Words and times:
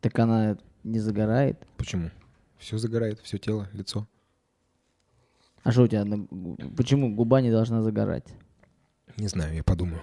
Так 0.00 0.18
она 0.18 0.58
не 0.84 0.98
загорает. 1.00 1.66
Почему? 1.76 2.10
Все 2.58 2.78
загорает, 2.78 3.20
все 3.20 3.38
тело, 3.38 3.68
лицо. 3.72 4.06
А 5.62 5.72
что 5.72 5.82
у 5.82 5.86
тебя? 5.88 6.04
Почему 6.76 7.14
губа 7.14 7.40
не 7.40 7.50
должна 7.50 7.82
загорать? 7.82 8.24
Не 9.16 9.28
знаю, 9.28 9.54
я 9.54 9.64
подумаю. 9.64 10.00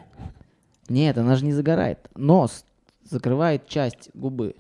Нет, 0.90 1.18
она 1.18 1.36
же 1.36 1.46
не 1.46 1.54
загорает. 1.54 2.00
Нос 2.16 2.66
закрывает 3.04 3.68
часть 3.68 4.10
губы. 4.14 4.56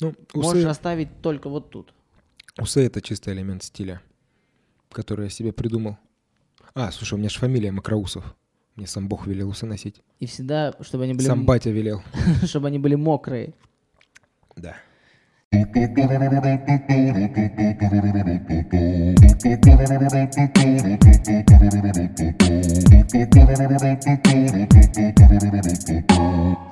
Ну, 0.00 0.14
Можешь 0.34 0.62
усы, 0.62 0.68
оставить 0.68 1.20
только 1.22 1.48
вот 1.48 1.70
тут. 1.70 1.94
усы 2.58 2.84
это 2.84 3.00
чистый 3.00 3.32
элемент 3.34 3.62
стиля, 3.62 4.02
который 4.90 5.24
я 5.26 5.30
себе 5.30 5.52
придумал. 5.52 5.98
А, 6.74 6.90
слушай, 6.90 7.14
у 7.14 7.18
меня 7.18 7.28
же 7.28 7.38
фамилия 7.38 7.70
Макроусов. 7.70 8.34
Мне 8.74 8.88
сам 8.88 9.08
Бог 9.08 9.26
велел 9.28 9.50
усы 9.50 9.66
носить. 9.66 10.02
И 10.18 10.26
всегда, 10.26 10.74
чтобы 10.80 11.04
они 11.04 11.14
были, 11.14 11.26
Сам 11.26 11.46
батя 11.46 11.70
велел. 11.70 12.02
чтобы 12.44 12.66
они 12.66 12.80
были 12.80 12.96
мокрые. 12.96 13.54
Да. 14.56 14.74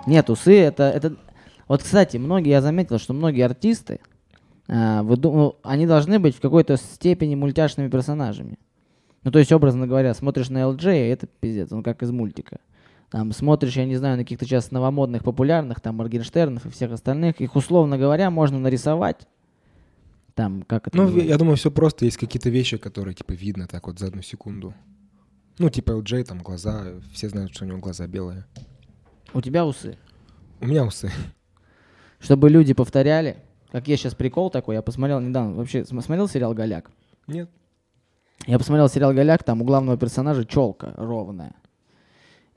Нет, 0.06 0.30
усы 0.30 0.58
это, 0.58 0.84
это... 0.84 1.16
Вот, 1.68 1.82
кстати, 1.82 2.16
многие, 2.16 2.50
я 2.50 2.60
заметил, 2.60 2.98
что 2.98 3.12
многие 3.14 3.42
артисты, 3.42 4.00
а, 4.68 5.02
выду- 5.02 5.32
ну, 5.32 5.56
они 5.62 5.86
должны 5.86 6.18
быть 6.18 6.36
в 6.36 6.40
какой-то 6.40 6.76
степени 6.76 7.34
мультяшными 7.34 7.88
персонажами. 7.88 8.58
Ну, 9.22 9.30
то 9.30 9.38
есть, 9.38 9.52
образно 9.52 9.86
говоря, 9.86 10.12
смотришь 10.14 10.50
на 10.50 10.58
LJ, 10.58 11.06
и 11.06 11.10
это 11.10 11.26
пиздец, 11.26 11.70
он 11.72 11.82
как 11.82 12.02
из 12.02 12.10
мультика. 12.10 12.58
Там 13.12 13.30
смотришь, 13.32 13.76
я 13.76 13.84
не 13.84 13.96
знаю, 13.96 14.16
на 14.16 14.22
каких-то 14.24 14.46
сейчас 14.46 14.70
новомодных, 14.70 15.22
популярных, 15.22 15.80
там, 15.82 15.96
Моргенштернов 15.96 16.64
и 16.64 16.70
всех 16.70 16.92
остальных, 16.92 17.42
их, 17.42 17.54
условно 17.56 17.98
говоря, 17.98 18.30
можно 18.30 18.58
нарисовать. 18.58 19.28
Там, 20.34 20.62
как 20.62 20.88
это 20.88 20.96
Ну, 20.96 21.02
называется? 21.04 21.30
я 21.30 21.36
думаю, 21.36 21.56
все 21.58 21.70
просто. 21.70 22.06
Есть 22.06 22.16
какие-то 22.16 22.48
вещи, 22.48 22.78
которые, 22.78 23.12
типа, 23.14 23.32
видно 23.32 23.66
так 23.68 23.86
вот 23.86 23.98
за 23.98 24.06
одну 24.06 24.22
секунду. 24.22 24.72
Ну, 25.58 25.68
типа 25.68 25.90
LJ, 25.92 26.24
там, 26.24 26.38
глаза. 26.38 26.86
Все 27.12 27.28
знают, 27.28 27.52
что 27.54 27.64
у 27.64 27.68
него 27.68 27.78
глаза 27.80 28.06
белые. 28.06 28.46
У 29.34 29.42
тебя 29.42 29.66
усы. 29.66 29.98
У 30.62 30.66
меня 30.66 30.82
усы. 30.86 31.10
Чтобы 32.18 32.48
люди 32.48 32.72
повторяли, 32.72 33.36
как 33.72 33.88
я 33.88 33.98
сейчас 33.98 34.14
прикол 34.14 34.48
такой, 34.48 34.76
я 34.76 34.80
посмотрел 34.80 35.20
недавно, 35.20 35.54
вообще 35.56 35.84
см- 35.84 36.02
смотрел 36.02 36.28
сериал 36.28 36.54
«Голяк»? 36.54 36.90
Нет. 37.26 37.50
Я 38.46 38.56
посмотрел 38.58 38.88
сериал 38.88 39.12
«Голяк», 39.12 39.44
там 39.44 39.60
у 39.60 39.64
главного 39.66 39.98
персонажа 39.98 40.46
челка 40.46 40.94
ровная. 40.96 41.54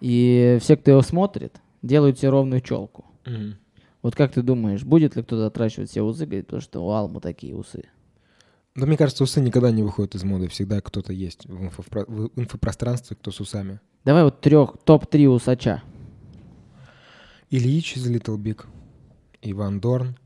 И 0.02 0.58
все, 0.62 0.76
кто 0.78 0.92
его 0.92 1.02
смотрит, 1.02 1.62
делают 1.82 2.18
себе 2.20 2.30
ровную 2.30 2.62
челку. 2.62 3.06
Мгм. 3.26 3.56
Вот 4.02 4.16
как 4.16 4.34
ты 4.34 4.42
думаешь, 4.44 4.84
будет 4.84 5.16
ли 5.16 5.24
кто-то 5.24 5.48
отращивать 5.48 5.90
себе 5.90 6.04
усы, 6.04 6.26
говорит, 6.26 6.46
потому 6.48 6.62
что 6.62 6.86
у 6.86 6.92
Алмы 6.92 7.20
такие 7.22 7.56
усы? 7.56 7.86
Да 8.76 8.86
мне 8.86 8.98
кажется, 8.98 9.24
усы 9.24 9.40
никогда 9.42 9.72
не 9.72 9.82
выходят 9.84 10.16
из 10.16 10.24
моды. 10.24 10.48
Всегда 10.50 10.82
кто-то 10.82 11.14
есть 11.14 11.46
в, 11.46 11.64
инфопро- 11.64 12.06
в 12.08 12.30
инфопространстве, 12.40 13.16
кто 13.16 13.32
с 13.32 13.40
усами. 13.40 13.80
Давай 14.04 14.24
вот 14.24 14.42
трех, 14.42 14.76
топ-3 14.84 15.28
усача. 15.28 15.82
Ильич 17.50 17.96
из 17.96 18.06
Little 18.10 18.38
Big. 18.38 18.66
Иван 19.42 19.80
Дорн. 19.80 20.18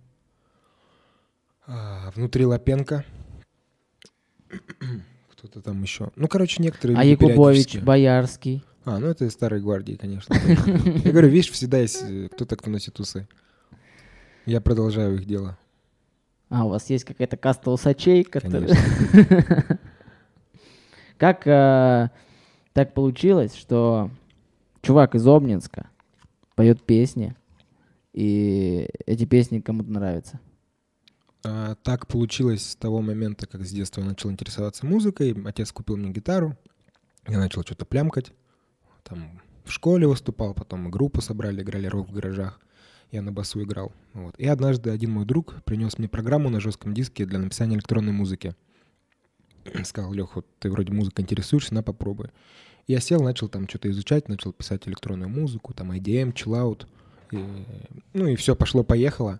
а, 1.67 2.11
внутри 2.15 2.45
Лапенко. 2.45 3.05
Кто-то 5.31 5.61
там 5.61 5.81
еще. 5.83 6.11
Ну, 6.15 6.27
короче, 6.27 6.61
некоторые 6.63 6.97
А 6.97 7.03
Якубович. 7.03 7.77
Боярский. 7.79 8.63
А, 8.85 8.99
ну 8.99 9.07
это 9.07 9.25
из 9.25 9.33
старой 9.33 9.61
гвардии, 9.61 9.95
конечно. 9.95 10.33
Я 10.33 11.11
говорю, 11.11 11.29
видишь, 11.29 11.51
всегда 11.51 11.79
есть 11.79 12.01
э, 12.01 12.29
кто-то, 12.31 12.55
кто 12.55 12.69
носит 12.69 12.99
усы. 12.99 13.27
Я 14.45 14.61
продолжаю 14.61 15.15
их 15.15 15.25
дело. 15.25 15.57
А, 16.49 16.65
у 16.65 16.69
вас 16.69 16.89
есть 16.89 17.05
какая-то 17.05 17.37
каста 17.37 17.71
усачей, 17.71 18.23
которые... 18.23 18.73
Как 21.17 21.45
э, 21.45 22.09
так 22.71 22.93
получилось, 22.93 23.53
что 23.53 24.09
чувак 24.81 25.15
из 25.15 25.27
Обнинска 25.27 25.89
поет 26.55 26.81
песни, 26.81 27.35
и 28.13 28.87
эти 29.05 29.25
песни 29.25 29.59
кому-то 29.59 29.91
нравятся? 29.91 30.39
А, 31.43 31.75
так 31.75 32.07
получилось 32.07 32.71
с 32.71 32.75
того 32.75 33.01
момента, 33.01 33.47
как 33.47 33.65
с 33.65 33.71
детства 33.71 34.01
я 34.01 34.07
начал 34.07 34.31
интересоваться 34.31 34.85
музыкой. 34.85 35.35
Отец 35.45 35.71
купил 35.71 35.97
мне 35.97 36.09
гитару. 36.09 36.57
Я 37.27 37.37
начал 37.37 37.63
что-то 37.63 37.85
плямкать. 37.85 38.31
Там 39.03 39.41
в 39.65 39.71
школе 39.71 40.07
выступал, 40.07 40.53
потом 40.53 40.89
группу 40.89 41.21
собрали, 41.21 41.61
играли 41.61 41.87
рок 41.87 42.09
в 42.09 42.13
гаражах. 42.13 42.59
Я 43.11 43.21
на 43.21 43.31
басу 43.31 43.63
играл. 43.63 43.91
Вот. 44.13 44.35
И 44.37 44.47
однажды 44.47 44.91
один 44.91 45.11
мой 45.11 45.25
друг 45.25 45.63
принес 45.63 45.97
мне 45.97 46.07
программу 46.07 46.49
на 46.49 46.59
жестком 46.59 46.93
диске 46.93 47.25
для 47.25 47.39
написания 47.39 47.75
электронной 47.75 48.11
музыки. 48.11 48.55
Сказал, 49.83 50.13
Лех, 50.13 50.35
вот 50.35 50.45
ты 50.59 50.69
вроде 50.69 50.93
музыкой 50.93 51.23
интересуешься, 51.23 51.73
на 51.73 51.83
попробуй. 51.83 52.29
Я 52.87 52.99
сел, 52.99 53.21
начал 53.21 53.47
там 53.47 53.67
что-то 53.67 53.89
изучать, 53.91 54.29
начал 54.29 54.51
писать 54.51 54.87
электронную 54.87 55.29
музыку, 55.29 55.73
там 55.73 55.91
IDM, 55.91 56.33
chillout. 56.33 56.87
И, 57.31 57.45
ну 58.13 58.27
и 58.27 58.35
все 58.35 58.55
пошло-поехало. 58.55 59.39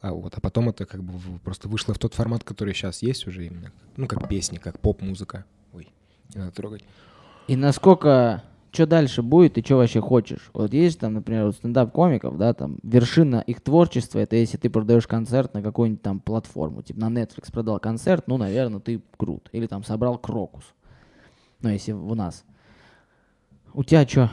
А 0.00 0.12
вот, 0.12 0.36
а 0.36 0.40
потом 0.40 0.68
это 0.68 0.86
как 0.86 1.02
бы 1.02 1.38
просто 1.40 1.68
вышло 1.68 1.92
в 1.92 1.98
тот 1.98 2.14
формат, 2.14 2.44
который 2.44 2.72
сейчас 2.74 3.02
есть 3.02 3.26
уже 3.26 3.46
именно. 3.46 3.72
Ну, 3.96 4.06
как 4.06 4.28
песни, 4.28 4.58
как 4.58 4.78
поп-музыка. 4.78 5.44
Ой, 5.72 5.88
не 6.34 6.40
надо 6.40 6.52
трогать. 6.52 6.84
И 7.48 7.56
насколько, 7.56 8.44
что 8.72 8.86
дальше 8.86 9.22
будет 9.22 9.58
и 9.58 9.62
что 9.64 9.76
вообще 9.76 10.00
хочешь? 10.00 10.50
Вот 10.52 10.72
есть 10.72 11.00
там, 11.00 11.14
например, 11.14 11.46
у 11.46 11.52
стендап-комиков, 11.52 12.36
да, 12.36 12.52
там, 12.54 12.78
вершина 12.82 13.40
их 13.46 13.60
творчества, 13.60 14.18
это 14.18 14.36
если 14.36 14.56
ты 14.58 14.68
продаешь 14.70 15.06
концерт 15.06 15.54
на 15.54 15.62
какую-нибудь 15.62 16.02
там 16.02 16.20
платформу, 16.20 16.82
типа 16.82 17.00
на 17.00 17.08
Netflix 17.22 17.50
продал 17.52 17.78
концерт, 17.80 18.24
ну, 18.26 18.36
наверное, 18.36 18.80
ты 18.80 19.00
крут. 19.16 19.48
Или 19.52 19.66
там 19.66 19.84
собрал 19.84 20.18
Крокус. 20.18 20.64
Ну, 21.60 21.70
если 21.70 21.92
у 21.92 22.14
нас. 22.14 22.44
У 23.74 23.82
тебя 23.84 24.06
что? 24.06 24.30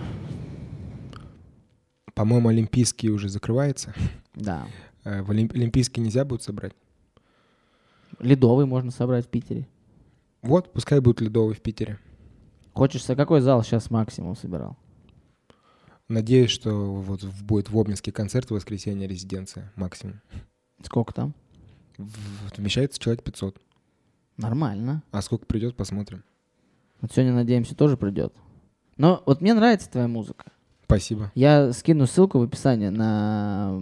По-моему, 2.13 2.49
Олимпийский 2.49 3.09
уже 3.09 3.29
закрывается. 3.29 3.93
Да. 4.33 4.67
Э, 5.03 5.21
В 5.21 5.31
Олимп- 5.31 5.53
Олимпийский 5.55 6.01
нельзя 6.01 6.23
будет 6.25 6.43
собрать. 6.43 6.73
Ледовый 8.19 8.65
можно 8.65 8.91
собрать 8.91 9.25
в 9.25 9.29
Питере. 9.29 9.67
Вот, 10.41 10.71
пускай 10.71 10.99
будет 10.99 11.21
ледовый 11.21 11.55
в 11.55 11.61
Питере. 11.61 11.99
Хочешь, 12.75 13.05
за 13.05 13.15
какой 13.15 13.39
зал 13.41 13.63
сейчас 13.63 13.89
максимум 13.89 14.35
собирал? 14.35 14.77
Надеюсь, 16.07 16.51
что 16.51 16.93
вот 16.93 17.23
будет 17.23 17.69
в 17.69 17.79
Обнинске 17.79 18.11
концерт 18.11 18.49
в 18.49 18.53
воскресенье, 18.53 19.07
резиденция, 19.07 19.71
максимум. 19.75 20.21
Сколько 20.83 21.13
там? 21.13 21.33
В- 21.97 22.57
Вмещается 22.57 22.99
человек 22.99 23.23
500. 23.23 23.57
Нормально. 24.37 25.01
А 25.11 25.21
сколько 25.21 25.45
придет, 25.45 25.75
посмотрим. 25.77 26.23
Вот 27.01 27.11
сегодня, 27.13 27.33
надеемся, 27.33 27.75
тоже 27.75 27.95
придет. 27.97 28.33
Но 28.97 29.23
вот 29.25 29.41
мне 29.41 29.53
нравится 29.53 29.89
твоя 29.89 30.07
музыка. 30.07 30.51
Спасибо. 30.83 31.31
Я 31.33 31.71
скину 31.73 32.05
ссылку 32.05 32.37
в 32.39 32.43
описании 32.43 32.89
на 32.89 33.81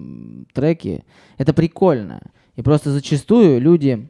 треки. 0.53 1.03
Это 1.37 1.53
прикольно. 1.53 2.21
И 2.55 2.61
просто 2.61 2.91
зачастую 2.91 3.59
люди... 3.59 4.09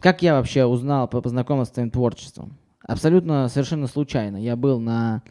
Как 0.00 0.20
я 0.20 0.34
вообще 0.34 0.66
узнал, 0.66 1.08
по- 1.08 1.22
познакомился 1.22 1.70
с 1.70 1.74
твоим 1.74 1.90
творчеством? 1.90 2.58
Абсолютно 2.86 3.48
совершенно 3.48 3.86
случайно. 3.86 4.36
Я 4.36 4.56
был 4.56 4.78
на... 4.78 5.22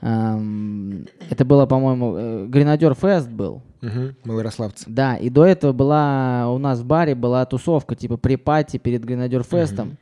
эм, 0.00 1.06
это 1.30 1.44
было, 1.44 1.66
по-моему, 1.66 2.16
э, 2.16 2.46
Гренадер 2.46 2.94
Фест 2.94 3.28
был. 3.28 3.62
Угу. 3.82 4.14
Малорославцы. 4.24 4.84
Да, 4.88 5.16
и 5.16 5.30
до 5.30 5.44
этого 5.44 5.72
была 5.72 6.50
у 6.50 6.58
нас 6.58 6.80
в 6.80 6.86
баре 6.86 7.14
была 7.14 7.46
тусовка, 7.46 7.94
типа 7.94 8.16
при-пати 8.16 8.78
перед 8.78 9.04
Гренадер 9.04 9.44
Фестом. 9.44 9.96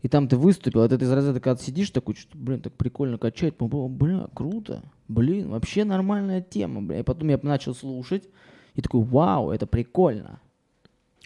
И 0.00 0.08
там 0.08 0.28
ты 0.28 0.36
выступил, 0.36 0.82
это 0.82 0.96
ты 0.96 1.04
из 1.04 1.10
разряда, 1.10 1.40
когда 1.40 1.56
ты 1.56 1.64
сидишь 1.64 1.90
такой, 1.90 2.14
что, 2.14 2.38
блин, 2.38 2.60
так 2.60 2.72
прикольно 2.72 3.18
качать, 3.18 3.54
О, 3.58 3.88
бля, 3.88 4.28
круто, 4.32 4.82
блин, 5.08 5.50
вообще 5.50 5.84
нормальная 5.84 6.40
тема, 6.40 6.80
бля. 6.80 7.00
И 7.00 7.02
потом 7.02 7.28
я 7.28 7.38
начал 7.42 7.74
слушать, 7.74 8.28
и 8.74 8.80
такой, 8.80 9.02
вау, 9.02 9.50
это 9.50 9.66
прикольно. 9.66 10.40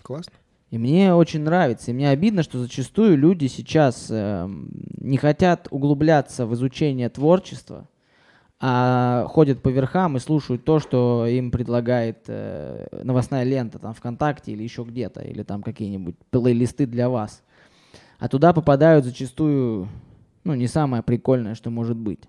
Классно. 0.03 0.33
И 0.73 0.79
мне 0.79 1.13
очень 1.13 1.43
нравится. 1.43 1.91
И 1.91 1.95
мне 1.95 2.09
обидно, 2.09 2.43
что 2.43 2.59
зачастую 2.59 3.19
люди 3.19 3.47
сейчас 3.47 4.07
эм, 4.09 4.71
не 4.97 5.19
хотят 5.19 5.69
углубляться 5.71 6.47
в 6.47 6.55
изучение 6.55 7.11
творчества, 7.11 7.91
а 8.59 9.27
ходят 9.29 9.61
по 9.61 9.69
верхам 9.69 10.17
и 10.17 10.21
слушают 10.21 10.65
то, 10.65 10.81
что 10.81 11.27
им 11.27 11.51
предлагает 11.51 12.25
э, 12.27 12.87
новостная 13.05 13.45
лента 13.45 13.79
там 13.79 13.93
ВКонтакте 13.93 14.53
или 14.53 14.63
еще 14.63 14.83
где-то, 14.85 15.21
или 15.21 15.43
там 15.43 15.63
какие-нибудь 15.63 16.17
плейлисты 16.31 16.87
для 16.87 17.11
вас. 17.11 17.43
А 18.19 18.29
туда 18.29 18.55
попадают 18.55 19.05
зачастую, 19.05 19.91
ну, 20.45 20.55
не 20.55 20.69
самое 20.69 21.03
прикольное, 21.03 21.55
что 21.55 21.69
может 21.69 21.99
быть. 21.99 22.21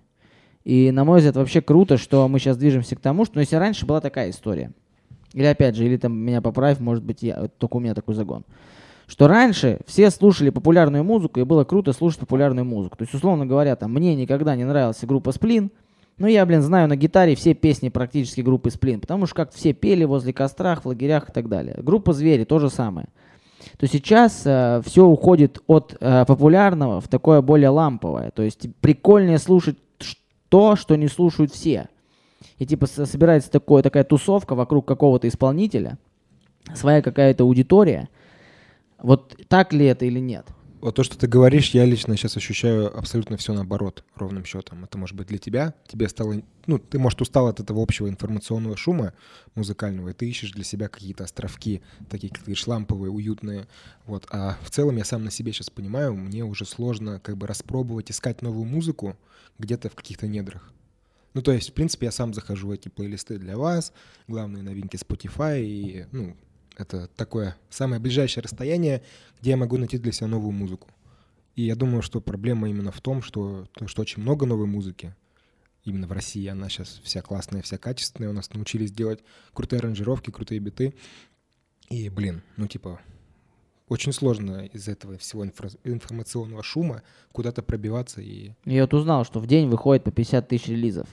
И, 0.64 0.90
на 0.90 1.06
мой 1.06 1.20
взгляд, 1.20 1.36
вообще 1.36 1.62
круто, 1.62 1.96
что 1.96 2.28
мы 2.28 2.38
сейчас 2.38 2.58
движемся 2.58 2.94
к 2.94 3.00
тому, 3.00 3.24
что, 3.24 3.36
ну, 3.36 3.40
если 3.40 3.56
раньше 3.56 3.86
была 3.86 4.02
такая 4.02 4.28
история, 4.28 4.70
или 5.34 5.44
опять 5.44 5.76
же, 5.76 5.84
или 5.84 5.96
там 5.96 6.16
меня 6.16 6.40
поправь, 6.40 6.80
может 6.80 7.04
быть, 7.04 7.22
я, 7.22 7.48
только 7.58 7.76
у 7.76 7.80
меня 7.80 7.94
такой 7.94 8.14
загон. 8.14 8.44
Что 9.06 9.28
раньше 9.28 9.80
все 9.86 10.10
слушали 10.10 10.48
популярную 10.48 11.04
музыку, 11.04 11.38
и 11.40 11.44
было 11.44 11.64
круто 11.64 11.92
слушать 11.92 12.20
популярную 12.20 12.64
музыку. 12.64 12.96
То 12.96 13.02
есть, 13.02 13.12
условно 13.12 13.44
говоря, 13.44 13.76
там, 13.76 13.92
мне 13.92 14.14
никогда 14.14 14.56
не 14.56 14.64
нравилась 14.64 14.98
группа 15.02 15.32
Сплин, 15.32 15.70
Ну, 16.16 16.26
я, 16.28 16.46
блин, 16.46 16.62
знаю 16.62 16.88
на 16.88 16.96
гитаре 16.96 17.34
все 17.34 17.54
песни 17.54 17.88
практически 17.88 18.40
группы 18.40 18.70
Сплин, 18.70 19.00
потому 19.00 19.26
что 19.26 19.34
как 19.34 19.52
все 19.52 19.72
пели 19.72 20.04
возле 20.04 20.32
кострах, 20.32 20.84
в 20.84 20.88
лагерях 20.88 21.28
и 21.28 21.32
так 21.32 21.48
далее. 21.48 21.76
Группа 21.82 22.12
Звери 22.12 22.44
то 22.44 22.58
же 22.60 22.70
самое. 22.70 23.08
То 23.78 23.86
сейчас 23.88 24.42
э, 24.44 24.80
все 24.84 25.04
уходит 25.04 25.58
от 25.66 25.96
э, 25.98 26.24
популярного 26.26 27.00
в 27.00 27.08
такое 27.08 27.42
более 27.42 27.70
ламповое. 27.70 28.30
То 28.30 28.42
есть 28.42 28.68
прикольнее 28.80 29.38
слушать 29.38 29.76
то, 30.48 30.76
что 30.76 30.96
не 30.96 31.08
слушают 31.08 31.52
все. 31.52 31.88
И 32.58 32.66
типа 32.66 32.86
собирается 32.86 33.50
такое, 33.50 33.82
такая 33.82 34.04
тусовка 34.04 34.54
вокруг 34.54 34.86
какого-то 34.86 35.28
исполнителя, 35.28 35.98
своя 36.74 37.02
какая-то 37.02 37.44
аудитория. 37.44 38.08
Вот 38.98 39.36
так 39.48 39.72
ли 39.72 39.86
это 39.86 40.04
или 40.04 40.18
нет? 40.18 40.46
Вот 40.84 40.96
то, 40.96 41.02
что 41.02 41.16
ты 41.16 41.26
говоришь, 41.26 41.70
я 41.70 41.86
лично 41.86 42.14
сейчас 42.14 42.36
ощущаю 42.36 42.94
абсолютно 42.94 43.38
все 43.38 43.54
наоборот, 43.54 44.04
ровным 44.16 44.44
счетом. 44.44 44.84
Это 44.84 44.98
может 44.98 45.16
быть 45.16 45.28
для 45.28 45.38
тебя. 45.38 45.72
Тебе 45.88 46.10
стало... 46.10 46.42
Ну, 46.66 46.78
ты, 46.78 46.98
может, 46.98 47.22
устал 47.22 47.46
от 47.46 47.58
этого 47.58 47.82
общего 47.82 48.06
информационного 48.06 48.76
шума 48.76 49.14
музыкального, 49.54 50.10
и 50.10 50.12
ты 50.12 50.28
ищешь 50.28 50.52
для 50.52 50.62
себя 50.62 50.88
какие-то 50.88 51.24
островки, 51.24 51.80
такие, 52.10 52.28
как 52.28 52.40
ты 52.40 52.44
говоришь, 52.44 52.66
ламповые, 52.66 53.10
уютные. 53.10 53.66
Вот. 54.04 54.26
А 54.30 54.58
в 54.62 54.68
целом 54.68 54.98
я 54.98 55.06
сам 55.06 55.24
на 55.24 55.30
себе 55.30 55.54
сейчас 55.54 55.70
понимаю, 55.70 56.14
мне 56.16 56.44
уже 56.44 56.66
сложно 56.66 57.18
как 57.18 57.38
бы 57.38 57.46
распробовать, 57.46 58.10
искать 58.10 58.42
новую 58.42 58.66
музыку 58.66 59.16
где-то 59.58 59.88
в 59.88 59.94
каких-то 59.94 60.26
недрах. 60.26 60.70
Ну, 61.34 61.42
то 61.42 61.52
есть, 61.52 61.70
в 61.70 61.72
принципе, 61.72 62.06
я 62.06 62.12
сам 62.12 62.32
захожу 62.32 62.68
в 62.68 62.70
эти 62.70 62.88
плейлисты 62.88 63.38
для 63.38 63.58
вас, 63.58 63.92
главные 64.28 64.62
новинки 64.62 64.96
Spotify, 64.96 65.62
и, 65.62 66.06
ну, 66.12 66.36
это 66.76 67.08
такое 67.16 67.56
самое 67.70 68.00
ближайшее 68.00 68.42
расстояние, 68.42 69.02
где 69.40 69.50
я 69.50 69.56
могу 69.56 69.76
найти 69.76 69.98
для 69.98 70.12
себя 70.12 70.28
новую 70.28 70.52
музыку. 70.52 70.88
И 71.56 71.62
я 71.62 71.76
думаю, 71.76 72.02
что 72.02 72.20
проблема 72.20 72.68
именно 72.68 72.92
в 72.92 73.00
том, 73.00 73.20
что, 73.20 73.66
то, 73.74 73.86
что 73.86 74.02
очень 74.02 74.22
много 74.22 74.46
новой 74.46 74.66
музыки, 74.66 75.14
именно 75.84 76.06
в 76.06 76.12
России, 76.12 76.46
она 76.46 76.68
сейчас 76.68 77.00
вся 77.04 77.20
классная, 77.20 77.62
вся 77.62 77.78
качественная, 77.78 78.30
у 78.30 78.32
нас 78.32 78.52
научились 78.52 78.90
делать 78.90 79.20
крутые 79.52 79.80
аранжировки, 79.80 80.30
крутые 80.30 80.60
биты. 80.60 80.94
И, 81.90 82.08
блин, 82.08 82.42
ну 82.56 82.66
типа, 82.66 83.00
очень 83.88 84.12
сложно 84.12 84.66
из 84.66 84.88
этого 84.88 85.18
всего 85.18 85.44
инфра- 85.44 85.78
информационного 85.84 86.62
шума 86.62 87.02
куда-то 87.32 87.62
пробиваться 87.62 88.20
и... 88.20 88.52
Я 88.64 88.82
вот 88.82 88.94
узнал, 88.94 89.24
что 89.24 89.40
в 89.40 89.46
день 89.46 89.68
выходит 89.68 90.04
по 90.04 90.10
50 90.10 90.48
тысяч 90.48 90.68
релизов. 90.68 91.06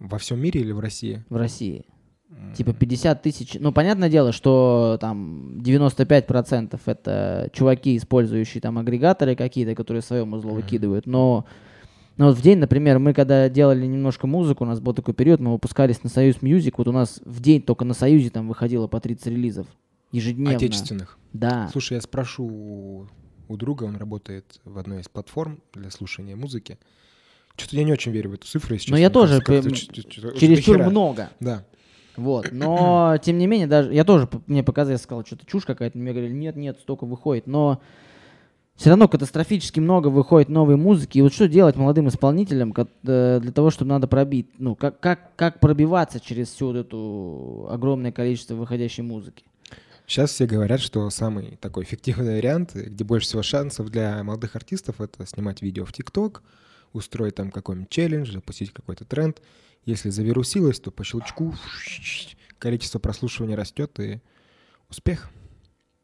Во 0.00 0.18
всем 0.18 0.40
мире 0.40 0.62
или 0.62 0.72
в 0.72 0.80
России? 0.80 1.24
В 1.28 1.36
России. 1.36 1.84
Типа 2.56 2.72
50 2.72 3.22
тысяч. 3.22 3.56
Ну, 3.58 3.72
понятное 3.72 4.08
дело, 4.08 4.32
что 4.32 4.98
там 5.00 5.58
95% 5.58 6.80
это 6.86 7.50
чуваки, 7.52 7.96
использующие 7.96 8.60
там 8.60 8.78
агрегаторы 8.78 9.36
какие-то, 9.36 9.74
которые 9.74 10.02
свое 10.02 10.24
музло 10.24 10.50
выкидывают. 10.50 11.06
Но 11.06 11.44
ну, 12.16 12.26
вот 12.26 12.36
в 12.36 12.42
день, 12.42 12.58
например, 12.58 12.98
мы 12.98 13.14
когда 13.14 13.48
делали 13.48 13.86
немножко 13.86 14.26
музыку, 14.26 14.64
у 14.64 14.66
нас 14.66 14.80
был 14.80 14.94
такой 14.94 15.14
период, 15.14 15.40
мы 15.40 15.52
выпускались 15.52 16.02
на 16.02 16.10
Союз 16.10 16.40
Music, 16.40 16.78
вот 16.78 16.86
у 16.86 16.92
нас 16.92 17.20
в 17.24 17.40
день 17.40 17.62
только 17.62 17.84
на 17.84 17.94
Союзе 17.94 18.30
там 18.30 18.46
выходило 18.46 18.86
по 18.86 19.00
30 19.00 19.26
релизов 19.26 19.66
ежедневно. 20.12 20.56
Отечественных? 20.56 21.18
Да. 21.32 21.68
Слушай, 21.72 21.94
я 21.94 22.00
спрошу 22.00 23.08
у 23.48 23.56
друга, 23.56 23.84
он 23.84 23.96
работает 23.96 24.60
в 24.64 24.78
одной 24.78 25.00
из 25.00 25.08
платформ 25.08 25.60
для 25.72 25.90
слушания 25.90 26.36
музыки. 26.36 26.78
Что-то 27.56 27.76
я 27.76 27.84
не 27.84 27.92
очень 27.92 28.12
верю 28.12 28.30
в 28.30 28.34
эту 28.34 28.46
цифру, 28.46 28.74
если 28.74 28.90
Но 28.90 28.96
я 28.96 29.10
тоже 29.10 29.40
чересчур 29.40 30.78
много. 30.78 31.30
Да. 31.40 31.64
Вот. 32.16 32.48
Но, 32.52 33.16
тем 33.22 33.38
не 33.38 33.46
менее, 33.46 33.66
даже 33.66 33.92
я 33.92 34.04
тоже, 34.04 34.28
мне 34.46 34.62
показалось, 34.62 35.00
я 35.00 35.02
сказал, 35.02 35.24
что-то 35.24 35.46
чушь 35.46 35.64
какая-то. 35.64 35.96
Мне 35.98 36.12
говорили, 36.12 36.32
нет, 36.32 36.56
нет, 36.56 36.78
столько 36.80 37.06
выходит. 37.06 37.46
Но 37.46 37.80
все 38.76 38.90
равно 38.90 39.08
катастрофически 39.08 39.78
много 39.78 40.08
выходит 40.08 40.48
новой 40.48 40.76
музыки. 40.76 41.18
И 41.18 41.22
вот 41.22 41.34
что 41.34 41.48
делать 41.48 41.76
молодым 41.76 42.08
исполнителям 42.08 42.74
э, 43.04 43.40
для 43.42 43.52
того, 43.52 43.70
чтобы 43.70 43.90
надо 43.90 44.06
пробить? 44.08 44.48
Ну, 44.58 44.74
как, 44.74 44.98
как, 45.00 45.36
как 45.36 45.60
пробиваться 45.60 46.18
через 46.18 46.48
всю 46.48 46.68
вот 46.68 46.76
эту 46.76 47.68
огромное 47.70 48.10
количество 48.10 48.54
выходящей 48.54 49.02
музыки? 49.02 49.44
Сейчас 50.06 50.30
все 50.30 50.46
говорят, 50.46 50.80
что 50.80 51.08
самый 51.10 51.58
такой 51.60 51.84
эффективный 51.84 52.36
вариант, 52.36 52.74
где 52.74 53.04
больше 53.04 53.28
всего 53.28 53.42
шансов 53.42 53.90
для 53.90 54.24
молодых 54.24 54.56
артистов, 54.56 55.00
это 55.00 55.24
снимать 55.26 55.62
видео 55.62 55.84
в 55.84 55.92
ТикТок, 55.92 56.42
устроить 56.92 57.36
там 57.36 57.50
какой-нибудь 57.50 57.90
челлендж, 57.90 58.32
запустить 58.32 58.72
какой-то 58.72 59.04
тренд— 59.04 59.40
если 59.84 60.10
завирусилось, 60.10 60.80
то 60.80 60.90
по 60.90 61.04
щелчку 61.04 61.54
количество 62.58 62.98
прослушивания 62.98 63.56
растет 63.56 63.98
и 63.98 64.20
успех. 64.90 65.30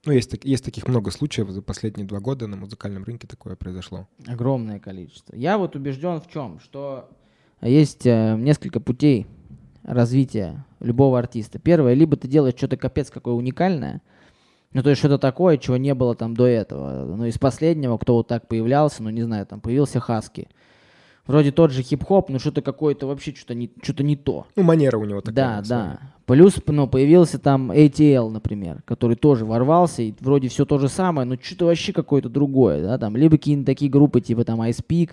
Ну, 0.07 0.13
есть, 0.13 0.33
есть 0.45 0.65
таких 0.65 0.87
много 0.87 1.11
случаев 1.11 1.51
за 1.51 1.63
последние 1.63 2.07
два 2.07 2.21
года 2.21 2.47
на 2.47 2.57
музыкальном 2.57 3.05
рынке 3.05 3.27
такое 3.27 3.57
произошло. 3.57 4.09
Огромное 4.27 4.79
количество. 4.79 5.35
Я 5.35 5.59
вот 5.59 5.75
убежден 5.75 6.21
в 6.21 6.29
чем, 6.29 6.61
что 6.61 7.11
есть 7.61 8.07
э, 8.07 8.37
несколько 8.39 8.79
путей 8.81 9.27
развития 9.83 10.65
любого 10.81 11.19
артиста. 11.19 11.59
Первое, 11.59 11.95
либо 11.95 12.17
ты 12.17 12.29
делаешь 12.29 12.57
что-то 12.57 12.77
капец 12.77 13.11
какое 13.11 13.35
уникальное, 13.35 14.01
ну, 14.73 14.83
то 14.83 14.91
есть 14.91 15.01
что-то 15.01 15.19
такое, 15.19 15.59
чего 15.59 15.77
не 15.77 15.95
было 15.95 16.15
там 16.15 16.35
до 16.35 16.47
этого. 16.47 17.17
Ну, 17.17 17.25
из 17.25 17.39
последнего, 17.39 17.99
кто 17.99 18.15
вот 18.15 18.29
так 18.29 18.47
появлялся, 18.47 19.03
ну, 19.03 19.11
не 19.11 19.23
знаю, 19.23 19.47
там 19.47 19.61
появился 19.61 20.01
Хаски 20.01 20.49
вроде 21.27 21.53
тот 21.53 21.73
же 21.73 21.83
хип-хоп, 21.83 22.29
но 22.29 22.39
что-то 22.39 22.63
какое-то 22.63 23.07
вообще 23.07 23.35
что-то 23.35 23.55
не, 23.55 23.71
что-то 23.83 24.03
не 24.03 24.17
то. 24.17 24.47
Ну, 24.57 24.63
манера 24.63 24.99
у 24.99 25.05
него 25.05 25.21
такая. 25.21 25.63
Да, 25.63 25.63
да. 25.69 26.01
Плюс, 26.27 26.61
ну, 26.67 26.89
появился 26.89 27.39
там 27.39 27.71
ATL, 27.71 28.31
например, 28.31 28.83
который 28.85 29.17
тоже 29.17 29.45
ворвался, 29.45 30.03
и 30.03 30.15
вроде 30.21 30.49
все 30.49 30.65
то 30.65 30.79
же 30.79 30.89
самое, 30.89 31.27
но 31.27 31.37
что-то 31.41 31.67
вообще 31.67 31.93
какое-то 31.93 32.29
другое, 32.29 32.83
да, 32.83 32.99
там, 32.99 33.17
либо 33.17 33.37
какие-то 33.37 33.65
такие 33.65 33.91
группы, 33.91 34.21
типа 34.21 34.45
там 34.45 34.61
Ice 34.63 34.85
Peak, 34.87 35.13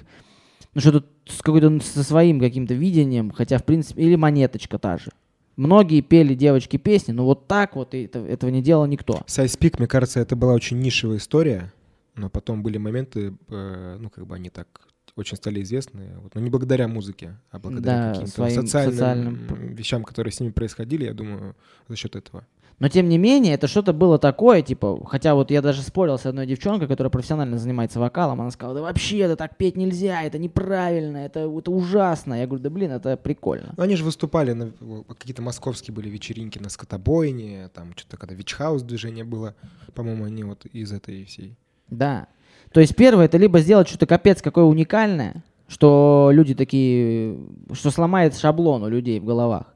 ну, 0.73 0.81
что-то 0.81 1.05
с 1.25 1.41
какой-то, 1.41 1.79
со 1.81 2.03
своим 2.03 2.39
каким-то 2.39 2.73
видением, 2.73 3.31
хотя, 3.31 3.57
в 3.59 3.63
принципе, 3.63 4.03
или 4.03 4.15
Монеточка 4.15 4.79
та 4.79 4.97
же. 4.97 5.11
Многие 5.55 6.01
пели 6.01 6.33
девочки 6.33 6.77
песни, 6.77 7.11
но 7.11 7.25
вот 7.25 7.45
так 7.45 7.75
вот 7.75 7.93
это, 7.93 8.19
этого 8.19 8.49
не 8.49 8.63
делал 8.63 8.87
никто. 8.87 9.21
С 9.27 9.37
Ice 9.37 9.59
Peak, 9.59 9.75
мне 9.77 9.87
кажется, 9.87 10.19
это 10.19 10.35
была 10.35 10.53
очень 10.53 10.79
нишевая 10.79 11.17
история, 11.17 11.71
но 12.15 12.31
потом 12.31 12.63
были 12.63 12.79
моменты, 12.79 13.35
э, 13.49 13.97
ну, 13.99 14.09
как 14.09 14.25
бы 14.25 14.33
они 14.33 14.49
так 14.49 14.87
очень 15.15 15.37
стали 15.37 15.61
известны, 15.61 16.13
вот, 16.21 16.35
но 16.35 16.41
не 16.41 16.49
благодаря 16.49 16.87
музыке, 16.87 17.35
а 17.51 17.59
благодаря 17.59 17.97
да, 17.97 18.13
каким-то 18.13 18.49
социальным, 18.49 18.91
социальным 18.91 19.75
вещам, 19.75 20.03
которые 20.03 20.31
с 20.31 20.39
ними 20.39 20.51
происходили, 20.51 21.05
я 21.05 21.13
думаю, 21.13 21.55
за 21.87 21.95
счет 21.95 22.15
этого. 22.15 22.45
Но 22.79 22.89
тем 22.89 23.07
не 23.07 23.17
менее, 23.17 23.53
это 23.53 23.67
что-то 23.67 23.93
было 23.93 24.17
такое, 24.17 24.61
типа, 24.61 25.05
хотя 25.05 25.35
вот 25.35 25.51
я 25.51 25.61
даже 25.61 25.81
спорил 25.83 26.17
с 26.17 26.25
одной 26.25 26.47
девчонкой, 26.47 26.87
которая 26.87 27.11
профессионально 27.11 27.57
занимается 27.57 27.99
вокалом, 27.99 28.41
она 28.41 28.51
сказала, 28.51 28.75
да 28.75 28.81
вообще, 28.81 29.19
это 29.19 29.35
так 29.35 29.57
петь 29.57 29.77
нельзя, 29.77 30.23
это 30.23 30.37
неправильно, 30.39 31.17
это, 31.17 31.41
это 31.41 31.71
ужасно. 31.71 32.33
Я 32.33 32.47
говорю, 32.47 32.63
да 32.63 32.69
блин, 32.69 32.91
это 32.91 33.15
прикольно. 33.15 33.73
Ну, 33.77 33.83
они 33.83 33.95
же 33.95 34.03
выступали, 34.03 34.53
на 34.53 34.71
какие-то 35.07 35.41
московские 35.41 35.93
были 35.93 36.09
вечеринки 36.09 36.57
на 36.59 36.69
скотобойне, 36.69 37.69
там 37.73 37.93
что-то, 37.95 38.17
когда 38.17 38.35
Вичхаус 38.35 38.81
движение 38.81 39.23
было, 39.23 39.55
по-моему, 39.93 40.25
они 40.25 40.43
вот 40.43 40.65
из 40.65 40.91
этой 40.91 41.23
всей. 41.25 41.55
Да. 41.89 42.27
То 42.73 42.79
есть 42.81 42.95
первое, 42.95 43.25
это 43.25 43.37
либо 43.37 43.59
сделать 43.59 43.87
что-то 43.87 44.07
капец 44.07 44.41
какое 44.41 44.63
уникальное, 44.63 45.43
что 45.67 46.29
люди 46.33 46.55
такие, 46.55 47.37
что 47.71 47.91
сломает 47.91 48.35
шаблон 48.35 48.83
у 48.83 48.89
людей 48.89 49.19
в 49.19 49.25
головах. 49.25 49.75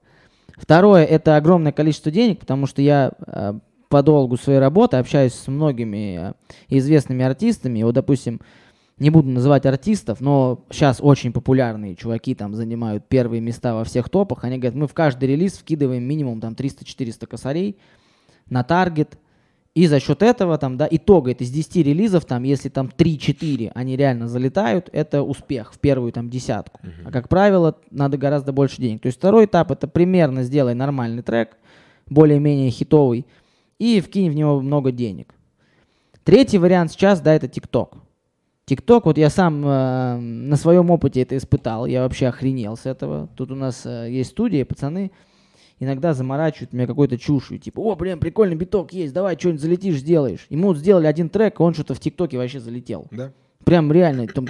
Второе, 0.58 1.06
это 1.06 1.36
огромное 1.36 1.72
количество 1.72 2.12
денег, 2.12 2.40
потому 2.40 2.66
что 2.66 2.82
я 2.82 3.12
э, 3.28 3.54
по 3.90 4.02
долгу 4.02 4.38
своей 4.38 4.58
работы 4.58 4.98
общаюсь 4.98 5.34
с 5.34 5.48
многими 5.48 6.30
э, 6.30 6.34
известными 6.70 7.24
артистами. 7.24 7.84
Вот, 7.84 7.94
допустим, 7.94 8.42
не 8.98 9.12
буду 9.12 9.30
называть 9.30 9.68
артистов, 9.68 10.20
но 10.20 10.66
сейчас 10.72 10.98
очень 11.00 11.32
популярные 11.32 11.96
чуваки 11.96 12.34
там 12.34 12.56
занимают 12.56 13.08
первые 13.08 13.42
места 13.42 13.76
во 13.76 13.84
всех 13.84 14.10
топах. 14.10 14.44
Они 14.44 14.58
говорят, 14.58 14.74
мы 14.74 14.88
в 14.88 14.96
каждый 14.96 15.30
релиз 15.30 15.54
вкидываем 15.54 16.04
минимум 16.04 16.42
там 16.42 16.54
300-400 16.54 17.28
косарей 17.28 17.78
на 18.50 18.64
таргет, 18.64 19.20
и 19.78 19.86
за 19.86 20.00
счет 20.00 20.24
этого, 20.24 20.58
там, 20.58 20.76
да, 20.76 20.88
итога 20.90 21.30
это 21.30 21.44
из 21.44 21.52
10 21.52 21.76
релизов, 21.86 22.26
там, 22.26 22.42
если 22.42 22.68
там 22.68 22.88
3-4 22.88 23.74
они 23.76 23.96
реально 23.96 24.28
залетают, 24.28 24.90
это 24.92 25.22
успех 25.22 25.72
в 25.72 25.78
первую 25.78 26.12
там 26.12 26.32
десятку. 26.32 26.80
Uh-huh. 26.82 26.90
А 27.06 27.12
как 27.12 27.30
правило, 27.30 27.78
надо 27.92 28.18
гораздо 28.18 28.52
больше 28.52 28.82
денег. 28.82 29.04
То 29.04 29.06
есть 29.06 29.20
второй 29.20 29.46
этап 29.46 29.70
это 29.70 29.88
примерно 29.88 30.42
сделай 30.42 30.74
нормальный 30.74 31.22
трек, 31.22 31.58
более-менее 32.10 32.72
хитовый, 32.72 33.28
и 33.78 34.02
вкинь 34.02 34.32
в 34.32 34.36
него 34.36 34.62
много 34.62 34.92
денег. 34.92 35.36
Третий 36.24 36.58
вариант 36.58 36.94
сейчас, 36.94 37.22
да, 37.22 37.36
это 37.36 37.46
TikTok. 37.46 37.98
TikTok, 38.66 39.02
вот 39.06 39.20
я 39.20 39.30
сам 39.30 39.64
э, 39.64 40.18
на 40.18 40.56
своем 40.56 40.90
опыте 40.90 41.22
это 41.22 41.38
испытал, 41.38 41.86
я 41.86 42.02
вообще 42.02 42.26
охренел 42.26 42.78
с 42.78 42.88
этого. 42.88 43.30
Тут 43.36 43.52
у 43.52 43.56
нас 43.56 43.86
э, 43.86 44.08
есть 44.10 44.32
студия, 44.32 44.66
пацаны, 44.66 45.12
иногда 45.80 46.14
заморачивают 46.14 46.74
меня 46.74 46.88
какой-то 46.88 47.18
чушью, 47.18 47.60
типа, 47.60 47.80
о, 47.80 47.96
блин, 47.96 48.20
прикольный 48.20 48.56
биток 48.56 48.94
есть, 48.94 49.14
давай 49.14 49.38
что-нибудь 49.38 49.62
залетишь, 49.62 49.98
сделаешь. 49.98 50.46
Ему 50.50 50.70
вот 50.70 50.78
сделали 50.78 51.08
один 51.08 51.30
трек, 51.30 51.60
и 51.60 51.64
он 51.64 51.74
что-то 51.74 51.94
в 51.94 52.00
ТикТоке 52.00 52.38
вообще 52.38 52.60
залетел. 52.60 53.08
Да? 53.12 53.32
Прям 53.64 53.92
реально, 53.92 54.28
там 54.28 54.48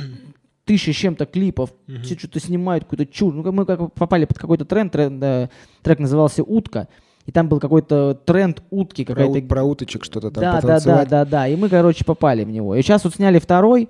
тысяча 0.66 0.94
с 0.94 0.96
чем-то 0.96 1.26
клипов, 1.26 1.74
uh-huh. 1.88 2.02
все 2.02 2.18
что-то 2.18 2.40
снимают, 2.40 2.84
какую-то 2.84 3.06
чушь. 3.06 3.34
Ну, 3.34 3.52
мы 3.52 3.66
как 3.66 3.94
попали 3.94 4.26
под 4.26 4.38
какой-то 4.38 4.66
тренд, 4.66 4.92
тренд 4.92 5.24
э, 5.24 5.50
трек 5.82 6.00
назывался 6.00 6.44
«Утка», 6.44 6.88
и 7.26 7.32
там 7.32 7.50
был 7.50 7.60
какой-то 7.60 8.14
тренд 8.26 8.64
утки 8.70 9.04
какая-то. 9.04 9.42
Про, 9.42 9.64
уточек 9.64 10.06
что-то 10.06 10.32
там 10.32 10.42
Да, 10.42 10.62
да, 10.62 10.80
да, 10.80 11.06
да, 11.06 11.26
да. 11.26 11.48
И 11.50 11.58
мы, 11.58 11.68
короче, 11.68 12.06
попали 12.06 12.46
в 12.46 12.50
него. 12.50 12.74
И 12.74 12.82
сейчас 12.82 13.04
вот 13.04 13.16
сняли 13.16 13.40
второй, 13.40 13.90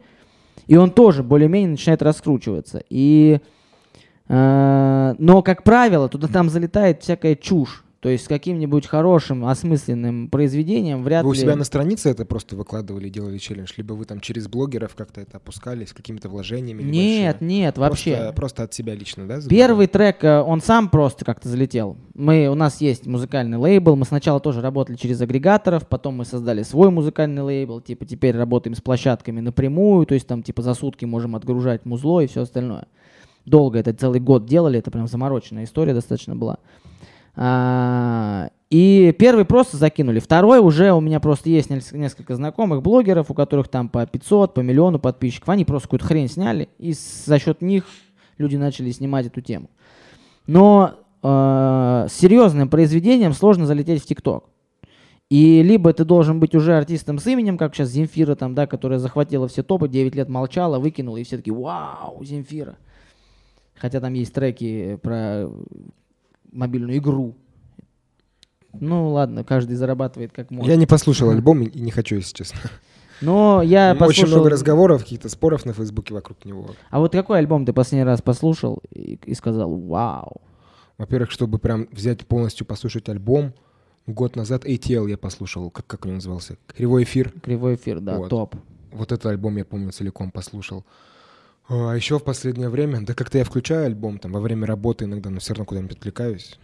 и 0.65 0.75
он 0.75 0.89
тоже 0.89 1.21
более-менее 1.21 1.69
начинает 1.69 2.01
раскручиваться. 2.01 2.81
И 2.89 3.39
Но, 4.29 5.41
как 5.41 5.63
правило, 5.63 6.09
туда 6.09 6.27
там 6.27 6.49
залетает 6.49 7.01
всякая 7.01 7.35
чушь. 7.35 7.83
То 7.99 8.09
есть 8.09 8.25
с 8.25 8.27
каким-нибудь 8.27 8.85
хорошим, 8.85 9.45
осмысленным 9.45 10.29
произведением 10.29 11.03
вряд 11.03 11.23
Вы 11.23 11.31
у 11.31 11.33
ли... 11.33 11.39
себя 11.39 11.55
на 11.55 11.63
странице 11.63 12.09
это 12.11 12.25
просто 12.25 12.55
выкладывали, 12.55 13.09
делали 13.09 13.39
челлендж? 13.39 13.71
Либо 13.75 13.93
вы 13.93 14.05
там 14.05 14.19
через 14.19 14.47
блогеров 14.47 14.93
как-то 14.95 15.19
это 15.19 15.37
опускали 15.37 15.83
с 15.83 15.93
какими-то 15.93 16.29
вложениями? 16.29 16.83
Нет, 16.83 17.41
небольшими? 17.41 17.49
нет, 17.49 17.77
вообще. 17.77 18.11
Просто, 18.11 18.33
просто 18.33 18.63
от 18.63 18.73
себя 18.73 18.93
лично, 18.93 19.27
да? 19.27 19.41
задавали? 19.41 19.49
Первый 19.49 19.87
трек, 19.87 20.23
э, 20.23 20.41
он 20.41 20.61
сам 20.61 20.89
просто 20.89 21.25
как-то 21.25 21.49
залетел. 21.49 21.97
Мы, 22.13 22.47
у 22.47 22.55
нас 22.55 22.81
есть 22.81 23.07
музыкальный 23.07 23.57
лейбл, 23.57 23.95
мы 23.95 24.05
сначала 24.05 24.39
тоже 24.39 24.61
работали 24.61 24.95
через 24.95 25.19
агрегаторов, 25.19 25.87
потом 25.87 26.17
мы 26.17 26.25
создали 26.25 26.61
свой 26.61 26.91
музыкальный 26.91 27.41
лейбл, 27.41 27.81
типа 27.81 28.05
теперь 28.05 28.37
работаем 28.37 28.75
с 28.75 28.81
площадками 28.81 29.39
напрямую, 29.39 30.05
то 30.05 30.13
есть 30.13 30.27
там 30.27 30.43
типа 30.43 30.61
за 30.61 30.75
сутки 30.75 31.05
можем 31.05 31.35
отгружать 31.35 31.85
музло 31.85 32.21
и 32.21 32.27
все 32.27 32.43
остальное. 32.43 32.87
Долго 33.47 33.79
это 33.79 33.93
целый 33.93 34.19
год 34.19 34.45
делали, 34.45 34.77
это 34.77 34.91
прям 34.91 35.07
замороченная 35.07 35.63
история 35.63 35.93
достаточно 35.93 36.35
была. 36.35 36.57
А, 37.33 38.49
и 38.69 39.15
первый 39.17 39.45
просто 39.45 39.77
закинули. 39.77 40.19
Второй 40.19 40.59
уже 40.59 40.91
у 40.91 40.99
меня 40.99 41.21
просто 41.21 41.49
есть 41.49 41.69
нес- 41.69 41.93
несколько 41.93 42.35
знакомых 42.35 42.81
блогеров, 42.81 43.31
у 43.31 43.33
которых 43.33 43.69
там 43.69 43.87
по 43.87 44.05
500, 44.05 44.53
по 44.53 44.59
миллиону 44.59 44.99
подписчиков. 44.99 45.47
Они 45.47 45.63
просто 45.63 45.87
какую-то 45.87 46.05
хрень 46.05 46.27
сняли, 46.27 46.67
и 46.77 46.93
за 46.93 47.39
счет 47.39 47.61
них 47.61 47.85
люди 48.37 48.57
начали 48.57 48.91
снимать 48.91 49.27
эту 49.27 49.39
тему. 49.39 49.69
Но 50.45 50.95
э, 51.23 52.07
с 52.09 52.13
серьезным 52.13 52.67
произведением 52.67 53.31
сложно 53.31 53.65
залететь 53.65 54.03
в 54.03 54.05
ТикТок. 54.07 54.43
И 55.29 55.63
либо 55.63 55.93
ты 55.93 56.03
должен 56.03 56.41
быть 56.41 56.53
уже 56.53 56.75
артистом 56.75 57.19
с 57.19 57.27
именем, 57.27 57.57
как 57.57 57.73
сейчас 57.73 57.89
Земфира, 57.89 58.35
там, 58.35 58.55
да, 58.55 58.67
которая 58.67 58.99
захватила 58.99 59.47
все 59.47 59.63
топы, 59.63 59.87
9 59.87 60.15
лет 60.15 60.27
молчала, 60.27 60.79
выкинула, 60.79 61.15
и 61.15 61.23
все 61.23 61.37
таки 61.37 61.51
вау, 61.51 62.21
Земфира. 62.25 62.75
Хотя 63.79 63.99
там 63.99 64.13
есть 64.13 64.33
треки 64.33 64.97
про 65.01 65.49
мобильную 66.51 66.97
игру. 66.97 67.35
Ну 68.79 69.09
ладно, 69.11 69.43
каждый 69.43 69.75
зарабатывает 69.75 70.31
как 70.31 70.51
может. 70.51 70.69
Я 70.69 70.75
не 70.75 70.85
послушал 70.85 71.29
альбом 71.29 71.63
и 71.63 71.79
не 71.79 71.91
хочу, 71.91 72.15
если 72.15 72.33
честно. 72.33 72.59
Но 73.21 73.61
я 73.63 73.91
Очень 73.91 73.99
послушал... 73.99 74.27
много 74.27 74.49
разговоров, 74.51 75.03
каких-то 75.03 75.29
споров 75.29 75.65
на 75.65 75.73
Фейсбуке 75.73 76.13
вокруг 76.13 76.45
него. 76.45 76.69
А 76.89 76.99
вот 76.99 77.13
какой 77.13 77.39
альбом 77.39 77.65
ты 77.65 77.73
последний 77.73 78.03
раз 78.05 78.21
послушал 78.21 78.83
и, 78.91 79.19
и 79.25 79.33
сказал 79.33 79.75
«Вау»? 79.75 80.41
Во-первых, 80.97 81.31
чтобы 81.31 81.57
прям 81.59 81.87
взять 81.91 82.25
полностью 82.27 82.65
послушать 82.65 83.09
альбом, 83.09 83.53
год 84.05 84.35
назад 84.35 84.65
ATL 84.65 85.09
я 85.09 85.17
послушал, 85.17 85.69
как, 85.71 85.85
как 85.87 86.05
он 86.05 86.15
назывался? 86.15 86.57
Кривой 86.67 87.03
эфир. 87.03 87.33
Кривой 87.41 87.75
эфир, 87.75 87.99
да, 87.99 88.17
Вот. 88.17 88.29
топ. 88.29 88.55
Вот 88.91 89.11
этот 89.11 89.25
альбом 89.27 89.57
я 89.57 89.65
помню 89.65 89.91
целиком 89.91 90.31
послушал. 90.31 90.85
А 91.69 91.93
еще 91.93 92.17
в 92.17 92.23
последнее 92.23 92.69
время, 92.69 93.01
да 93.05 93.13
как-то 93.13 93.37
я 93.37 93.43
включаю 93.43 93.85
альбом 93.85 94.19
там 94.19 94.31
во 94.31 94.39
время 94.39 94.65
работы 94.65 95.05
иногда, 95.05 95.29
но 95.29 95.39
все 95.39 95.53
равно 95.53 95.65
куда-нибудь 95.65 95.97
отвлекаюсь. 95.97 96.57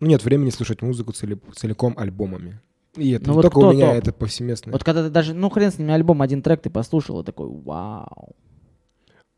Ну, 0.00 0.08
нет 0.08 0.24
времени 0.24 0.50
слушать 0.50 0.82
музыку 0.82 1.12
цели- 1.12 1.40
целиком 1.54 1.94
альбомами. 1.96 2.60
И 2.96 3.10
это 3.12 3.26
Ну 3.28 3.32
не 3.32 3.36
вот 3.36 3.42
только 3.42 3.58
у 3.58 3.72
меня, 3.72 3.88
топ? 3.90 3.96
это 3.96 4.12
повсеместно. 4.12 4.72
Вот 4.72 4.82
когда 4.82 5.04
ты 5.04 5.10
даже, 5.10 5.34
ну 5.34 5.50
хрен 5.50 5.70
с 5.70 5.78
ними, 5.78 5.92
альбом, 5.92 6.22
один 6.22 6.42
трек 6.42 6.62
ты 6.62 6.70
послушал 6.70 7.20
и 7.20 7.24
такой 7.24 7.48
«Вау». 7.48 8.34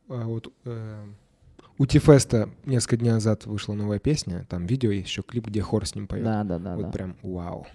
А 0.09 0.25
вот 0.25 0.53
э, 0.65 1.05
у 1.79 1.87
Тифеста 1.87 2.51
несколько 2.65 2.97
дней 2.97 3.11
назад 3.11 3.47
вышла 3.47 3.75
новая 3.75 3.99
песня, 3.99 4.47
там 4.49 4.67
видео 4.67 4.91
есть, 4.91 5.09
еще 5.09 5.23
клип, 5.23 5.47
где 5.49 5.61
хор 5.61 5.87
с 5.87 5.95
ним 5.95 6.07
поет. 6.07 6.25
Да, 6.25 6.45
да, 6.45 6.59
да, 6.59 6.77
вот 6.77 6.87
да. 6.87 6.91
прям 6.91 7.17
вау. 7.23 7.67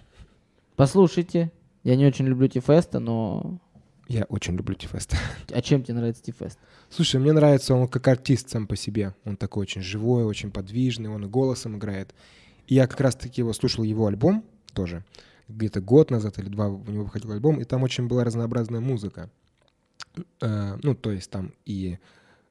Послушайте. 0.74 1.52
Я 1.82 1.94
не 1.96 2.04
очень 2.04 2.26
люблю 2.26 2.48
Тифеста, 2.48 2.98
но... 2.98 3.58
Я 4.08 4.24
очень 4.24 4.56
люблю 4.56 4.74
Тифеста. 4.74 5.16
А 5.52 5.60
чем 5.62 5.82
тебе 5.82 5.94
нравится 5.94 6.22
Тифест? 6.22 6.58
Слушай, 6.90 7.20
мне 7.20 7.32
нравится 7.32 7.74
он 7.74 7.88
как 7.88 8.06
артист 8.08 8.50
сам 8.50 8.66
по 8.66 8.76
себе. 8.76 9.14
Он 9.24 9.36
такой 9.36 9.62
очень 9.62 9.82
живой, 9.82 10.24
очень 10.24 10.50
подвижный, 10.50 11.10
он 11.10 11.24
и 11.24 11.28
голосом 11.28 11.76
играет. 11.76 12.14
И 12.66 12.74
я 12.74 12.86
как 12.86 13.00
раз-таки 13.00 13.40
его 13.40 13.52
слушал 13.52 13.84
его 13.84 14.06
альбом 14.06 14.44
тоже. 14.74 15.04
Где-то 15.48 15.80
год 15.80 16.10
назад 16.10 16.38
или 16.38 16.48
два 16.48 16.68
у 16.68 16.84
него 16.90 17.04
выходил 17.04 17.32
альбом, 17.32 17.60
и 17.60 17.64
там 17.64 17.82
очень 17.82 18.06
была 18.06 18.24
разнообразная 18.24 18.80
музыка. 18.80 19.30
Э, 20.40 20.76
ну, 20.82 20.94
то 20.94 21.12
есть 21.12 21.30
там 21.30 21.52
и, 21.64 21.98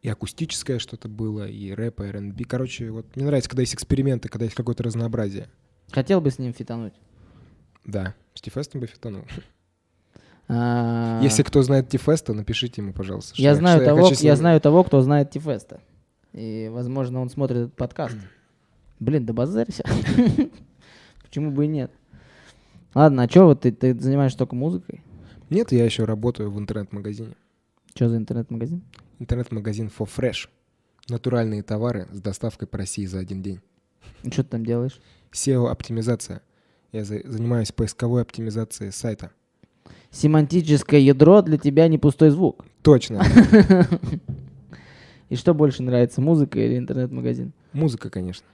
и 0.01 0.09
акустическое 0.09 0.79
что-то 0.79 1.09
было, 1.09 1.47
и 1.47 1.71
рэп, 1.71 2.01
и 2.01 2.03
R&B. 2.05 2.43
Короче, 2.45 2.91
вот 2.91 3.15
мне 3.15 3.25
нравится, 3.25 3.50
когда 3.50 3.62
есть 3.62 3.75
эксперименты, 3.75 4.29
когда 4.29 4.45
есть 4.45 4.55
какое-то 4.55 4.83
разнообразие. 4.83 5.50
Хотел 5.91 6.21
бы 6.21 6.31
с 6.31 6.39
ним 6.39 6.53
фитануть. 6.53 6.93
Да, 7.85 8.15
с 8.33 8.41
Тифестом 8.41 8.81
бы 8.81 8.88
фитанул. 8.88 9.25
А, 10.47 11.19
Если 11.23 11.43
кто 11.43 11.61
знает 11.63 11.89
Тифеста, 11.89 12.33
напишите 12.33 12.81
ему, 12.81 12.93
пожалуйста. 12.93 13.33
что 13.33 13.41
Я 13.41 13.55
знаю 13.55 13.77
что 13.81 13.85
того, 13.85 14.09
я 14.11 14.35
знаю 14.35 14.61
того, 14.61 14.83
кто 14.83 15.01
знает 15.01 15.31
Тифеста. 15.31 15.81
И, 16.33 16.69
возможно, 16.71 17.21
он 17.21 17.29
смотрит 17.29 17.57
этот 17.57 17.75
подкаст. 17.75 18.15
Блин, 18.99 19.25
да 19.25 19.33
базарься. 19.33 19.83
Почему 21.23 21.51
бы 21.51 21.65
и 21.65 21.67
нет? 21.67 21.91
Ладно, 22.93 23.23
а 23.23 23.29
что 23.29 23.45
вот 23.45 23.61
ты, 23.61 23.71
ты 23.71 23.99
занимаешься 23.99 24.37
только 24.37 24.55
музыкой? 24.55 25.01
Нет, 25.49 25.71
я 25.71 25.83
еще 25.85 26.05
работаю 26.05 26.51
в 26.51 26.59
интернет-магазине. 26.59 27.35
Что 27.93 28.09
за 28.09 28.17
интернет-магазин? 28.17 28.83
Интернет-магазин 29.19 29.89
For 29.97 30.07
Fresh. 30.07 30.47
Натуральные 31.09 31.61
товары 31.63 32.07
с 32.11 32.21
доставкой 32.21 32.67
по 32.67 32.77
России 32.77 33.05
за 33.05 33.19
один 33.19 33.41
день. 33.41 33.61
Что 34.31 34.43
ты 34.43 34.49
там 34.49 34.65
делаешь? 34.65 34.99
SEO-оптимизация. 35.31 36.41
Я 36.91 37.03
за- 37.03 37.21
занимаюсь 37.29 37.71
поисковой 37.71 38.21
оптимизацией 38.21 38.91
сайта. 38.91 39.31
Семантическое 40.12 41.00
ядро 41.00 41.42
для 41.42 41.58
тебя 41.58 41.88
не 41.88 41.98
пустой 41.98 42.30
звук. 42.30 42.65
Точно. 42.82 43.24
И 45.30 45.36
что 45.36 45.54
больше 45.54 45.84
нравится, 45.84 46.22
музыка 46.22 46.60
или 46.60 46.77
интернет-магазин? 46.77 47.54
Музыка, 47.74 48.10
конечно. 48.10 48.46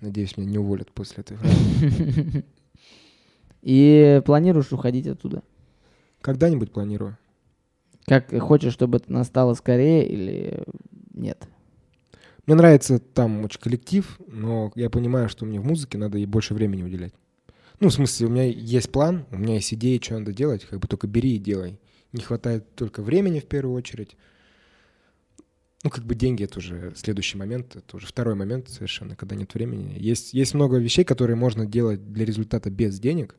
Надеюсь, 0.00 0.36
меня 0.36 0.50
не 0.50 0.58
уволят 0.58 0.90
после 0.92 1.22
этой 1.22 1.36
фразы. 1.36 2.44
И 3.62 4.22
планируешь 4.24 4.72
уходить 4.72 5.06
оттуда? 5.06 5.42
Когда-нибудь 6.20 6.72
планирую. 6.72 7.16
Как 8.06 8.32
хочешь, 8.40 8.72
чтобы 8.72 8.98
это 8.98 9.12
настало 9.12 9.54
скорее 9.54 10.06
или 10.06 10.64
нет? 11.14 11.46
Мне 12.46 12.56
нравится 12.56 12.98
там 12.98 13.44
очень 13.44 13.60
коллектив, 13.60 14.18
но 14.26 14.72
я 14.74 14.90
понимаю, 14.90 15.28
что 15.28 15.44
мне 15.44 15.60
в 15.60 15.64
музыке 15.64 15.98
надо 15.98 16.18
ей 16.18 16.26
больше 16.26 16.54
времени 16.54 16.82
уделять. 16.82 17.12
Ну, 17.80 17.88
в 17.88 17.92
смысле, 17.92 18.26
у 18.26 18.30
меня 18.30 18.44
есть 18.44 18.92
план, 18.92 19.24
у 19.30 19.38
меня 19.38 19.54
есть 19.54 19.72
идеи, 19.72 19.98
что 20.02 20.18
надо 20.18 20.34
делать, 20.34 20.64
как 20.66 20.80
бы 20.80 20.86
только 20.86 21.06
бери 21.06 21.36
и 21.36 21.38
делай. 21.38 21.80
Не 22.12 22.20
хватает 22.20 22.74
только 22.74 23.02
времени 23.02 23.40
в 23.40 23.46
первую 23.46 23.74
очередь. 23.74 24.16
Ну, 25.82 25.88
как 25.88 26.04
бы 26.04 26.14
деньги 26.14 26.44
это 26.44 26.58
уже 26.58 26.92
следующий 26.94 27.38
момент, 27.38 27.76
это 27.76 27.96
уже 27.96 28.06
второй 28.06 28.34
момент 28.34 28.68
совершенно, 28.68 29.16
когда 29.16 29.34
нет 29.34 29.54
времени. 29.54 29.96
Есть, 29.98 30.34
есть 30.34 30.52
много 30.52 30.76
вещей, 30.76 31.04
которые 31.04 31.36
можно 31.36 31.64
делать 31.64 32.12
для 32.12 32.26
результата 32.26 32.68
без 32.68 33.00
денег. 33.00 33.34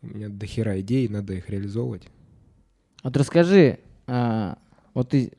У 0.00 0.06
меня 0.06 0.30
до 0.30 0.46
хера 0.46 0.80
идей, 0.80 1.06
надо 1.08 1.34
их 1.34 1.50
реализовывать. 1.50 2.08
Вот 3.04 3.14
расскажи, 3.18 3.80
а, 4.06 4.56
вот 4.94 5.10
ты, 5.10 5.32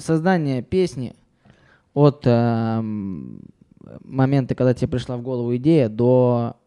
создание 0.00 0.62
песни 0.62 1.16
от 1.94 2.24
ам, 2.26 3.40
момента, 4.00 4.54
когда 4.54 4.74
тебе 4.74 4.88
пришла 4.88 5.16
в 5.16 5.22
голову 5.22 5.56
идея, 5.56 5.88
до 5.88 6.58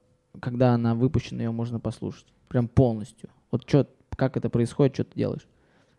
когда 0.41 0.73
она 0.73 0.95
выпущена, 0.95 1.43
ее 1.43 1.51
можно 1.51 1.79
послушать. 1.79 2.25
Прям 2.47 2.67
полностью. 2.67 3.29
Вот 3.51 3.65
чё, 3.65 3.87
как 4.15 4.37
это 4.37 4.49
происходит, 4.49 4.95
что 4.95 5.03
ты 5.03 5.15
делаешь? 5.15 5.47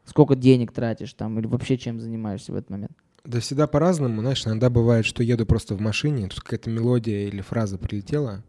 Сколько 0.05 0.35
денег 0.35 0.73
тратишь 0.73 1.13
там, 1.13 1.39
или 1.39 1.47
вообще 1.47 1.77
чем 1.77 2.01
занимаешься 2.01 2.53
в 2.53 2.57
этот 2.57 2.71
момент? 2.71 2.93
Да 3.25 3.41
всегда 3.41 3.67
по-разному, 3.67 4.21
знаешь, 4.21 4.47
иногда 4.47 4.71
бывает, 4.71 5.05
что 5.05 5.23
еду 5.23 5.45
просто 5.45 5.75
в 5.75 5.81
машине, 5.81 6.29
тут 6.29 6.41
какая-то 6.41 6.71
мелодия 6.71 7.29
или 7.29 7.43
фраза 7.43 7.77
прилетела, 7.77 8.43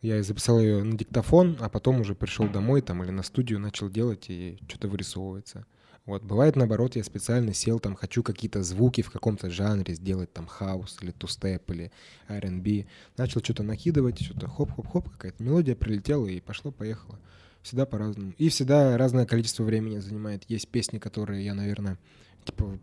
я 0.00 0.22
записал 0.22 0.60
ее 0.60 0.82
на 0.82 0.96
диктофон, 0.96 1.56
а 1.60 1.68
потом 1.68 2.00
уже 2.00 2.14
пришел 2.14 2.48
домой 2.48 2.82
там 2.82 3.02
или 3.02 3.10
на 3.10 3.22
студию, 3.22 3.60
начал 3.60 3.88
делать, 3.88 4.26
и 4.28 4.58
что-то 4.68 4.88
вырисовывается. 4.88 5.66
Вот, 6.04 6.24
бывает 6.24 6.56
наоборот, 6.56 6.96
я 6.96 7.04
специально 7.04 7.54
сел, 7.54 7.78
там, 7.78 7.94
хочу 7.94 8.24
какие-то 8.24 8.64
звуки 8.64 9.02
в 9.02 9.10
каком-то 9.10 9.50
жанре 9.50 9.94
сделать, 9.94 10.32
там, 10.32 10.46
хаус 10.46 10.98
или 11.00 11.12
тустеп 11.12 11.70
или 11.70 11.92
R&B. 12.28 12.86
Начал 13.16 13.40
что-то 13.40 13.62
накидывать, 13.62 14.20
что-то 14.20 14.48
хоп-хоп-хоп, 14.48 15.08
какая-то 15.10 15.42
мелодия 15.42 15.76
прилетела 15.76 16.26
и 16.26 16.40
пошло-поехало. 16.40 17.20
Всегда 17.62 17.86
по-разному. 17.86 18.34
И 18.36 18.48
всегда 18.48 18.98
разное 18.98 19.26
количество 19.26 19.62
времени 19.62 19.98
занимает. 19.98 20.42
Есть 20.48 20.68
песни, 20.68 20.98
которые 20.98 21.44
я, 21.44 21.54
наверное, 21.54 21.96
типа, 22.44 22.80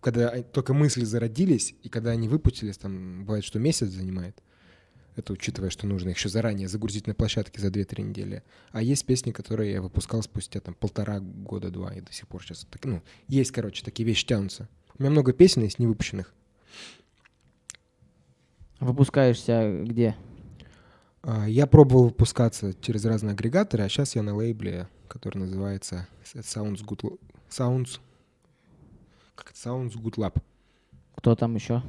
когда 0.00 0.28
они- 0.28 0.44
только 0.44 0.74
мысли 0.74 1.04
зародились, 1.04 1.74
и 1.82 1.88
когда 1.88 2.10
они 2.10 2.28
выпустились, 2.28 2.76
там, 2.76 3.24
бывает, 3.24 3.44
что 3.44 3.58
месяц 3.58 3.88
занимает. 3.88 4.42
Это 5.18 5.32
учитывая, 5.32 5.68
что 5.70 5.88
нужно 5.88 6.10
еще 6.10 6.28
заранее 6.28 6.68
загрузить 6.68 7.08
на 7.08 7.14
площадке 7.14 7.60
за 7.60 7.68
2-3 7.68 8.02
недели. 8.02 8.44
А 8.70 8.80
есть 8.80 9.04
песни, 9.04 9.32
которые 9.32 9.72
я 9.72 9.82
выпускал 9.82 10.22
спустя 10.22 10.60
там 10.60 10.74
полтора 10.74 11.18
года-два, 11.18 11.92
и 11.92 12.00
до 12.00 12.12
сих 12.12 12.28
пор 12.28 12.44
сейчас... 12.44 12.68
Так, 12.70 12.84
ну, 12.84 13.02
есть, 13.26 13.50
короче, 13.50 13.84
такие 13.84 14.06
вещи 14.06 14.24
тянутся. 14.24 14.68
У 14.96 15.02
меня 15.02 15.10
много 15.10 15.32
песен 15.32 15.64
есть 15.64 15.80
невыпущенных. 15.80 16.32
Выпускаешься 18.78 19.82
где? 19.84 20.14
А, 21.22 21.48
Я 21.48 21.66
пробовал 21.66 22.04
выпускаться 22.04 22.72
через 22.74 23.04
разные 23.04 23.32
агрегаторы, 23.32 23.82
а 23.82 23.88
сейчас 23.88 24.14
я 24.14 24.22
на 24.22 24.36
лейбле, 24.36 24.88
который 25.08 25.38
называется 25.38 26.06
Sounds 26.32 26.84
Good, 26.84 27.18
Sounds, 27.50 27.98
как 29.34 29.50
это? 29.50 29.58
Sounds 29.58 29.94
Good 29.94 30.14
Lab. 30.14 30.40
Кто 31.16 31.34
там 31.34 31.56
еще? 31.56 31.82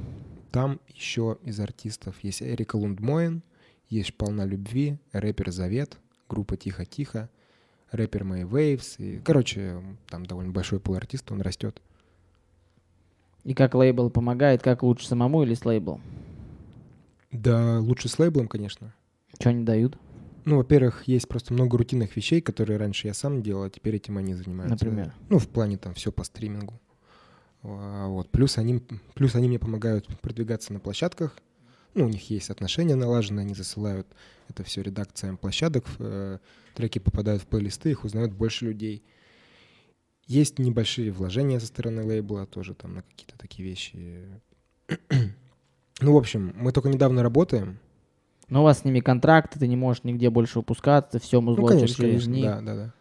Там 0.50 0.80
еще 0.88 1.38
из 1.44 1.60
артистов 1.60 2.16
есть 2.22 2.42
Эрика 2.42 2.76
Лундмоен, 2.76 3.42
есть 3.88 4.14
«Полна 4.14 4.44
любви», 4.44 4.98
рэпер 5.12 5.50
«Завет», 5.50 5.98
группа 6.28 6.56
«Тихо-тихо», 6.56 7.28
рэпер 7.92 8.24
My 8.24 8.42
Waves. 8.42 8.96
И, 8.98 9.18
короче, 9.18 9.80
там 10.08 10.26
довольно 10.26 10.52
большой 10.52 10.80
пул 10.80 10.96
артист, 10.96 11.30
он 11.30 11.40
растет. 11.40 11.80
И 13.44 13.54
как 13.54 13.74
лейбл 13.74 14.10
помогает, 14.10 14.62
как 14.62 14.82
лучше 14.82 15.06
самому 15.06 15.42
или 15.42 15.54
с 15.54 15.64
лейблом? 15.64 16.02
Да, 17.32 17.78
лучше 17.80 18.08
с 18.08 18.18
лейблом, 18.18 18.48
конечно. 18.48 18.94
Что 19.38 19.50
они 19.50 19.64
дают? 19.64 19.96
Ну, 20.44 20.56
во-первых, 20.56 21.04
есть 21.04 21.28
просто 21.28 21.52
много 21.52 21.78
рутинных 21.78 22.16
вещей, 22.16 22.40
которые 22.40 22.78
раньше 22.78 23.06
я 23.06 23.14
сам 23.14 23.42
делал, 23.42 23.64
а 23.64 23.70
теперь 23.70 23.96
этим 23.96 24.18
они 24.18 24.34
занимаются. 24.34 24.84
Например? 24.84 25.14
Ну, 25.28 25.38
в 25.38 25.48
плане 25.48 25.78
там 25.78 25.94
все 25.94 26.10
по 26.10 26.24
стримингу. 26.24 26.80
А, 27.62 28.08
Вот. 28.08 28.30
Плюс 28.30 28.58
они, 28.58 28.80
плюс 29.14 29.34
они 29.34 29.48
мне 29.48 29.58
помогают 29.58 30.06
продвигаться 30.20 30.72
на 30.72 30.80
площадках. 30.80 31.36
Ну, 31.94 32.06
у 32.06 32.08
них 32.08 32.30
есть 32.30 32.50
отношения 32.50 32.94
налажены, 32.94 33.40
они 33.40 33.54
засылают 33.54 34.06
это 34.48 34.62
все 34.62 34.82
редакциям 34.82 35.36
площадок, 35.36 35.84
э, 35.98 36.38
треки 36.74 36.98
попадают 36.98 37.42
в 37.42 37.46
плейлисты, 37.46 37.90
их 37.90 38.04
узнают 38.04 38.32
больше 38.32 38.66
людей. 38.66 39.02
Есть 40.26 40.60
небольшие 40.60 41.10
вложения 41.10 41.58
со 41.58 41.66
стороны 41.66 42.04
лейбла 42.04 42.46
тоже 42.46 42.74
там 42.74 42.94
на 42.94 43.02
какие-то 43.02 43.36
такие 43.36 43.68
вещи. 43.68 44.24
Ну, 46.00 46.14
в 46.14 46.16
общем, 46.16 46.54
мы 46.56 46.72
только 46.72 46.88
недавно 46.88 47.22
работаем. 47.22 47.78
Но 48.48 48.62
у 48.62 48.64
вас 48.64 48.80
с 48.80 48.84
ними 48.84 49.00
контракт, 49.00 49.58
ты 49.58 49.66
не 49.66 49.76
можешь 49.76 50.02
нигде 50.02 50.30
больше 50.30 50.60
выпускаться, 50.60 51.18
все 51.18 51.40
Ну, 51.40 51.48
музло 51.50 51.68
конечно, 51.68 51.96
через 51.96 52.24
конечно, 52.24 52.42
да, 52.42 52.60
да, 52.60 52.74
да. 52.74 52.94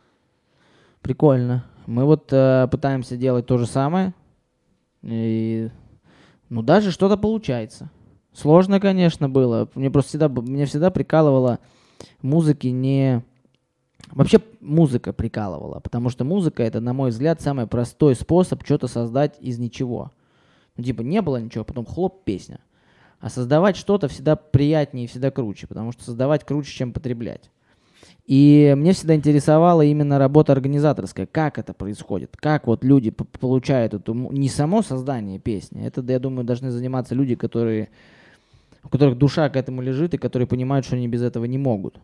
Прикольно. 1.02 1.66
Мы 1.88 2.04
вот 2.06 2.34
э, 2.34 2.68
пытаемся 2.70 3.16
делать 3.16 3.46
то 3.46 3.58
же 3.58 3.66
самое. 3.66 4.14
И, 5.02 5.70
ну, 6.50 6.62
даже 6.62 6.92
что-то 6.92 7.18
получается. 7.18 7.90
Сложно, 8.34 8.80
конечно, 8.80 9.30
было. 9.30 9.70
Мне 9.76 9.90
просто 9.90 10.10
всегда, 10.10 10.30
мне 10.30 10.66
всегда 10.66 10.92
прикалывало 10.92 11.60
музыки 12.22 12.68
не... 12.68 13.24
Вообще 14.12 14.40
музыка 14.62 15.14
прикалывала, 15.14 15.82
потому 15.82 16.10
что 16.10 16.24
музыка 16.24 16.64
это, 16.64 16.80
на 16.80 16.94
мой 16.94 17.12
взгляд, 17.12 17.42
самый 17.42 17.68
простой 17.68 18.16
способ 18.16 18.64
что-то 18.66 18.88
создать 18.88 19.38
из 19.40 19.60
ничего. 19.60 20.12
Ну, 20.78 20.84
типа, 20.84 21.02
не 21.02 21.22
было 21.22 21.38
ничего, 21.38 21.64
потом 21.64 21.86
хлоп, 21.86 22.24
песня. 22.24 22.60
А 23.20 23.30
создавать 23.30 23.76
что-то 23.76 24.08
всегда 24.08 24.36
приятнее 24.36 25.06
и 25.06 25.08
всегда 25.08 25.30
круче, 25.30 25.68
потому 25.68 25.92
что 25.92 26.04
создавать 26.04 26.46
круче, 26.46 26.72
чем 26.72 26.94
потреблять. 26.94 27.52
И 28.26 28.76
мне 28.78 28.94
всегда 28.94 29.16
интересовала 29.16 29.82
именно 29.82 30.20
работа 30.20 30.52
организаторская, 30.52 31.26
как 31.26 31.58
это 31.58 31.74
происходит, 31.74 32.38
как 32.38 32.68
вот 32.68 32.84
люди 32.84 33.10
получают 33.10 33.96
эту, 33.96 34.14
не 34.14 34.50
само 34.50 34.84
создание 34.84 35.40
песни, 35.40 35.84
это, 35.84 36.02
я 36.08 36.20
думаю, 36.20 36.46
должны 36.46 36.70
заниматься 36.70 37.16
люди, 37.16 37.34
которые, 37.34 37.90
у 38.84 38.90
которых 38.90 39.18
душа 39.18 39.50
к 39.50 39.56
этому 39.56 39.82
лежит 39.82 40.14
и 40.14 40.20
которые 40.20 40.48
понимают, 40.48 40.86
что 40.86 40.96
они 40.96 41.08
без 41.08 41.24
этого 41.24 41.46
не 41.46 41.58
могут. 41.58 42.00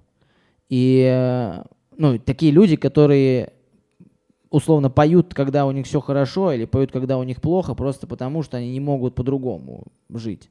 И, 0.67 1.07
э, 1.07 1.63
ну, 1.95 2.17
такие 2.17 2.51
люди, 2.51 2.75
которые 2.75 3.53
условно 4.49 4.89
поют, 4.89 5.33
когда 5.33 5.65
у 5.65 5.71
них 5.71 5.85
все 5.85 5.99
хорошо, 5.99 6.51
или 6.53 6.65
поют, 6.65 6.91
когда 6.91 7.17
у 7.17 7.23
них 7.23 7.41
плохо, 7.41 7.75
просто 7.75 8.07
потому 8.07 8.41
что 8.41 8.57
они 8.57 8.71
не 8.71 8.79
могут 8.79 9.13
по-другому 9.13 9.83
жить. 10.09 10.49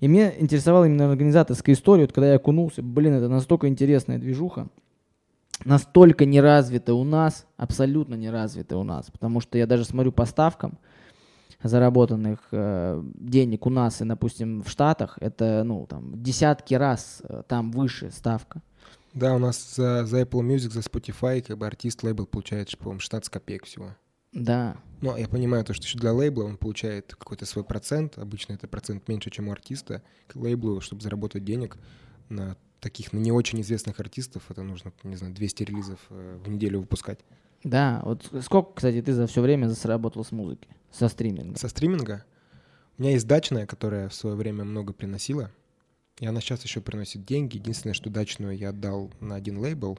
И 0.00 0.08
меня 0.08 0.32
интересовала 0.38 0.84
именно 0.84 1.10
организаторская 1.10 1.74
история, 1.74 2.02
вот 2.02 2.12
когда 2.12 2.30
я 2.30 2.36
окунулся, 2.36 2.82
блин, 2.82 3.14
это 3.14 3.28
настолько 3.28 3.68
интересная 3.68 4.18
движуха, 4.18 4.68
настолько 5.64 6.26
не 6.26 6.40
развита 6.40 6.94
у 6.94 7.04
нас, 7.04 7.46
абсолютно 7.56 8.14
не 8.14 8.30
развита 8.30 8.76
у 8.76 8.82
нас, 8.82 9.10
потому 9.10 9.40
что 9.40 9.56
я 9.56 9.66
даже 9.66 9.84
смотрю 9.84 10.12
по 10.12 10.26
ставкам 10.26 10.78
заработанных 11.62 12.40
э, 12.52 13.02
денег 13.14 13.66
у 13.66 13.70
нас 13.70 14.02
и, 14.02 14.04
допустим, 14.04 14.62
в 14.62 14.68
Штатах, 14.68 15.16
это, 15.20 15.62
ну, 15.64 15.86
там, 15.86 16.22
десятки 16.22 16.74
раз 16.74 17.22
э, 17.24 17.42
там 17.48 17.72
выше 17.72 18.10
ставка. 18.10 18.60
Да, 19.14 19.34
у 19.34 19.38
нас 19.38 19.74
за, 19.74 20.04
за 20.04 20.20
Apple 20.20 20.42
Music, 20.42 20.70
за 20.70 20.80
Spotify, 20.80 21.40
как 21.40 21.56
бы 21.56 21.66
артист 21.66 22.02
лейбл 22.02 22.26
получает, 22.26 22.76
по-моему, 22.76 23.00
16 23.00 23.30
копеек 23.30 23.64
всего. 23.64 23.96
Да, 24.36 24.76
Ну, 25.00 25.16
я 25.16 25.28
понимаю 25.28 25.64
то, 25.64 25.72
что 25.72 25.84
еще 25.84 25.98
для 25.98 26.12
лейбла 26.12 26.44
он 26.44 26.58
получает 26.58 27.14
какой-то 27.14 27.46
свой 27.46 27.64
процент. 27.64 28.18
Обычно 28.18 28.52
это 28.52 28.68
процент 28.68 29.08
меньше, 29.08 29.30
чем 29.30 29.48
у 29.48 29.52
артиста. 29.52 30.02
К 30.26 30.36
лейблу, 30.36 30.80
чтобы 30.80 31.02
заработать 31.02 31.44
денег 31.44 31.78
на 32.28 32.56
таких, 32.80 33.12
на 33.12 33.18
не 33.18 33.32
очень 33.32 33.60
известных 33.62 33.98
артистов, 33.98 34.44
это 34.50 34.62
нужно, 34.62 34.92
не 35.02 35.16
знаю, 35.16 35.34
200 35.34 35.62
релизов 35.62 35.98
э, 36.10 36.38
в 36.44 36.48
неделю 36.48 36.80
выпускать. 36.80 37.20
да. 37.64 38.02
Вот 38.04 38.30
сколько, 38.42 38.74
кстати, 38.74 39.00
ты 39.00 39.12
за 39.14 39.26
все 39.26 39.40
время 39.40 39.70
сработал 39.70 40.24
с 40.24 40.32
музыки, 40.32 40.68
со 40.92 41.08
стриминга? 41.08 41.58
Со 41.58 41.68
стриминга 41.68 42.24
у 42.98 43.02
меня 43.02 43.12
есть 43.12 43.26
дачная, 43.26 43.66
которая 43.66 44.08
в 44.08 44.14
свое 44.14 44.36
время 44.36 44.64
много 44.64 44.92
приносила. 44.92 45.50
И 46.18 46.26
она 46.26 46.40
сейчас 46.40 46.62
еще 46.62 46.80
приносит 46.80 47.24
деньги. 47.24 47.56
Единственное, 47.56 47.94
что 47.94 48.10
дачную 48.10 48.56
я 48.56 48.70
отдал 48.70 49.10
на 49.20 49.34
один 49.34 49.58
лейбл. 49.58 49.98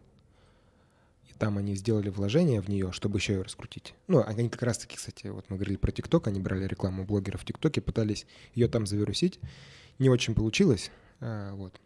Там 1.39 1.57
они 1.57 1.75
сделали 1.75 2.09
вложение 2.09 2.61
в 2.61 2.67
нее, 2.67 2.91
чтобы 2.91 3.19
еще 3.19 3.33
ее 3.33 3.41
раскрутить. 3.43 3.93
Ну, 4.07 4.23
они 4.25 4.49
как 4.49 4.63
раз 4.63 4.79
таки, 4.79 4.95
кстати, 4.95 5.27
вот 5.27 5.45
мы 5.49 5.57
говорили 5.57 5.77
про 5.77 5.91
ТикТок, 5.91 6.27
они 6.27 6.39
брали 6.39 6.65
рекламу 6.65 7.05
блогеров 7.05 7.41
в 7.41 7.45
ТикТоке, 7.45 7.81
пытались 7.81 8.25
ее 8.53 8.67
там 8.67 8.87
завирусить. 8.87 9.39
Не 9.99 10.09
очень 10.09 10.33
получилось. 10.33 10.91
А, 11.19 11.53
вот. 11.53 11.79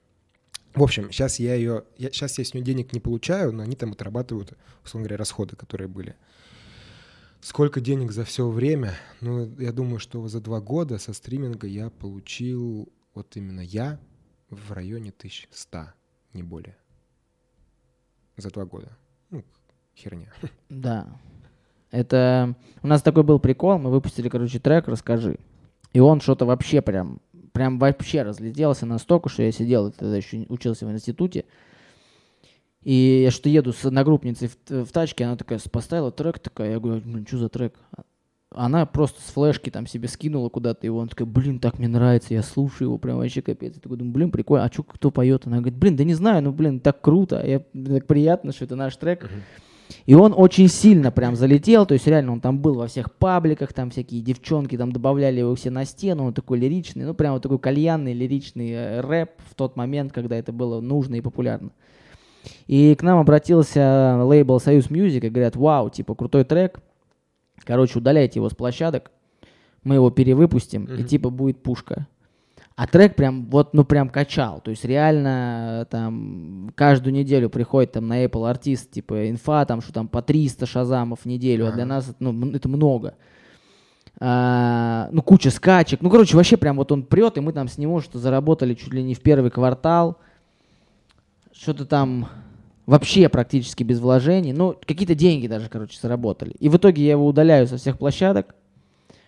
В 0.74 0.84
общем, 0.84 1.12
сейчас 1.12 1.40
я 1.40 1.56
ее, 1.56 1.84
я, 1.98 2.12
сейчас 2.12 2.38
я 2.38 2.46
с 2.46 2.54
нее 2.54 2.64
денег 2.64 2.94
не 2.94 3.02
получаю, 3.02 3.52
но 3.52 3.64
они 3.64 3.76
там 3.76 3.92
отрабатывают, 3.92 4.54
условно 4.86 5.08
говоря, 5.08 5.18
расходы, 5.18 5.56
которые 5.58 5.90
были. 5.90 6.16
Сколько 7.42 7.82
денег 7.82 8.12
за 8.12 8.24
все 8.24 8.48
время? 8.48 8.94
Ну, 9.20 9.54
я 9.60 9.74
думаю, 9.74 10.00
что 10.00 10.26
за 10.28 10.40
два 10.40 10.62
года 10.62 10.98
со 10.98 11.12
стриминга 11.12 11.68
я 11.68 11.90
получил, 11.90 12.88
вот 13.14 13.36
именно 13.36 13.62
я, 13.62 14.00
в 14.50 14.72
районе 14.72 15.10
1100, 15.10 15.94
не 16.34 16.44
более. 16.44 16.78
За 18.38 18.50
два 18.50 18.66
года. 18.66 18.98
Ну, 19.32 19.44
херня. 19.96 20.28
Да. 20.70 21.08
Это 21.89 22.56
у 22.84 22.88
нас 22.88 23.02
такой 23.02 23.24
был 23.24 23.39
прикол, 23.39 23.78
мы 23.78 23.89
выпустили, 23.89 24.30
короче, 24.30 24.60
трек 24.60 24.88
«Расскажи». 24.88 25.38
И 25.91 26.00
он 26.00 26.22
что-то 26.22 26.46
вообще 26.46 26.82
прям, 26.82 27.20
прям 27.52 27.80
вообще 27.80 28.22
разлетелся 28.24 28.86
настолько, 28.86 29.28
что 29.28 29.44
я 29.44 29.52
сидел, 29.52 29.91
тогда 29.91 30.15
еще 30.15 30.46
учился 30.48 30.86
в 30.86 30.91
институте, 30.91 31.44
и 32.82 33.22
я 33.24 33.32
что 33.32 33.50
еду 33.50 33.74
с 33.74 33.86
одногруппницей 33.86 34.48
в, 34.48 34.86
в 34.86 34.91
тачке, 34.91 35.26
она 35.26 35.36
такая 35.36 35.60
поставила 35.72 36.12
трек, 36.12 36.39
такая, 36.39 36.72
я 36.72 36.80
говорю, 36.80 37.02
блин, 37.02 37.28
что 37.28 37.38
за 37.38 37.50
трек? 37.50 37.78
Она 38.54 38.86
просто 38.86 39.22
с 39.22 39.32
флешки 39.32 39.70
там 39.70 39.88
себе 39.88 40.10
скинула 40.10 40.50
куда-то 40.50 40.86
его, 40.86 41.00
он 41.00 41.08
такой, 41.08 41.26
блин, 41.26 41.60
так 41.60 41.80
мне 41.80 41.88
нравится, 41.88 42.34
я 42.34 42.44
слушаю 42.44 42.90
его, 42.90 42.98
прям 42.98 43.18
вообще 43.18 43.42
капец. 43.42 43.76
Я 43.76 43.82
такой 43.82 43.98
думаю, 43.98 44.14
блин, 44.14 44.32
прикольно, 44.32 44.66
а 44.66 44.72
что, 44.72 44.84
кто 44.84 45.10
поет? 45.10 45.48
Она 45.48 45.58
говорит, 45.58 45.78
блин, 45.78 45.96
да 45.96 46.04
не 46.04 46.14
знаю, 46.14 46.44
ну, 46.44 46.52
блин, 46.52 46.82
так 46.82 47.00
круто, 47.00 47.42
я, 47.46 47.60
так 47.60 48.08
приятно, 48.08 48.52
что 48.52 48.66
это 48.66 48.76
наш 48.76 48.98
трек. 48.98 49.30
И 50.06 50.14
он 50.14 50.34
очень 50.36 50.68
сильно 50.68 51.12
прям 51.12 51.36
залетел, 51.36 51.86
то 51.86 51.94
есть 51.94 52.08
реально 52.08 52.34
он 52.34 52.42
там 52.42 52.60
был 52.60 52.76
во 52.76 52.88
всех 52.88 53.14
пабликах, 53.14 53.74
там 53.74 53.90
всякие 53.90 54.22
девчонки 54.22 54.78
там 54.78 54.92
добавляли 54.92 55.40
его 55.40 55.56
все 55.56 55.70
на 55.70 55.86
стену, 55.86 56.26
он 56.26 56.34
такой 56.34 56.60
лиричный, 56.60 57.06
ну 57.06 57.14
прям 57.14 57.34
вот 57.34 57.44
такой 57.44 57.60
кальянный 57.60 58.14
лиричный 58.14 58.72
э, 58.72 59.02
рэп 59.02 59.32
в 59.50 59.56
тот 59.56 59.76
момент, 59.76 60.12
когда 60.12 60.36
это 60.36 60.52
было 60.52 60.82
нужно 60.82 61.16
и 61.16 61.22
популярно. 61.22 61.72
И 62.68 62.96
к 62.96 63.04
нам 63.04 63.20
обратился 63.20 64.20
лейбл 64.24 64.60
Союз 64.60 64.90
Music 64.89 65.24
и 65.24 65.30
говорят, 65.30 65.56
вау, 65.56 65.90
типа 65.90 66.16
крутой 66.16 66.44
трек, 66.44 66.82
короче, 67.63 68.00
удаляйте 68.00 68.39
его 68.39 68.50
с 68.50 68.54
площадок, 68.54 69.12
мы 69.84 69.95
его 69.95 70.10
перевыпустим, 70.10 70.86
и 70.86 70.93
Мгм. 70.93 71.06
типа 71.06 71.30
будет 71.30 71.63
пушка. 71.63 72.08
А 72.76 72.88
трек 72.88 73.15
прям 73.15 73.45
вот, 73.50 73.74
ну 73.74 73.84
прям 73.84 74.10
качал. 74.10 74.62
То 74.62 74.71
есть 74.71 74.86
реально 74.86 75.82
э, 75.82 75.86
там 75.91 76.71
каждую 76.76 77.13
неделю 77.13 77.50
приходит 77.50 77.91
там 77.91 78.08
на 78.08 78.24
Apple 78.24 78.50
артист, 78.50 78.91
типа 78.91 79.30
инфа, 79.30 79.65
там 79.65 79.82
что 79.82 79.93
там 79.93 80.08
по 80.08 80.21
300 80.21 80.65
шазамов 80.65 81.19
в 81.21 81.26
неделю, 81.26 81.67
а 81.67 81.71
для 81.74 81.86
нас 81.86 82.15
ну, 82.19 82.52
это 82.52 82.69
много. 82.69 83.15
А, 84.19 85.10
ну, 85.12 85.21
куча 85.21 85.50
скачек. 85.50 86.02
Ну, 86.02 86.10
короче, 86.10 86.36
вообще 86.36 86.58
прям 86.58 86.78
вот 86.78 86.91
он 86.91 87.04
прет, 87.04 87.38
и 87.38 87.41
мы 87.41 87.54
там 87.54 87.67
с 87.67 87.78
него 87.78 88.02
что 88.02 88.19
заработали 88.19 88.74
чуть 88.74 88.93
ли 88.93 89.04
не 89.04 89.15
в 89.15 89.21
первый 89.21 89.52
квартал. 89.52 90.17
Что-то 91.52 91.86
там 91.86 92.30
вообще 92.91 93.30
практически 93.30 93.84
без 93.84 93.99
вложений. 93.99 94.51
Ну, 94.51 94.75
какие-то 94.86 95.15
деньги 95.15 95.47
даже, 95.47 95.69
короче, 95.69 95.97
заработали. 96.01 96.51
И 96.60 96.67
в 96.67 96.75
итоге 96.75 97.06
я 97.06 97.12
его 97.12 97.25
удаляю 97.25 97.65
со 97.65 97.77
всех 97.77 97.97
площадок. 97.97 98.54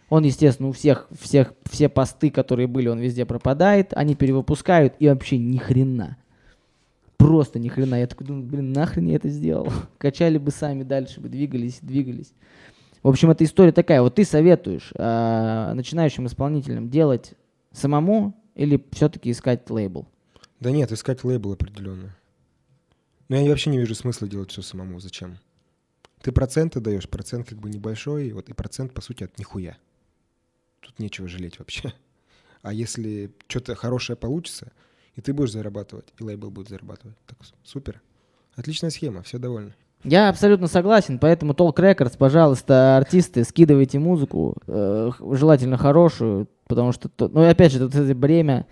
Он, 0.09 0.25
естественно, 0.25 0.67
у 0.67 0.73
всех, 0.73 1.07
всех, 1.17 1.53
все 1.71 1.87
посты, 1.87 2.29
которые 2.29 2.67
были, 2.67 2.89
он 2.89 2.99
везде 2.99 3.25
пропадает. 3.25 3.93
Они 3.95 4.15
перевыпускают 4.15 4.95
и 4.99 5.07
вообще 5.07 5.37
ни 5.37 5.57
хрена. 5.57 6.17
Просто 7.15 7.57
ни 7.57 7.69
хрена. 7.69 8.01
Я 8.01 8.07
такой 8.07 8.27
думаю, 8.27 8.43
блин, 8.43 8.73
нахрен 8.73 9.07
я 9.07 9.15
это 9.15 9.29
сделал? 9.29 9.69
Качали 9.97 10.37
бы 10.37 10.51
сами 10.51 10.83
дальше 10.83 11.21
бы, 11.21 11.29
двигались, 11.29 11.79
двигались. 11.81 12.33
В 13.01 13.07
общем, 13.07 13.31
эта 13.31 13.45
история 13.45 13.71
такая. 13.71 14.01
Вот 14.01 14.15
ты 14.15 14.25
советуешь 14.25 14.91
а, 14.97 15.73
начинающим 15.73 16.27
исполнителям 16.27 16.89
делать 16.89 17.31
самому 17.71 18.33
или 18.55 18.83
все-таки 18.91 19.31
искать 19.31 19.69
лейбл? 19.69 20.05
Да 20.59 20.69
нет, 20.69 20.91
искать 20.91 21.23
лейбл 21.23 21.53
определенно. 21.53 22.13
Но 23.33 23.39
я 23.39 23.49
вообще 23.49 23.71
не 23.71 23.79
вижу 23.79 23.95
смысла 23.95 24.27
делать 24.27 24.51
все 24.51 24.61
самому. 24.61 24.99
Зачем? 24.99 25.39
Ты 26.21 26.31
проценты 26.31 26.79
даешь, 26.79 27.09
процент 27.09 27.49
как 27.49 27.57
бы 27.57 27.67
небольшой, 27.67 28.31
вот 28.31 28.47
и 28.47 28.53
процент, 28.53 28.93
по 28.93 29.01
сути, 29.01 29.23
от 29.23 29.39
нихуя. 29.39 29.75
Тут 30.81 30.99
нечего 30.99 31.27
жалеть 31.27 31.57
вообще. 31.57 31.93
А 32.61 32.71
если 32.71 33.31
что-то 33.47 33.73
хорошее 33.73 34.17
получится, 34.17 34.71
и 35.15 35.21
ты 35.21 35.33
будешь 35.33 35.51
зарабатывать, 35.51 36.13
и 36.19 36.23
лейбл 36.23 36.51
будет 36.51 36.69
зарабатывать. 36.69 37.17
Так 37.25 37.39
супер. 37.63 38.03
Отличная 38.55 38.91
схема, 38.91 39.23
все 39.23 39.39
довольны. 39.39 39.73
Я 40.03 40.29
абсолютно 40.29 40.67
согласен, 40.67 41.17
поэтому 41.17 41.53
Talk 41.53 41.77
Records, 41.77 42.15
пожалуйста, 42.15 42.97
артисты, 42.97 43.43
скидывайте 43.45 43.97
музыку, 43.97 44.57
э, 44.67 45.09
желательно 45.31 45.77
хорошую, 45.77 46.47
потому 46.67 46.91
что, 46.91 47.09
то, 47.09 47.29
ну 47.29 47.41
и 47.41 47.47
опять 47.47 47.71
же, 47.71 47.79
тут 47.79 47.95
это 47.95 48.13
бремя, 48.13 48.67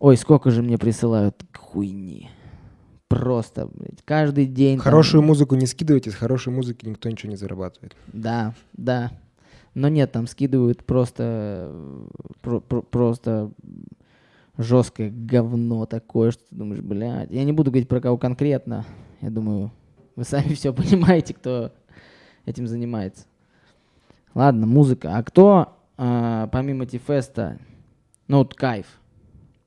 ой, 0.00 0.16
сколько 0.16 0.50
же 0.50 0.62
мне 0.64 0.76
присылают 0.76 1.40
хуйни. 1.56 2.32
Просто, 3.08 3.68
блядь, 3.72 4.02
каждый 4.04 4.46
день. 4.46 4.78
Хорошую 4.78 5.22
там... 5.22 5.28
музыку 5.28 5.54
не 5.54 5.66
скидывайте, 5.66 6.10
с 6.10 6.14
хорошей 6.14 6.52
музыки 6.52 6.86
никто 6.86 7.08
ничего 7.08 7.30
не 7.30 7.36
зарабатывает. 7.36 7.94
Да, 8.08 8.54
да. 8.72 9.12
Но 9.74 9.88
нет, 9.88 10.10
там 10.10 10.26
скидывают 10.26 10.84
просто, 10.84 11.70
про, 12.40 12.60
про, 12.60 12.82
просто 12.82 13.52
жесткое 14.58 15.10
говно 15.10 15.86
такое, 15.86 16.30
что 16.30 16.42
ты 16.48 16.56
думаешь, 16.56 16.80
блядь. 16.80 17.30
Я 17.30 17.44
не 17.44 17.52
буду 17.52 17.70
говорить 17.70 17.88
про 17.88 18.00
кого 18.00 18.16
конкретно. 18.16 18.84
Я 19.20 19.30
думаю, 19.30 19.70
вы 20.16 20.24
сами 20.24 20.48
все 20.54 20.72
понимаете, 20.72 21.34
кто 21.34 21.72
этим 22.44 22.66
занимается. 22.66 23.26
Ладно, 24.34 24.66
музыка. 24.66 25.16
А 25.16 25.22
кто, 25.22 25.76
э, 25.96 26.48
помимо 26.50 26.86
Тифеста, 26.86 27.58
ну 28.28 28.38
вот 28.38 28.54
кайф 28.54 28.86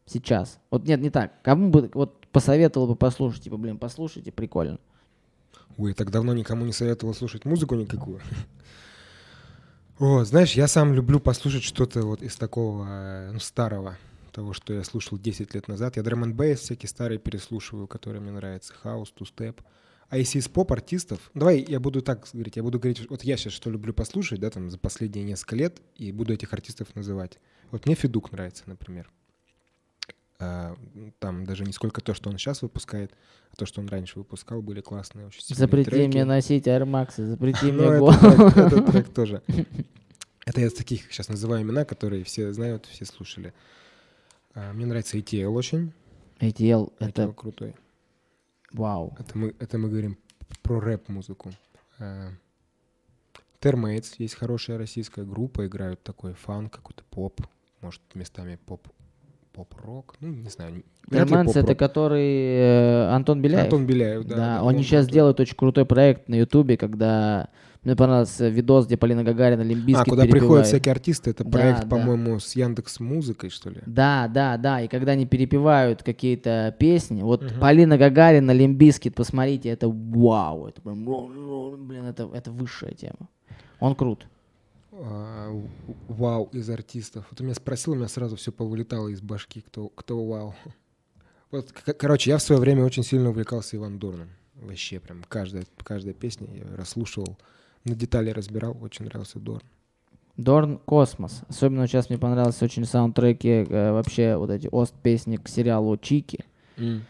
сейчас? 0.06 0.60
Вот 0.70 0.86
нет, 0.86 1.00
не 1.02 1.10
так. 1.10 1.42
Кому 1.42 1.70
бы 1.70 1.90
вот 1.94 2.19
посоветовал 2.32 2.88
бы 2.88 2.96
послушать? 2.96 3.44
Типа, 3.44 3.58
блин, 3.58 3.78
послушайте, 3.78 4.32
прикольно. 4.32 4.80
Ой, 5.78 5.94
так 5.94 6.12
давно 6.12 6.34
никому 6.34 6.66
не 6.66 6.74
советовал 6.74 7.14
слушать 7.14 7.46
музыку 7.46 7.76
никакую. 7.76 8.20
О, 10.00 10.24
знаешь, 10.24 10.54
я 10.54 10.68
сам 10.68 10.94
люблю 10.94 11.20
послушать 11.20 11.64
что-то 11.64 12.04
вот 12.04 12.22
из 12.22 12.36
такого 12.36 12.86
э, 12.88 13.32
ну, 13.32 13.40
старого, 13.40 13.98
того, 14.32 14.54
что 14.54 14.74
я 14.74 14.84
слушал 14.84 15.18
10 15.18 15.54
лет 15.54 15.68
назад. 15.68 15.98
Я 15.98 16.04
драм 16.04 16.24
н 16.24 16.56
всякие 16.56 16.90
старые 16.90 17.20
переслушиваю, 17.20 17.88
которые 17.88 18.22
мне 18.22 18.32
нравятся. 18.32 18.74
Хаус, 18.74 19.12
тустеп. 19.12 19.62
А 20.10 20.18
если 20.18 20.40
из 20.40 20.48
поп-артистов, 20.48 21.20
давай 21.34 21.64
я 21.68 21.80
буду 21.80 22.02
так 22.02 22.28
говорить, 22.34 22.56
я 22.56 22.64
буду 22.64 22.80
говорить, 22.80 23.10
вот 23.10 23.24
я 23.24 23.38
сейчас 23.38 23.54
что 23.54 23.70
люблю 23.70 23.94
послушать, 23.94 24.40
да, 24.40 24.50
там 24.50 24.72
за 24.72 24.80
последние 24.80 25.24
несколько 25.24 25.56
лет, 25.56 25.82
и 25.96 26.12
буду 26.12 26.34
этих 26.34 26.52
артистов 26.52 26.96
называть. 26.96 27.38
Вот 27.70 27.86
мне 27.86 27.94
Федук 27.94 28.32
нравится, 28.32 28.64
например. 28.66 29.10
А, 30.42 30.74
там 31.20 31.46
даже 31.46 31.66
не 31.66 31.74
сколько 31.74 32.00
то, 32.00 32.14
что 32.14 32.30
он 32.30 32.38
сейчас 32.38 32.62
выпускает, 32.62 33.12
а 33.52 33.58
то, 33.58 33.66
что 33.66 33.82
он 33.82 33.90
раньше 33.90 34.20
выпускал, 34.20 34.62
были 34.62 34.80
классные 34.80 35.28
очень 35.28 35.42
Запрети 35.54 35.90
треки. 35.90 36.08
мне 36.08 36.24
носить 36.24 36.66
Air 36.66 36.84
Max, 36.84 37.22
запрети 37.22 37.66
ну, 37.72 37.92
мне 37.92 38.66
Этот 38.66 38.86
трек 38.86 39.10
тоже. 39.14 39.44
Это 40.46 40.62
я 40.62 40.68
из 40.68 40.74
таких 40.74 41.12
сейчас 41.12 41.28
называю 41.28 41.64
имена, 41.64 41.84
которые 41.84 42.24
все 42.24 42.54
знают, 42.54 42.86
все 42.86 43.04
слушали. 43.04 43.54
А, 44.54 44.72
мне 44.72 44.86
нравится 44.86 45.18
ETL 45.18 45.50
очень. 45.50 45.92
ETL, 46.40 46.94
это... 47.00 47.34
крутой. 47.34 47.76
Вау. 48.72 49.14
Это 49.20 49.38
мы, 49.38 49.56
это 49.60 49.78
мы 49.78 49.90
говорим 49.90 50.18
про 50.62 50.80
рэп-музыку. 50.80 51.52
Therr 53.60 53.84
Maitz, 53.84 54.14
есть 54.20 54.36
хорошая 54.36 54.78
российская 54.78 55.26
группа, 55.26 55.68
играют 55.68 56.02
такой 56.02 56.34
фанк, 56.34 56.70
какой-то 56.70 57.04
поп, 57.10 57.42
может, 57.82 58.02
местами 58.16 58.58
поп 58.66 58.88
поп-рок, 59.54 60.16
ну, 60.20 60.30
не 60.30 60.50
знаю. 60.50 60.84
Therr 61.10 61.33
Maitz 61.33 61.56
это 61.56 61.76
который 61.76 62.58
э, 62.58 63.10
Антон 63.10 63.42
Беляев? 63.42 63.66
Антон 63.66 63.86
Беляев, 63.86 64.26
да. 64.26 64.36
Да, 64.36 64.64
он 64.64 64.78
сейчас 64.78 65.08
делает 65.08 65.40
очень 65.40 65.56
крутой 65.56 65.86
проект 65.86 66.30
на 66.30 66.36
Ютубе, 66.36 66.78
когда 66.78 67.50
мне 67.84 67.96
понравился 67.96 68.50
видос, 68.50 68.88
где 68.88 68.98
Полина 68.98 69.24
Гагарина 69.24 69.62
Limp 69.62 69.78
Bizkit 69.78 70.04
А, 70.04 70.06
куда 70.06 70.24
перепевает. 70.24 70.42
приходят 70.42 70.68
всякие 70.68 70.92
артисты, 70.92 71.32
это 71.32 71.46
проект, 71.46 71.84
да, 71.84 71.88
по-моему, 71.88 72.40
с 72.40 72.56
Яндекс 72.56 73.00
Музыкой, 73.00 73.50
что 73.50 73.70
ли? 73.70 73.82
Да, 73.86 74.28
да, 74.28 74.58
да, 74.58 74.82
и 74.82 74.90
когда 74.90 75.14
они 75.14 75.26
перепевают 75.26 76.04
какие-то 76.04 76.76
песни, 76.78 77.22
вот 77.22 77.44
угу. 77.44 77.60
Полина 77.60 77.98
Гагарина, 77.98 78.52
Limp 78.52 78.75
Bizkit, 78.75 79.16
посмотрите, 79.16 79.70
это 79.70 79.88
вау, 79.88 80.68
это 80.68 80.82
прям, 80.82 81.06
блин, 81.88 82.06
это, 82.06 82.30
это 82.34 82.52
высшая 82.52 82.94
тема. 82.94 83.30
Он 83.80 83.96
крут. 83.96 84.28
А, 85.02 85.52
вау 86.08 86.50
из 86.52 86.70
артистов. 86.70 87.26
Вот 87.32 87.40
у 87.40 87.44
меня 87.44 87.56
спросил, 87.56 87.94
у 87.94 87.96
меня 87.96 88.08
сразу 88.08 88.36
все 88.36 88.52
повылетало 88.52 89.08
из 89.08 89.22
башки, 89.22 89.62
кто, 89.62 89.90
кто 89.90 90.26
вау. 90.26 90.56
Вот, 91.52 91.72
короче, 91.72 92.30
я 92.30 92.38
в 92.38 92.44
свое 92.44 92.62
время 92.62 92.86
очень 92.86 93.02
сильно 93.02 93.30
увлекался 93.30 93.76
Иван 93.76 93.98
Дорном. 93.98 94.30
Вообще 94.54 95.00
прям 95.00 95.24
каждая, 95.28 95.66
каждая 95.84 96.14
песня 96.14 96.48
я 96.54 96.76
расслушивал 96.76 97.40
на 97.86 97.96
детали 97.96 98.30
разбирал, 98.30 98.78
очень 98.82 99.06
нравился 99.06 99.40
Дорн. 99.40 99.64
Дорн 100.38 100.78
Космос. 100.78 101.42
Особенно 101.48 101.88
сейчас 101.88 102.10
мне 102.10 102.18
понравился 102.18 102.66
очень 102.66 102.86
саундтреки, 102.86 103.50
э, 103.50 103.92
вообще 103.92 104.38
вот 104.38 104.50
эти 104.50 104.68
ост-песни 104.72 105.38
к 105.38 105.50
сериалу 105.50 105.98
Чики. 105.98 106.46
Mm. 106.78 107.02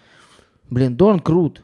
Блин, 0.69 0.95
Дорн 0.95 1.19
крут. 1.19 1.63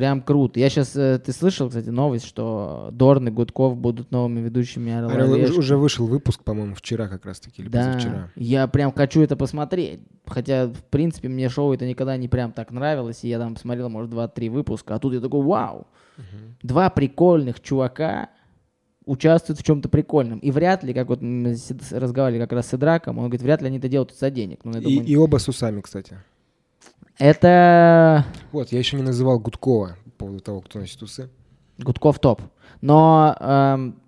Прям 0.00 0.22
круто. 0.22 0.58
Я 0.58 0.70
сейчас, 0.70 0.96
э, 0.96 1.18
ты 1.18 1.30
слышал, 1.30 1.68
кстати, 1.68 1.90
новость, 1.90 2.24
что 2.24 2.88
Дорн 2.90 3.28
и 3.28 3.30
Гудков 3.30 3.76
будут 3.76 4.10
новыми 4.10 4.40
ведущими 4.40 4.90
Орла 4.92 5.12
Орел, 5.12 5.58
Уже 5.58 5.76
вышел 5.76 6.06
выпуск, 6.06 6.42
по-моему, 6.42 6.74
вчера 6.74 7.06
как 7.06 7.26
раз-таки, 7.26 7.60
или 7.60 7.68
да, 7.68 7.84
позавчера. 7.84 8.30
я 8.34 8.66
прям 8.66 8.94
хочу 8.94 9.20
это 9.20 9.36
посмотреть. 9.36 10.00
Хотя, 10.24 10.68
в 10.68 10.84
принципе, 10.84 11.28
мне 11.28 11.50
шоу 11.50 11.74
это 11.74 11.86
никогда 11.86 12.16
не 12.16 12.28
прям 12.28 12.52
так 12.52 12.70
нравилось, 12.70 13.24
и 13.24 13.28
я 13.28 13.38
там 13.38 13.52
посмотрел, 13.52 13.90
может, 13.90 14.10
два-три 14.10 14.48
выпуска, 14.48 14.94
а 14.94 14.98
тут 14.98 15.12
я 15.12 15.20
такой, 15.20 15.42
вау, 15.42 15.86
угу. 16.16 16.24
два 16.62 16.88
прикольных 16.88 17.60
чувака 17.60 18.30
участвуют 19.04 19.60
в 19.60 19.64
чем-то 19.64 19.90
прикольном. 19.90 20.38
И 20.38 20.50
вряд 20.50 20.82
ли, 20.82 20.94
как 20.94 21.08
вот 21.08 21.20
мы 21.20 21.56
разговаривали 21.90 22.40
как 22.40 22.52
раз 22.52 22.68
с 22.68 22.74
Идраком, 22.74 23.18
он 23.18 23.24
говорит, 23.24 23.42
вряд 23.42 23.60
ли 23.60 23.66
они 23.66 23.76
это 23.76 23.90
делают 23.90 24.16
за 24.18 24.30
денег. 24.30 24.60
Ну, 24.64 24.72
думаю, 24.72 24.88
и, 24.88 25.12
и 25.12 25.16
оба 25.16 25.36
с 25.36 25.46
усами, 25.46 25.82
кстати. 25.82 26.16
Это... 27.20 28.24
Вот, 28.52 28.72
я 28.72 28.78
еще 28.78 28.96
не 28.96 29.02
называл 29.02 29.38
Гудкова 29.38 29.96
по 30.04 30.10
поводу 30.10 30.40
того, 30.40 30.60
кто 30.62 30.78
носит 30.78 31.02
усы. 31.02 31.28
Гудков 31.78 32.18
топ. 32.18 32.42
Но 32.80 33.36
эм, 33.38 34.00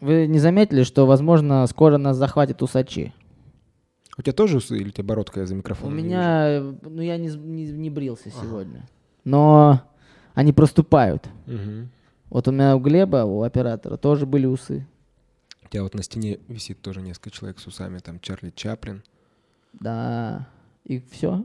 вы 0.00 0.26
не 0.26 0.38
заметили, 0.38 0.82
что, 0.82 1.06
возможно, 1.06 1.66
скоро 1.66 1.96
нас 1.96 2.16
захватят 2.16 2.62
усачи? 2.62 3.12
У 4.18 4.22
тебя 4.22 4.32
тоже 4.32 4.58
усы 4.58 4.76
или 4.76 4.88
у 4.88 4.92
тебя 4.92 5.04
бородка 5.04 5.46
за 5.46 5.54
микрофоном? 5.54 5.94
У 5.94 5.96
меня, 5.96 6.60
ну 6.82 7.00
я 7.00 7.16
не, 7.16 7.28
не, 7.28 7.70
не 7.70 7.90
брился 7.90 8.28
ага. 8.28 8.38
сегодня. 8.42 8.88
Но 9.24 9.82
они 10.34 10.52
проступают. 10.52 11.28
Угу. 11.46 11.88
Вот 12.30 12.48
у 12.48 12.52
меня 12.52 12.76
у 12.76 12.80
Глеба, 12.80 13.24
у 13.24 13.42
оператора, 13.42 13.96
тоже 13.96 14.26
были 14.26 14.46
усы. 14.46 14.86
У 15.64 15.68
тебя 15.68 15.84
вот 15.84 15.94
на 15.94 16.02
стене 16.02 16.38
висит 16.48 16.80
тоже 16.82 17.00
несколько 17.00 17.30
человек 17.30 17.60
с 17.60 17.66
усами, 17.66 17.98
там 17.98 18.20
Чарли 18.20 18.50
Чаплин. 18.50 19.02
Да, 19.72 20.48
и 20.84 21.02
все. 21.10 21.44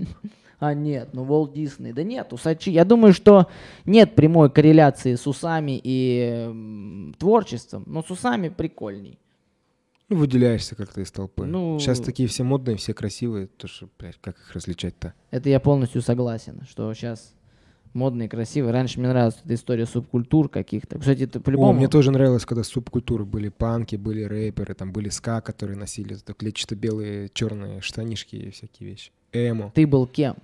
а 0.58 0.74
нет, 0.74 1.10
ну 1.12 1.24
Волт 1.24 1.52
Дисней. 1.52 1.92
Да 1.92 2.02
нет, 2.02 2.32
усачи. 2.32 2.70
Я 2.70 2.84
думаю, 2.84 3.12
что 3.12 3.48
нет 3.84 4.14
прямой 4.14 4.50
корреляции 4.50 5.14
с 5.14 5.26
усами 5.26 5.80
и 5.82 6.30
э, 6.32 7.12
творчеством, 7.18 7.84
но 7.86 8.02
с 8.02 8.10
усами 8.10 8.48
прикольней. 8.48 9.18
Ну, 10.10 10.16
выделяешься 10.16 10.74
как-то 10.74 11.00
из 11.00 11.12
толпы. 11.12 11.46
Ну, 11.46 11.78
Сейчас 11.78 12.00
такие 12.00 12.28
все 12.28 12.42
модные, 12.42 12.76
все 12.76 12.92
красивые, 12.92 13.46
то 13.46 13.68
что, 13.68 13.88
блядь, 13.96 14.18
как 14.20 14.36
их 14.36 14.52
различать-то? 14.52 15.14
Это 15.30 15.48
я 15.48 15.60
полностью 15.60 16.02
согласен, 16.02 16.62
что 16.68 16.92
сейчас 16.94 17.32
модные, 17.92 18.28
красивые. 18.28 18.72
Раньше 18.72 18.98
мне 18.98 19.08
нравилась 19.08 19.36
эта 19.44 19.54
история 19.54 19.86
субкультур 19.86 20.48
каких-то. 20.48 20.98
Кстати, 20.98 21.24
это 21.24 21.40
по-любому... 21.40 21.70
О, 21.70 21.72
мне 21.72 21.88
тоже 21.88 22.10
нравилось, 22.10 22.44
когда 22.44 22.62
субкультуры 22.62 23.24
были 23.24 23.48
панки, 23.48 23.96
были 23.96 24.22
рэперы, 24.22 24.74
там 24.74 24.92
были 24.92 25.08
ска, 25.08 25.40
которые 25.40 25.76
носили 25.76 26.16
клетчато-белые 26.36 27.30
черные 27.32 27.80
штанишки 27.80 28.36
и 28.36 28.50
всякие 28.50 28.90
вещи. 28.90 29.12
Эмо. 29.32 29.72
Ты 29.74 29.86
был 29.86 30.06
кем? 30.06 30.36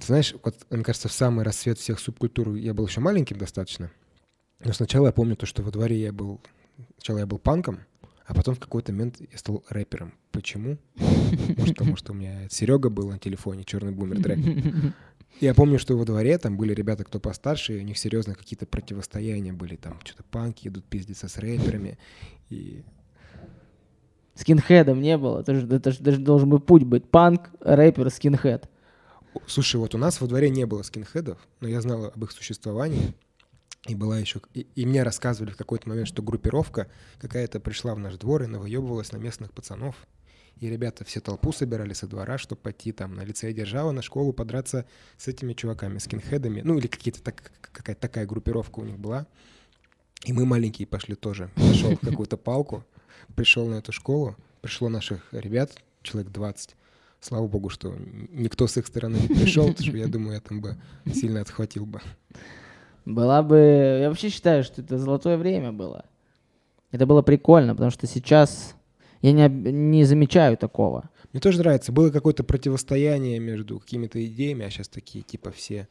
Ты 0.00 0.06
знаешь, 0.06 0.34
вот, 0.42 0.56
мне 0.70 0.82
кажется, 0.82 1.08
в 1.08 1.12
самый 1.12 1.44
рассвет 1.44 1.78
всех 1.78 2.00
субкультур 2.00 2.54
я 2.54 2.74
был 2.74 2.86
еще 2.86 3.00
маленьким 3.00 3.38
достаточно. 3.38 3.90
Но 4.64 4.72
сначала 4.72 5.06
я 5.06 5.12
помню 5.12 5.36
то, 5.36 5.46
что 5.46 5.62
во 5.62 5.70
дворе 5.70 6.00
я 6.00 6.12
был... 6.12 6.40
Сначала 6.96 7.18
я 7.18 7.26
был 7.26 7.38
панком, 7.38 7.80
а 8.26 8.34
потом 8.34 8.54
в 8.54 8.60
какой-то 8.60 8.92
момент 8.92 9.16
я 9.20 9.38
стал 9.38 9.64
рэпером. 9.68 10.14
Почему? 10.30 10.78
Может, 11.56 11.76
потому 11.76 11.96
что 11.96 12.12
у 12.12 12.14
меня 12.14 12.48
Серега 12.48 12.88
был 12.88 13.10
на 13.10 13.18
телефоне, 13.18 13.64
черный 13.64 13.92
бумер 13.92 14.22
трек. 14.22 14.38
Я 15.40 15.54
помню, 15.54 15.78
что 15.78 15.96
во 15.96 16.04
дворе 16.04 16.38
там 16.38 16.56
были 16.56 16.72
ребята, 16.72 17.04
кто 17.04 17.18
постарше, 17.18 17.76
и 17.76 17.80
у 17.80 17.82
них 17.82 17.98
серьезно 17.98 18.34
какие-то 18.34 18.66
противостояния 18.66 19.52
были. 19.52 19.76
Там 19.76 19.98
что-то 20.04 20.22
панки 20.24 20.68
идут 20.68 20.84
пиздиться 20.84 21.28
с 21.28 21.36
рэперами. 21.36 21.98
И 22.48 22.84
скинхедом 24.34 25.00
не 25.00 25.18
было. 25.18 25.40
Это 25.40 25.54
же, 25.54 25.66
это 25.66 25.90
же 25.92 26.00
даже 26.00 26.18
должен 26.18 26.48
быть 26.48 26.64
путь 26.64 26.84
быть. 26.84 27.10
Панк, 27.10 27.50
рэпер, 27.60 28.10
скинхед. 28.10 28.68
Слушай, 29.46 29.76
вот 29.76 29.94
у 29.94 29.98
нас 29.98 30.20
во 30.20 30.26
дворе 30.26 30.50
не 30.50 30.66
было 30.66 30.82
скинхедов, 30.82 31.38
но 31.60 31.68
я 31.68 31.80
знал 31.80 32.06
об 32.06 32.24
их 32.24 32.32
существовании. 32.32 33.14
И 33.88 33.96
была 33.96 34.18
еще... 34.18 34.40
И, 34.54 34.66
и 34.76 34.86
мне 34.86 35.02
рассказывали 35.02 35.50
в 35.50 35.56
какой-то 35.56 35.88
момент, 35.88 36.06
что 36.06 36.22
группировка 36.22 36.88
какая-то 37.18 37.58
пришла 37.58 37.94
в 37.94 37.98
наш 37.98 38.14
двор 38.16 38.44
и 38.44 38.46
навоебывалась 38.46 39.10
на 39.10 39.16
местных 39.16 39.52
пацанов. 39.52 39.96
И 40.60 40.68
ребята 40.68 41.04
все 41.04 41.20
толпу 41.20 41.52
собирали 41.52 41.92
со 41.92 42.06
двора, 42.06 42.38
чтобы 42.38 42.60
пойти 42.60 42.92
там 42.92 43.14
на 43.14 43.22
лицее 43.22 43.52
держава, 43.52 43.90
на 43.90 44.02
школу 44.02 44.32
подраться 44.32 44.86
с 45.16 45.26
этими 45.28 45.54
чуваками, 45.54 45.98
скинхедами. 45.98 46.60
Ну, 46.62 46.78
или 46.78 46.86
какие-то 46.86 47.22
так, 47.22 47.50
какая-то 47.60 48.00
такая 48.00 48.26
группировка 48.26 48.80
у 48.80 48.84
них 48.84 48.98
была. 48.98 49.26
И 50.24 50.32
мы 50.32 50.44
маленькие 50.46 50.86
пошли 50.86 51.16
тоже. 51.16 51.50
Нашел 51.56 51.96
какую-то 51.96 52.36
палку, 52.36 52.84
пришел 53.34 53.66
на 53.66 53.76
эту 53.76 53.90
школу, 53.90 54.36
пришло 54.60 54.88
наших 54.88 55.26
ребят, 55.32 55.72
человек 56.02 56.30
20. 56.30 56.76
Слава 57.20 57.46
богу, 57.46 57.68
что 57.68 57.96
никто 58.30 58.66
с 58.66 58.76
их 58.76 58.86
стороны 58.86 59.16
не 59.16 59.28
пришел, 59.28 59.68
потому 59.68 59.88
что 59.88 59.96
я 59.96 60.06
думаю, 60.06 60.34
я 60.34 60.40
там 60.40 60.60
бы 60.60 60.76
сильно 61.12 61.40
отхватил 61.40 61.86
бы. 61.86 62.00
Была 63.04 63.42
бы... 63.42 63.98
Я 64.00 64.08
вообще 64.08 64.28
считаю, 64.28 64.62
что 64.62 64.80
это 64.80 64.98
золотое 64.98 65.36
время 65.36 65.72
было. 65.72 66.04
Это 66.92 67.06
было 67.06 67.22
прикольно, 67.22 67.74
потому 67.74 67.90
что 67.90 68.06
сейчас 68.06 68.76
я 69.22 69.32
не, 69.32 69.48
не 69.48 70.04
замечаю 70.04 70.56
такого. 70.56 71.08
Мне 71.32 71.40
тоже 71.40 71.58
нравится. 71.58 71.92
Было 71.92 72.10
какое-то 72.10 72.44
противостояние 72.44 73.38
между 73.38 73.78
какими-то 73.78 74.24
идеями, 74.26 74.66
а 74.66 74.70
сейчас 74.70 74.88
такие 74.88 75.22
типа 75.24 75.50
все... 75.50 75.88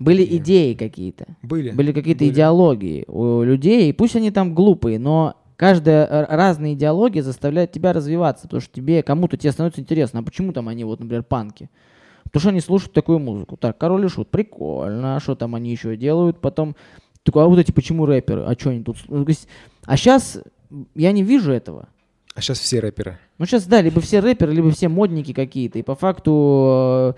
Были 0.00 0.24
такие... 0.24 0.42
идеи 0.42 0.74
какие-то. 0.74 1.26
Были. 1.42 1.70
Были 1.70 1.92
какие-то 1.92 2.28
идеологии 2.28 3.04
у 3.06 3.42
людей. 3.42 3.94
Пусть 3.94 4.16
они 4.16 4.32
там 4.32 4.52
глупые, 4.52 4.98
но 4.98 5.36
каждая 5.56 6.26
разная 6.26 6.74
идеология 6.74 7.22
заставляет 7.22 7.72
тебя 7.72 7.92
развиваться, 7.92 8.42
потому 8.42 8.60
что 8.60 8.74
тебе, 8.74 9.02
кому-то 9.02 9.36
тебе 9.36 9.52
становится 9.52 9.80
интересно, 9.80 10.20
а 10.20 10.22
почему 10.22 10.52
там 10.52 10.68
они, 10.68 10.84
вот, 10.84 11.00
например, 11.00 11.22
панки? 11.22 11.70
Потому 12.24 12.40
что 12.40 12.48
они 12.50 12.60
слушают 12.60 12.92
такую 12.92 13.20
музыку. 13.20 13.56
Так, 13.56 13.78
Король 13.78 14.04
и 14.04 14.08
Шут, 14.08 14.28
прикольно, 14.28 15.16
а 15.16 15.20
что 15.20 15.36
там 15.36 15.54
они 15.54 15.70
еще 15.70 15.96
делают? 15.96 16.40
Потом, 16.40 16.76
такой, 17.22 17.44
а 17.44 17.46
вот 17.46 17.58
эти 17.58 17.70
почему 17.70 18.04
рэперы? 18.06 18.42
А 18.42 18.52
что 18.58 18.70
они 18.70 18.82
тут? 18.82 18.96
Ну, 19.08 19.24
а 19.84 19.96
сейчас 19.96 20.42
я 20.94 21.12
не 21.12 21.22
вижу 21.22 21.52
этого. 21.52 21.88
А 22.36 22.42
сейчас 22.42 22.58
все 22.58 22.80
рэперы. 22.80 23.18
Ну 23.38 23.46
сейчас, 23.46 23.64
да, 23.64 23.80
либо 23.80 24.00
все 24.02 24.20
рэперы, 24.20 24.52
либо 24.52 24.70
все 24.70 24.88
модники 24.88 25.32
какие-то. 25.32 25.78
И 25.78 25.82
по 25.82 25.94
факту 25.94 27.16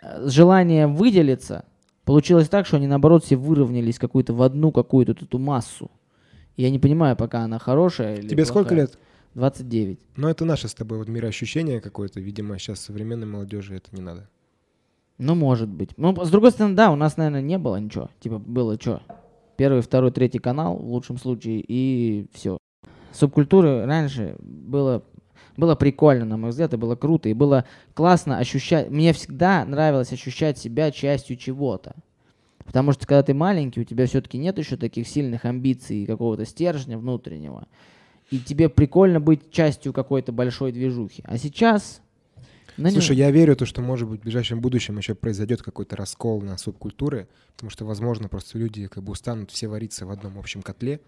э, 0.00 0.28
желание 0.28 0.86
выделиться 0.86 1.64
получилось 2.04 2.48
так, 2.48 2.64
что 2.64 2.76
они 2.76 2.86
наоборот 2.86 3.24
все 3.24 3.34
выровнялись 3.34 3.98
какую-то 3.98 4.32
в 4.32 4.42
одну 4.42 4.70
какую-то 4.70 5.12
эту 5.12 5.38
массу. 5.40 5.90
Я 6.56 6.70
не 6.70 6.78
понимаю, 6.78 7.16
пока 7.16 7.40
она 7.40 7.58
хорошая 7.58 8.14
или 8.18 8.28
Тебе 8.28 8.44
плохая. 8.44 8.62
сколько 8.62 8.74
лет? 8.76 8.98
29. 9.34 9.98
Ну, 10.16 10.28
это 10.28 10.44
наше 10.44 10.68
с 10.68 10.74
тобой 10.74 10.98
вот 10.98 11.08
мироощущение 11.08 11.80
какое-то. 11.80 12.20
Видимо, 12.20 12.56
сейчас 12.58 12.78
современной 12.78 13.26
молодежи 13.26 13.74
это 13.74 13.88
не 13.90 14.02
надо. 14.02 14.30
Ну, 15.18 15.34
может 15.34 15.68
быть. 15.68 15.90
Ну, 15.96 16.14
с 16.24 16.30
другой 16.30 16.52
стороны, 16.52 16.76
да, 16.76 16.92
у 16.92 16.96
нас, 16.96 17.16
наверное, 17.16 17.42
не 17.42 17.58
было 17.58 17.76
ничего. 17.80 18.08
Типа, 18.20 18.38
было 18.38 18.76
что? 18.80 19.02
Первый, 19.56 19.82
второй, 19.82 20.12
третий 20.12 20.38
канал, 20.38 20.76
в 20.76 20.92
лучшем 20.92 21.18
случае, 21.18 21.64
и 21.66 22.26
все. 22.32 22.58
Субкультуры 23.14 23.86
раньше 23.86 24.36
было, 24.40 25.04
было 25.56 25.76
прикольно, 25.76 26.24
на 26.24 26.36
мой 26.36 26.50
взгляд, 26.50 26.74
и 26.74 26.76
было 26.76 26.96
круто, 26.96 27.28
и 27.28 27.32
было 27.32 27.64
классно 27.94 28.38
ощущать... 28.38 28.90
Мне 28.90 29.12
всегда 29.12 29.64
нравилось 29.64 30.12
ощущать 30.12 30.58
себя 30.58 30.90
частью 30.90 31.36
чего-то. 31.36 31.94
Потому 32.64 32.92
что 32.92 33.06
когда 33.06 33.22
ты 33.22 33.34
маленький, 33.34 33.80
у 33.80 33.84
тебя 33.84 34.06
все-таки 34.06 34.36
нет 34.36 34.58
еще 34.58 34.76
таких 34.76 35.06
сильных 35.06 35.44
амбиций 35.44 36.06
какого-то 36.06 36.44
стержня 36.44 36.98
внутреннего. 36.98 37.68
И 38.30 38.38
тебе 38.38 38.68
прикольно 38.68 39.20
быть 39.20 39.50
частью 39.52 39.92
какой-то 39.92 40.32
большой 40.32 40.72
движухи. 40.72 41.22
А 41.26 41.38
сейчас... 41.38 42.00
Ну, 42.76 42.90
Слушай, 42.90 43.14
не... 43.14 43.22
я 43.22 43.30
верю, 43.30 43.54
то, 43.54 43.66
что, 43.66 43.80
может 43.80 44.08
быть, 44.08 44.20
в 44.20 44.24
ближайшем 44.24 44.60
будущем 44.60 44.98
еще 44.98 45.14
произойдет 45.14 45.62
какой-то 45.62 45.94
раскол 45.94 46.40
на 46.42 46.58
субкультуры, 46.58 47.28
потому 47.52 47.70
что, 47.70 47.84
возможно, 47.84 48.28
просто 48.28 48.58
люди 48.58 48.88
как 48.88 49.04
бы 49.04 49.12
устанут 49.12 49.52
все 49.52 49.68
вариться 49.68 50.06
в 50.06 50.10
одном 50.10 50.36
общем 50.38 50.60
котле, 50.60 51.00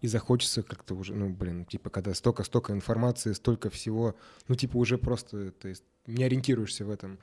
и 0.00 0.08
захочется 0.08 0.62
как-то 0.62 0.94
уже, 0.94 1.14
ну, 1.14 1.30
блин, 1.30 1.64
типа, 1.64 1.90
когда 1.90 2.14
столько-столько 2.14 2.72
информации, 2.72 3.32
столько 3.32 3.70
всего, 3.70 4.14
ну, 4.48 4.54
типа, 4.54 4.76
уже 4.76 4.98
просто, 4.98 5.52
то 5.52 5.68
есть, 5.68 5.84
не 6.06 6.24
ориентируешься 6.24 6.84
в 6.84 6.90
этом. 6.90 7.18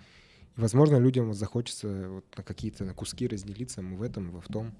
И, 0.57 0.61
возможно, 0.61 0.97
людям 0.97 1.33
захочется 1.33 2.09
вот 2.09 2.25
на 2.35 2.43
какие-то 2.43 2.83
на 2.83 2.93
куски 2.93 3.27
разделиться 3.27 3.81
мы 3.81 3.97
в 3.97 4.01
этом, 4.01 4.41
в 4.41 4.51
том. 4.51 4.73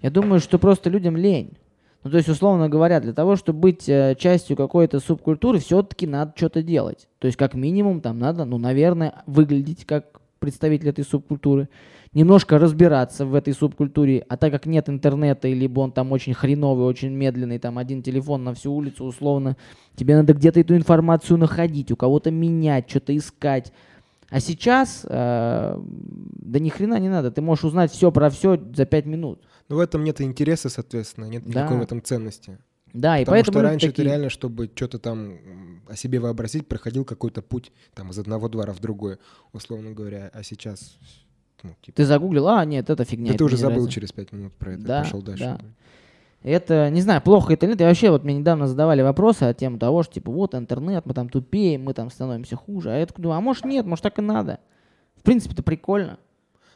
Я 0.00 0.10
думаю, 0.10 0.40
что 0.40 0.58
просто 0.58 0.90
людям 0.90 1.16
лень. 1.16 1.56
Ну, 2.02 2.10
то 2.10 2.18
есть, 2.18 2.28
условно 2.28 2.68
говоря, 2.68 3.00
для 3.00 3.14
того, 3.14 3.36
чтобы 3.36 3.60
быть 3.60 3.88
э, 3.88 4.14
частью 4.18 4.56
какой-то 4.56 5.00
субкультуры, 5.00 5.58
все-таки 5.58 6.06
надо 6.06 6.34
что-то 6.36 6.62
делать. 6.62 7.08
То 7.18 7.26
есть, 7.26 7.38
как 7.38 7.54
минимум, 7.54 8.02
там 8.02 8.18
надо, 8.18 8.44
ну, 8.44 8.58
наверное, 8.58 9.22
выглядеть 9.26 9.86
как 9.86 10.20
представитель 10.38 10.90
этой 10.90 11.04
субкультуры, 11.04 11.70
немножко 12.14 12.58
разбираться 12.58 13.26
в 13.26 13.34
этой 13.34 13.52
субкультуре, 13.52 14.24
а 14.28 14.36
так 14.36 14.52
как 14.52 14.66
нет 14.66 14.88
интернета, 14.88 15.48
либо 15.48 15.80
он 15.80 15.92
там 15.92 16.12
очень 16.12 16.32
хреновый, 16.32 16.86
очень 16.86 17.10
медленный, 17.10 17.58
там 17.58 17.76
один 17.76 18.02
телефон 18.02 18.44
на 18.44 18.54
всю 18.54 18.72
улицу, 18.72 19.04
условно, 19.04 19.56
тебе 19.96 20.16
надо 20.16 20.32
где-то 20.32 20.60
эту 20.60 20.76
информацию 20.76 21.36
находить, 21.36 21.90
у 21.90 21.96
кого-то 21.96 22.30
менять, 22.30 22.88
что-то 22.88 23.16
искать. 23.16 23.72
А 24.30 24.40
сейчас, 24.40 25.04
э, 25.04 25.78
да 25.78 26.58
ни 26.58 26.68
хрена 26.68 26.98
не 26.98 27.08
надо, 27.08 27.30
ты 27.30 27.42
можешь 27.42 27.64
узнать 27.64 27.92
все 27.92 28.10
про 28.10 28.30
все 28.30 28.58
за 28.74 28.86
пять 28.86 29.06
минут. 29.06 29.40
Но 29.68 29.76
в 29.76 29.80
этом 29.80 30.02
нет 30.04 30.20
интереса, 30.20 30.68
соответственно, 30.68 31.26
нет 31.26 31.44
да. 31.44 31.60
никакой 31.60 31.78
в 31.78 31.82
этом 31.82 32.02
ценности. 32.02 32.58
Да, 32.92 33.16
Потому 33.18 33.22
и 33.22 33.24
поэтому 33.24 33.58
что 33.58 33.62
раньше 33.62 33.86
такие... 33.88 34.04
ты 34.04 34.08
реально, 34.08 34.30
чтобы 34.30 34.70
что-то 34.72 35.00
там 35.00 35.34
о 35.88 35.96
себе 35.96 36.20
вообразить, 36.20 36.68
проходил 36.68 37.04
какой-то 37.04 37.42
путь 37.42 37.72
там 37.92 38.10
из 38.10 38.18
одного 38.20 38.48
двора 38.48 38.72
в 38.72 38.80
другой, 38.80 39.18
условно 39.52 39.90
говоря. 39.90 40.30
А 40.32 40.44
сейчас 40.44 40.96
ну, 41.64 41.74
типа... 41.82 41.96
Ты 41.96 42.04
загуглил, 42.04 42.48
а, 42.48 42.64
нет, 42.64 42.88
это 42.90 43.04
фигня. 43.04 43.32
Да 43.32 43.38
ты 43.38 43.44
уже 43.44 43.56
забыл 43.56 43.88
через 43.88 44.12
пять 44.12 44.30
минут 44.32 44.52
про 44.52 44.74
это, 44.74 44.82
да, 44.82 45.02
пошел 45.02 45.22
дальше. 45.22 45.44
Да. 45.44 45.60
Это, 46.42 46.90
не 46.90 47.00
знаю, 47.00 47.22
плохо 47.22 47.54
это 47.54 47.64
или 47.64 47.72
нет. 47.72 47.80
И 47.80 47.84
вообще, 47.84 48.10
вот 48.10 48.22
мне 48.22 48.34
недавно 48.34 48.66
задавали 48.66 49.00
вопросы 49.00 49.44
о 49.44 49.54
тему 49.54 49.78
того, 49.78 50.02
что, 50.02 50.14
типа, 50.14 50.30
вот 50.30 50.54
интернет, 50.54 51.06
мы 51.06 51.14
там 51.14 51.30
тупеем, 51.30 51.84
мы 51.84 51.94
там 51.94 52.10
становимся 52.10 52.54
хуже. 52.54 52.90
А 52.90 52.98
я 52.98 53.06
такой 53.06 53.22
думаю, 53.22 53.38
а 53.38 53.40
может 53.40 53.64
нет, 53.64 53.86
может 53.86 54.02
так 54.02 54.18
и 54.18 54.22
надо. 54.22 54.60
В 55.16 55.22
принципе, 55.22 55.54
это 55.54 55.62
прикольно. 55.62 56.18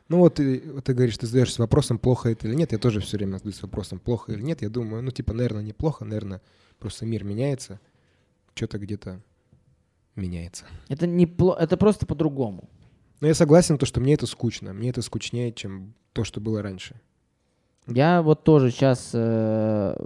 Ну 0.09 0.20
вот 0.20 0.37
ты, 0.37 0.62
вот 0.72 0.85
ты 0.85 0.94
говоришь, 0.94 1.18
ты 1.18 1.27
задаешься 1.27 1.61
вопросом, 1.61 1.98
плохо 1.98 2.31
это 2.31 2.48
или 2.48 2.55
нет. 2.55 2.72
Я 2.72 2.79
тоже 2.79 3.01
все 3.01 3.18
время 3.18 3.37
задаюсь 3.37 3.61
вопросом, 3.61 3.98
плохо 3.98 4.33
или 4.33 4.40
нет. 4.40 4.62
Я 4.62 4.70
думаю, 4.70 5.03
ну 5.03 5.11
типа, 5.11 5.35
наверное, 5.35 5.62
неплохо, 5.62 6.07
наверное, 6.07 6.40
просто 6.79 7.05
мир 7.05 7.24
меняется, 7.24 7.79
что-то 8.55 8.79
где-то 8.79 9.20
меняется. 10.16 10.64
Это 10.88 11.07
не 11.07 11.27
плохо, 11.27 11.61
это 11.61 11.77
просто 11.77 12.07
по-другому. 12.07 12.70
Но 13.20 13.26
я 13.26 13.35
согласен, 13.35 13.78
то, 13.78 13.87
что 13.87 14.00
мне 14.00 14.14
это 14.14 14.26
скучно. 14.26 14.72
Мне 14.72 14.90
это 14.90 15.02
скучнее, 15.02 15.52
чем 15.52 15.94
то, 16.12 16.24
что 16.24 16.40
было 16.40 16.62
раньше. 16.62 17.00
Я 17.87 18.22
вот 18.22 18.44
тоже 18.44 18.70
сейчас, 18.70 19.11
э, 19.14 19.96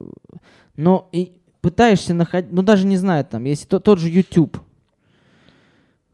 но 0.76 1.08
и 1.12 1.32
пытаешься 1.60 2.14
находить, 2.14 2.52
ну 2.52 2.62
даже 2.62 2.86
не 2.86 2.96
знаю, 2.96 3.24
там, 3.24 3.44
если 3.44 3.66
то, 3.66 3.80
тот 3.80 3.98
же 3.98 4.08
YouTube, 4.08 4.58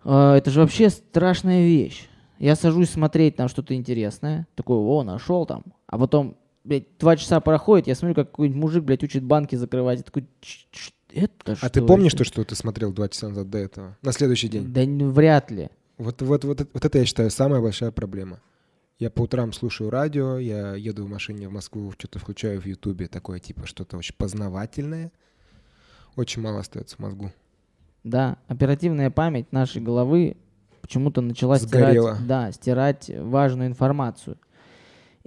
э, 0.05 0.33
это 0.37 0.51
же 0.51 0.61
вообще 0.61 0.89
страшная 0.89 1.67
вещь. 1.67 2.09
Я 2.39 2.57
сажусь 2.57 2.91
смотреть 2.91 3.37
там 3.37 3.49
что-то 3.49 3.75
интересное, 3.75 4.47
такой, 4.55 4.77
о, 4.77 5.03
нашел 5.03 5.45
там, 5.45 5.65
а 5.87 5.99
потом, 5.99 6.37
блядь, 6.65 6.85
два 6.99 7.17
часа 7.17 7.41
проходит, 7.41 7.87
я 7.87 7.95
смотрю, 7.95 8.15
как 8.15 8.31
какой-нибудь 8.31 8.61
мужик, 8.61 8.85
блядь, 8.85 9.03
учит 9.03 9.25
банки 9.25 9.57
закрывать, 9.57 9.99
я 9.99 10.05
такой, 10.05 10.27
это 11.13 11.57
что? 11.57 11.67
А 11.67 11.69
ты 11.69 11.83
помнишь 11.83 12.15
то, 12.15 12.25
что 12.25 12.45
ты 12.45 12.55
смотрел 12.55 12.93
два 12.93 13.09
часа 13.09 13.29
назад 13.29 13.51
до 13.51 13.59
этого, 13.59 13.97
на 14.01 14.13
следующий 14.13 14.49
день? 14.49 14.73
Да 14.73 14.85
вряд 14.85 15.51
ли. 15.51 15.69
Вот, 15.99 16.23
вот, 16.23 16.45
вот, 16.45 16.69
вот 16.73 16.85
это, 16.85 16.99
я 16.99 17.05
считаю, 17.05 17.31
самая 17.31 17.61
большая 17.61 17.91
проблема. 17.91 18.41
Я 18.99 19.11
по 19.11 19.23
утрам 19.23 19.53
слушаю 19.53 19.91
радио, 19.91 20.39
я 20.39 20.75
еду 20.75 21.05
в 21.05 21.09
машине 21.09 21.49
в 21.49 21.53
Москву, 21.53 21.93
что-то 21.93 22.19
включаю 22.19 22.61
в 22.61 22.67
Ютубе, 22.67 23.07
такое 23.07 23.39
типа 23.39 23.67
что-то 23.67 23.97
очень 23.97 24.15
познавательное. 24.17 25.13
Очень 26.17 26.43
мало 26.43 26.61
остается 26.61 26.97
в 26.97 26.99
мозгу. 27.01 27.33
Да, 28.03 28.39
оперативная 28.49 29.11
память 29.11 29.53
нашей 29.53 29.83
головы 29.83 30.37
почему-то 30.81 31.21
начала 31.21 31.59
Сгорела. 31.59 32.15
стирать, 32.15 32.27
да, 32.27 32.53
стирать 32.53 33.11
важную 33.11 33.69
информацию. 33.69 34.39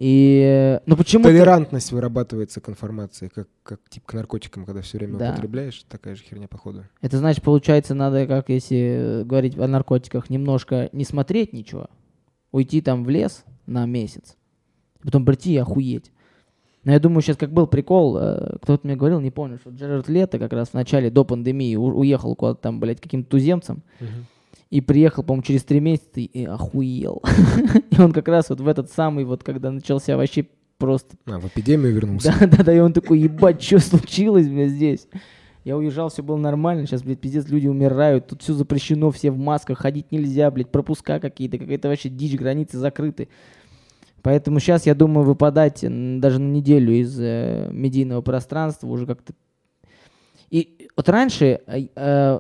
И, 0.04 0.80
ну 0.88 0.98
почему 0.98 1.26
Толерантность 1.26 1.92
вырабатывается 1.92 2.60
к 2.60 2.68
информации, 2.70 3.28
как, 3.28 3.48
как 3.62 3.82
тип 3.88 4.04
к 4.04 4.14
наркотикам, 4.14 4.66
когда 4.66 4.82
все 4.82 4.98
время 4.98 5.20
да. 5.20 5.30
употребляешь, 5.30 5.86
такая 5.88 6.16
же 6.16 6.24
херня 6.24 6.48
походу. 6.48 6.86
Это 7.02 7.20
значит, 7.20 7.44
получается, 7.44 7.94
надо, 7.94 8.26
как 8.26 8.50
если 8.50 9.22
говорить 9.26 9.56
о 9.60 9.68
наркотиках, 9.68 10.32
немножко 10.32 10.90
не 10.92 11.06
смотреть 11.06 11.54
ничего, 11.54 11.86
уйти 12.52 12.82
там 12.82 13.04
в 13.04 13.12
лес, 13.12 13.46
на 13.68 13.86
месяц. 13.86 14.38
Потом 15.04 15.24
прийти 15.24 15.54
и 15.54 15.58
охуеть. 15.58 16.12
Но 16.84 16.94
я 16.94 17.00
думаю, 17.00 17.22
сейчас 17.22 17.38
как 17.38 17.54
был 17.54 17.68
прикол, 17.68 18.18
э, 18.18 18.58
кто-то 18.60 18.88
мне 18.88 18.96
говорил, 18.96 19.20
не 19.20 19.30
помню, 19.30 19.60
что 19.60 19.70
Джерард 19.70 20.10
Лето 20.10 20.40
как 20.40 20.52
раз 20.52 20.70
в 20.70 20.74
начале, 20.74 21.12
до 21.12 21.24
пандемии, 21.24 21.76
уехал 21.76 22.36
куда-то 22.36 22.60
там, 22.60 22.80
блядь, 22.80 23.02
каким-то 23.02 23.30
туземцем. 23.30 23.84
Uh-huh. 24.00 24.08
И 24.72 24.82
приехал, 24.82 25.22
по-моему, 25.22 25.44
через 25.44 25.64
три 25.64 25.80
месяца 25.80 26.22
и 26.22 26.46
охуел. 26.46 27.22
и 27.92 28.02
он 28.02 28.14
как 28.14 28.28
раз 28.28 28.50
вот 28.50 28.62
в 28.62 28.68
этот 28.68 28.90
самый, 28.90 29.26
вот 29.26 29.44
когда 29.44 29.70
начался 29.70 30.18
вообще 30.18 30.48
просто... 30.78 31.16
А, 31.26 31.40
в 31.40 31.48
эпидемию 31.48 31.94
вернулся. 31.94 32.34
Да-да-да, 32.40 32.74
и 32.74 32.80
он 32.80 32.94
такой, 32.94 33.20
ебать, 33.20 33.62
что 33.62 33.80
случилось, 33.80 34.48
блядь, 34.48 34.72
здесь? 34.72 35.08
Я 35.64 35.78
уезжал, 35.78 36.10
все 36.10 36.24
было 36.24 36.38
нормально, 36.38 36.88
сейчас, 36.88 37.04
блядь, 37.04 37.20
пиздец, 37.20 37.48
люди 37.50 37.68
умирают, 37.68 38.28
тут 38.28 38.42
все 38.42 38.54
запрещено, 38.54 39.12
все 39.12 39.30
в 39.30 39.38
масках, 39.38 39.78
ходить 39.78 40.12
нельзя, 40.12 40.50
блядь, 40.50 40.72
пропуска 40.72 41.20
какие-то, 41.20 41.60
какая-то 41.60 41.90
вообще 41.90 42.10
дичь, 42.10 42.36
границы 42.36 42.78
закрыты. 42.78 43.28
Поэтому 44.24 44.60
сейчас, 44.60 44.86
я 44.86 44.96
думаю, 44.96 45.26
выпадать 45.26 45.82
даже 45.82 46.40
на 46.40 46.52
неделю 46.52 46.94
из 46.94 47.20
э, 47.20 47.70
медийного 47.72 48.22
пространства 48.22 48.88
уже 48.88 49.06
как-то... 49.06 49.34
И 50.50 50.88
вот 50.96 51.10
раньше 51.10 51.62
э, 51.66 51.88
э, 51.96 52.40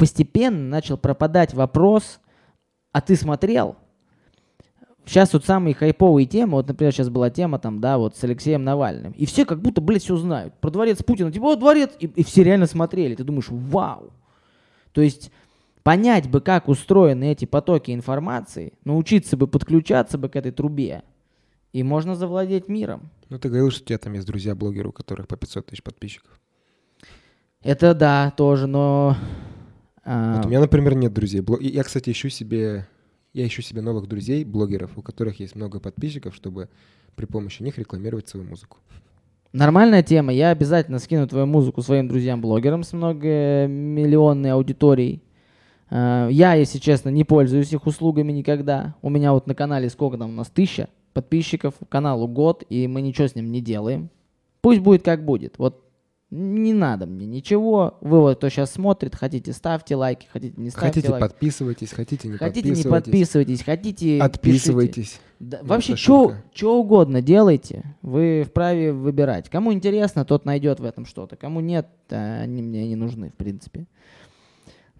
постепенно 0.00 0.66
начал 0.66 0.96
пропадать 0.96 1.52
вопрос, 1.52 2.20
а 2.90 3.02
ты 3.02 3.16
смотрел? 3.16 3.76
Сейчас 5.04 5.34
вот 5.34 5.44
самые 5.44 5.74
хайповые 5.74 6.26
темы, 6.26 6.52
вот, 6.52 6.68
например, 6.68 6.90
сейчас 6.94 7.10
была 7.10 7.28
тема 7.28 7.58
там, 7.58 7.82
да, 7.82 7.98
вот 7.98 8.16
с 8.16 8.24
Алексеем 8.24 8.64
Навальным. 8.64 9.12
И 9.12 9.26
все 9.26 9.44
как 9.44 9.60
будто, 9.60 9.82
блядь, 9.82 10.02
все 10.02 10.16
знают. 10.16 10.54
Про 10.54 10.70
дворец 10.70 11.02
Путина, 11.02 11.30
типа, 11.30 11.52
о, 11.52 11.56
дворец, 11.56 11.90
и, 11.98 12.06
и 12.06 12.24
все 12.24 12.42
реально 12.42 12.66
смотрели. 12.66 13.14
Ты 13.14 13.24
думаешь, 13.24 13.48
вау. 13.50 14.10
То 14.92 15.02
есть 15.02 15.30
понять 15.82 16.30
бы, 16.30 16.40
как 16.40 16.68
устроены 16.68 17.32
эти 17.32 17.44
потоки 17.44 17.90
информации, 17.90 18.72
научиться 18.84 19.36
бы 19.36 19.48
подключаться 19.48 20.16
бы 20.16 20.30
к 20.30 20.36
этой 20.36 20.52
трубе, 20.52 21.02
и 21.74 21.82
можно 21.82 22.14
завладеть 22.14 22.68
миром. 22.68 23.10
Ну, 23.28 23.38
ты 23.38 23.48
говорил, 23.48 23.70
что 23.70 23.82
у 23.82 23.86
тебя 23.86 23.98
там 23.98 24.14
есть 24.14 24.26
друзья-блогеры, 24.26 24.88
у 24.88 24.92
которых 24.92 25.28
по 25.28 25.36
500 25.36 25.66
тысяч 25.66 25.82
подписчиков. 25.82 26.40
Это 27.62 27.94
да, 27.94 28.32
тоже, 28.34 28.66
но... 28.66 29.14
а, 30.12 30.36
Вот 30.36 30.46
у 30.46 30.48
меня, 30.48 30.60
например, 30.60 30.94
нет 30.96 31.12
друзей. 31.12 31.42
Я, 31.60 31.84
кстати, 31.84 32.10
ищу 32.10 32.28
себе... 32.28 32.88
Я 33.32 33.46
ищу 33.46 33.62
себе 33.62 33.80
новых 33.80 34.08
друзей, 34.08 34.44
блогеров, 34.44 34.98
у 34.98 35.02
которых 35.02 35.38
есть 35.38 35.54
много 35.54 35.78
подписчиков, 35.78 36.34
чтобы 36.34 36.68
при 37.14 37.26
помощи 37.26 37.62
них 37.62 37.78
рекламировать 37.78 38.28
свою 38.28 38.44
музыку. 38.44 38.78
Нормальная 39.52 40.02
тема. 40.02 40.32
Я 40.32 40.50
обязательно 40.50 40.98
скину 40.98 41.28
твою 41.28 41.46
музыку 41.46 41.80
своим 41.82 42.08
друзьям-блогерам 42.08 42.82
с 42.82 42.92
многомиллионной 42.92 44.50
аудиторией. 44.50 45.22
А, 45.90 46.28
Я, 46.28 46.54
если 46.54 46.78
честно, 46.78 47.10
не 47.10 47.22
пользуюсь 47.22 47.72
их 47.72 47.86
услугами 47.86 48.32
никогда. 48.32 48.96
У 49.02 49.10
меня 49.10 49.32
вот 49.32 49.46
на 49.46 49.54
канале 49.54 49.88
сколько 49.90 50.18
там 50.18 50.30
у 50.30 50.34
нас? 50.34 50.48
Тысяча 50.48 50.88
подписчиков, 51.12 51.74
каналу 51.88 52.26
год, 52.26 52.64
и 52.68 52.88
мы 52.88 53.00
ничего 53.00 53.28
с 53.28 53.36
ним 53.36 53.52
не 53.52 53.60
делаем. 53.60 54.10
Пусть 54.60 54.80
будет 54.80 55.02
как 55.02 55.24
будет. 55.24 55.54
Вот 55.58 55.84
не 56.30 56.72
надо 56.72 57.06
мне 57.06 57.26
ничего. 57.26 57.98
Вы 58.00 58.20
вот 58.20 58.38
кто 58.38 58.48
сейчас 58.48 58.72
смотрит, 58.72 59.16
хотите 59.16 59.52
ставьте 59.52 59.96
лайки, 59.96 60.28
хотите 60.32 60.54
не 60.60 60.70
ставьте 60.70 60.86
Хотите, 60.86 61.10
лайки. 61.10 61.22
подписывайтесь, 61.22 61.92
хотите, 61.92 62.28
не 62.28 62.36
Хотите 62.36 62.68
не 62.68 62.74
подписывайтесь. 62.84 63.04
подписывайтесь, 63.04 63.62
хотите. 63.64 64.18
Отписывайтесь. 64.20 65.20
Да, 65.40 65.58
Ну, 65.62 65.68
вообще, 65.68 65.96
что 65.96 66.34
угодно 66.62 67.20
делайте, 67.20 67.96
вы 68.02 68.44
вправе 68.46 68.92
выбирать. 68.92 69.48
Кому 69.48 69.72
интересно, 69.72 70.24
тот 70.24 70.44
найдет 70.44 70.78
в 70.78 70.84
этом 70.84 71.04
что-то. 71.04 71.36
Кому 71.36 71.60
нет, 71.60 71.88
а 72.10 72.42
они 72.42 72.62
мне 72.62 72.86
не 72.86 72.96
нужны, 72.96 73.30
в 73.30 73.34
принципе. 73.34 73.86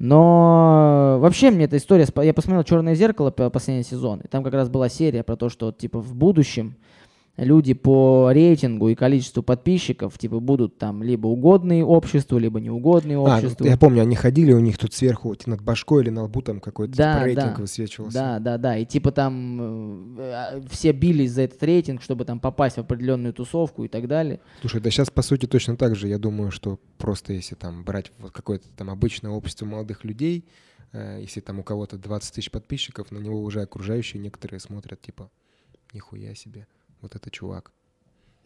Но 0.01 1.19
вообще 1.21 1.51
мне 1.51 1.67
эта 1.67 1.77
история... 1.77 2.07
Я 2.23 2.33
посмотрел 2.33 2.65
«Черное 2.65 2.95
зеркало» 2.95 3.31
по 3.31 3.51
последний 3.51 3.85
сезон, 3.85 4.21
и 4.21 4.29
там 4.29 4.43
как 4.43 4.55
раз 4.55 4.71
была 4.71 4.89
серия 4.89 5.23
про 5.23 5.37
то, 5.37 5.51
что 5.51 5.73
типа 5.73 6.01
в 6.01 6.15
будущем 6.15 6.77
люди 7.37 7.73
по 7.75 8.31
рейтингу 8.33 8.89
и 8.89 8.95
количеству 8.95 9.43
подписчиков 9.43 10.19
типа 10.19 10.41
будут 10.41 10.79
там 10.79 11.03
либо 11.03 11.27
угодные 11.27 11.85
обществу, 11.85 12.39
либо 12.39 12.61
неугодные 12.61 13.17
А, 13.17 13.37
обществу. 13.37 13.65
я 13.67 13.77
помню, 13.79 14.03
они 14.03 14.15
ходили, 14.17 14.53
у 14.53 14.61
них 14.61 14.77
тут 14.79 14.93
сверху 14.93 15.29
вот 15.31 15.47
над 15.47 15.63
башкой 15.63 16.03
или 16.03 16.11
на 16.11 16.25
лбу 16.25 16.43
там 16.43 16.61
какой-то 16.61 16.97
Да, 16.97 17.15
типа, 17.15 17.25
рейтинг 17.25 17.57
да. 17.57 17.61
высвечивался. 17.63 18.15
Да, 18.19 18.39
да, 18.39 18.59
да. 18.59 18.77
И 18.77 18.85
типа 18.85 19.13
там 19.13 20.19
э, 20.19 20.33
а, 20.33 20.63
все 20.71 20.93
бились 20.93 21.33
за 21.33 21.43
этот 21.43 21.63
рейтинг, 21.63 22.03
чтобы 22.03 22.25
там 22.25 22.41
попасть 22.41 22.77
в 22.77 22.81
определенную 22.81 23.33
тусовку 23.33 23.85
и 23.85 23.89
так 23.89 24.07
далее. 24.07 24.41
Слушай, 24.61 24.81
да 24.81 24.91
сейчас 24.91 25.11
по 25.11 25.23
сути 25.23 25.47
точно 25.47 25.77
так 25.77 25.97
же. 25.97 26.09
Я 26.09 26.19
думаю, 26.19 26.51
что 26.51 26.79
просто 26.99 27.33
если 27.33 27.55
там 27.55 27.85
брать 27.85 28.13
вот 28.19 28.33
какое-то 28.33 28.67
там 28.77 28.91
обычное 28.91 29.31
общество 29.31 29.65
молодых 29.65 30.05
людей, 30.05 30.45
э, 30.93 31.19
если 31.23 31.41
там 31.41 31.59
у 31.61 31.63
кого-то 31.63 31.97
20 31.97 32.35
тысяч 32.35 32.51
подписчиков, 32.51 33.11
на 33.13 33.19
него 33.19 33.41
уже 33.43 33.63
окружающие 33.63 34.21
некоторые 34.21 34.61
смотрят 34.61 35.01
типа, 35.01 35.31
нихуя 35.95 36.35
себе, 36.35 36.67
вот 37.01 37.15
это 37.17 37.31
чувак. 37.31 37.73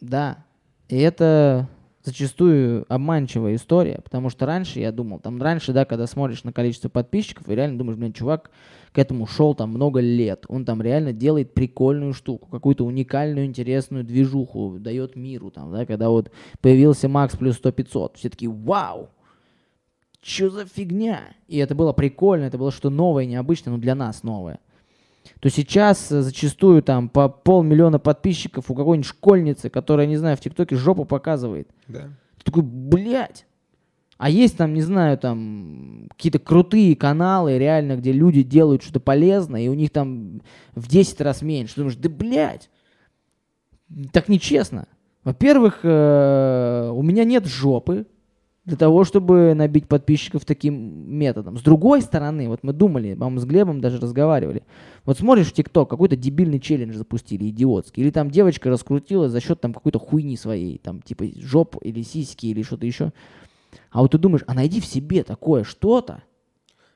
Да. 0.01 0.45
И 0.87 0.97
это 0.97 1.67
зачастую 2.05 2.85
обманчивая 2.87 3.55
история, 3.55 3.99
потому 4.03 4.29
что 4.29 4.45
раньше 4.45 4.79
я 4.79 4.91
думал, 4.91 5.19
там 5.19 5.41
раньше, 5.41 5.73
да, 5.73 5.85
когда 5.85 6.05
смотришь 6.05 6.43
на 6.43 6.53
количество 6.53 6.87
подписчиков, 6.87 7.49
и 7.49 7.55
реально 7.55 7.79
думаешь, 7.79 7.97
блин, 7.97 8.13
чувак 8.13 8.51
к 8.91 8.99
этому 8.99 9.25
шел 9.25 9.55
там 9.55 9.71
много 9.71 9.99
лет, 9.99 10.45
он 10.47 10.65
там 10.65 10.81
реально 10.81 11.13
делает 11.13 11.55
прикольную 11.55 12.13
штуку, 12.13 12.47
какую-то 12.47 12.85
уникальную, 12.85 13.47
интересную 13.47 14.03
движуху, 14.03 14.77
дает 14.79 15.15
миру 15.15 15.49
там, 15.49 15.71
да, 15.71 15.85
когда 15.85 16.09
вот 16.09 16.31
появился 16.61 17.09
Макс 17.09 17.35
плюс 17.35 17.59
100-500, 17.59 18.11
все 18.17 18.29
такие, 18.29 18.51
вау, 18.51 19.09
что 20.21 20.49
за 20.49 20.65
фигня? 20.65 21.21
И 21.47 21.57
это 21.57 21.73
было 21.73 21.91
прикольно, 21.91 22.45
это 22.45 22.57
было 22.57 22.71
что 22.71 22.89
новое, 22.91 23.25
необычное, 23.25 23.73
но 23.73 23.79
для 23.79 23.95
нас 23.95 24.21
новое. 24.21 24.59
То 25.39 25.49
сейчас 25.49 26.11
э, 26.11 26.21
зачастую 26.21 26.81
там 26.83 27.09
по 27.09 27.29
полмиллиона 27.29 27.99
подписчиков 27.99 28.69
у 28.69 28.75
какой-нибудь 28.75 29.07
школьницы, 29.07 29.69
которая, 29.69 30.07
не 30.07 30.17
знаю, 30.17 30.37
в 30.37 30.39
ТикТоке 30.39 30.75
жопу 30.75 31.05
показывает. 31.05 31.69
Да. 31.87 32.09
Ты 32.37 32.43
такой, 32.45 32.63
блядь. 32.63 33.45
А 34.17 34.29
есть 34.29 34.55
там, 34.55 34.73
не 34.73 34.81
знаю, 34.81 35.17
там 35.17 36.07
какие-то 36.15 36.39
крутые 36.39 36.95
каналы, 36.95 37.57
реально, 37.57 37.97
где 37.97 38.13
люди 38.13 38.43
делают 38.43 38.81
что-то 38.81 39.01
полезное, 39.01 39.61
и 39.61 39.67
у 39.67 39.73
них 39.73 39.89
там 39.89 40.41
в 40.73 40.87
10 40.87 41.19
раз 41.21 41.41
меньше. 41.41 41.75
Ты 41.75 41.81
думаешь, 41.81 41.97
да 41.97 42.09
блядь, 42.09 42.69
так 44.13 44.29
нечестно. 44.29 44.87
Во-первых, 45.25 45.79
э, 45.83 46.89
у 46.93 47.01
меня 47.01 47.23
нет 47.25 47.45
жопы 47.45 48.05
для 48.65 48.77
того, 48.77 49.03
чтобы 49.03 49.53
набить 49.53 49.87
подписчиков 49.87 50.43
таким 50.43 50.75
методом. 51.17 51.57
С 51.57 51.61
другой 51.61 52.01
стороны, 52.01 52.47
вот 52.49 52.61
мы 52.63 52.73
думали, 52.73 53.13
по-моему, 53.13 53.39
с 53.39 53.45
Глебом 53.45 53.79
даже 53.79 53.99
разговаривали. 53.99 54.63
Вот 55.05 55.19
смотришь 55.19 55.47
в 55.47 55.53
ТикТок, 55.53 55.87
какой-то 55.89 56.15
дебильный 56.15 56.59
челлендж 56.59 56.95
запустили, 56.95 57.47
идиотский. 57.49 58.01
Или 58.01 58.09
там 58.09 58.31
девочка 58.31 58.69
раскрутила 58.71 59.29
за 59.29 59.39
счет 59.39 59.61
там 59.61 59.71
какой-то 59.73 59.99
хуйни 59.99 60.35
своей, 60.35 60.79
там 60.79 61.01
типа 61.03 61.25
жоп 61.37 61.75
или 61.81 62.01
сиськи 62.01 62.47
или 62.47 62.63
что-то 62.63 62.87
еще. 62.87 63.13
А 63.91 64.01
вот 64.01 64.11
ты 64.11 64.17
думаешь, 64.17 64.43
а 64.47 64.53
найди 64.55 64.81
в 64.81 64.85
себе 64.85 65.23
такое 65.23 65.63
что-то, 65.63 66.23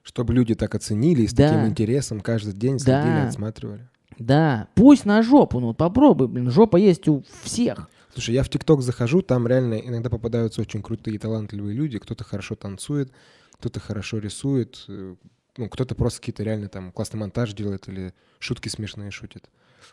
Чтобы 0.01 0.34
люди 0.34 0.55
так 0.55 0.73
оценили 0.73 1.23
и 1.23 1.27
с 1.27 1.34
Да. 1.34 1.49
таким 1.49 1.67
интересом 1.67 2.21
каждый 2.21 2.53
день 2.53 2.79
следили, 2.79 3.03
Да. 3.21 3.27
отсматривали. 3.27 3.88
да, 4.17 4.67
пусть 4.73 5.05
на 5.05 5.21
жопу, 5.21 5.60
ну 5.60 5.67
вот 5.67 5.77
попробуй, 5.77 6.27
блин, 6.29 6.49
жопа 6.49 6.77
есть 6.77 7.08
у 7.08 7.23
всех. 7.43 7.89
Слушай, 8.19 8.36
я 8.36 8.43
в 8.43 8.49
ТикТок 8.49 8.82
захожу, 8.82 9.21
там 9.21 9.47
реально 9.47 9.75
иногда 9.75 10.10
попадаются 10.10 10.60
очень 10.60 10.82
крутые 10.82 11.17
талантливые 11.17 11.73
люди. 11.73 11.99
Кто-то 11.99 12.25
хорошо 12.25 12.55
танцует, 12.55 13.13
кто-то 13.53 13.79
хорошо 13.79 14.17
рисует, 14.17 14.84
э, 14.89 15.15
ну, 15.55 15.69
кто-то 15.69 15.95
просто 15.95 16.19
какие-то 16.19 16.43
реально 16.43 16.67
там 16.67 16.91
классный 16.91 17.17
монтаж 17.17 17.53
делает 17.53 17.88
или 17.88 18.13
шутки 18.39 18.67
смешные 18.67 19.10
шутит. 19.10 19.49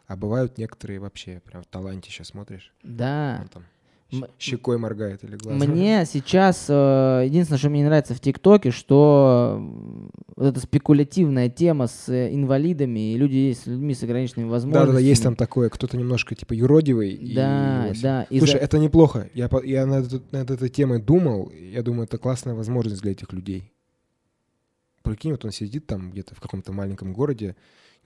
А 0.08 0.16
бывают 0.16 0.58
некоторые 0.58 0.98
вообще 0.98 1.40
прям 1.44 1.62
в 1.62 1.66
таланте 1.66 2.10
сейчас 2.10 2.26
смотришь. 2.26 2.72
Да. 2.82 3.38
Он 3.42 3.48
там 3.48 3.64
щекой 4.38 4.78
моргает 4.78 5.24
или 5.24 5.36
глазом. 5.36 5.68
Мне 5.70 6.04
сейчас 6.06 6.66
э, 6.68 7.22
единственное, 7.26 7.58
что 7.58 7.68
мне 7.70 7.80
не 7.80 7.86
нравится 7.86 8.14
в 8.14 8.20
ТикТоке, 8.20 8.70
что 8.70 9.60
вот 10.36 10.46
эта 10.46 10.60
спекулятивная 10.60 11.48
тема 11.48 11.86
с 11.88 12.08
э, 12.08 12.32
инвалидами 12.34 13.12
и 13.12 13.16
люди 13.18 13.52
с 13.60 13.66
людьми 13.66 13.94
с 13.94 14.02
ограниченными 14.04 14.48
возможностями. 14.48 14.86
Да-да-да, 14.92 15.00
есть 15.00 15.22
там 15.22 15.34
такое, 15.34 15.68
кто-то 15.70 15.96
немножко 15.96 16.34
типа 16.34 16.52
юродивый. 16.52 17.10
и 17.10 17.34
Да, 17.34 17.92
с- 17.94 18.00
да. 18.00 18.22
из-за- 18.30 18.46
Слушай, 18.46 18.60
это 18.60 18.78
неплохо. 18.78 19.28
Я, 19.34 19.50
я 19.64 19.86
над, 19.86 20.32
над 20.32 20.50
этой 20.50 20.68
темой 20.68 21.02
думал. 21.02 21.46
и 21.46 21.70
Я 21.72 21.82
думаю, 21.82 22.04
это 22.04 22.16
классная 22.18 22.54
возможность 22.54 23.02
для 23.02 23.12
этих 23.12 23.32
людей. 23.32 23.72
Прикинь, 25.02 25.32
вот 25.32 25.44
он 25.44 25.52
сидит 25.52 25.86
там 25.86 26.10
где-то 26.10 26.34
в 26.34 26.40
каком-то 26.40 26.72
маленьком 26.72 27.12
городе, 27.12 27.54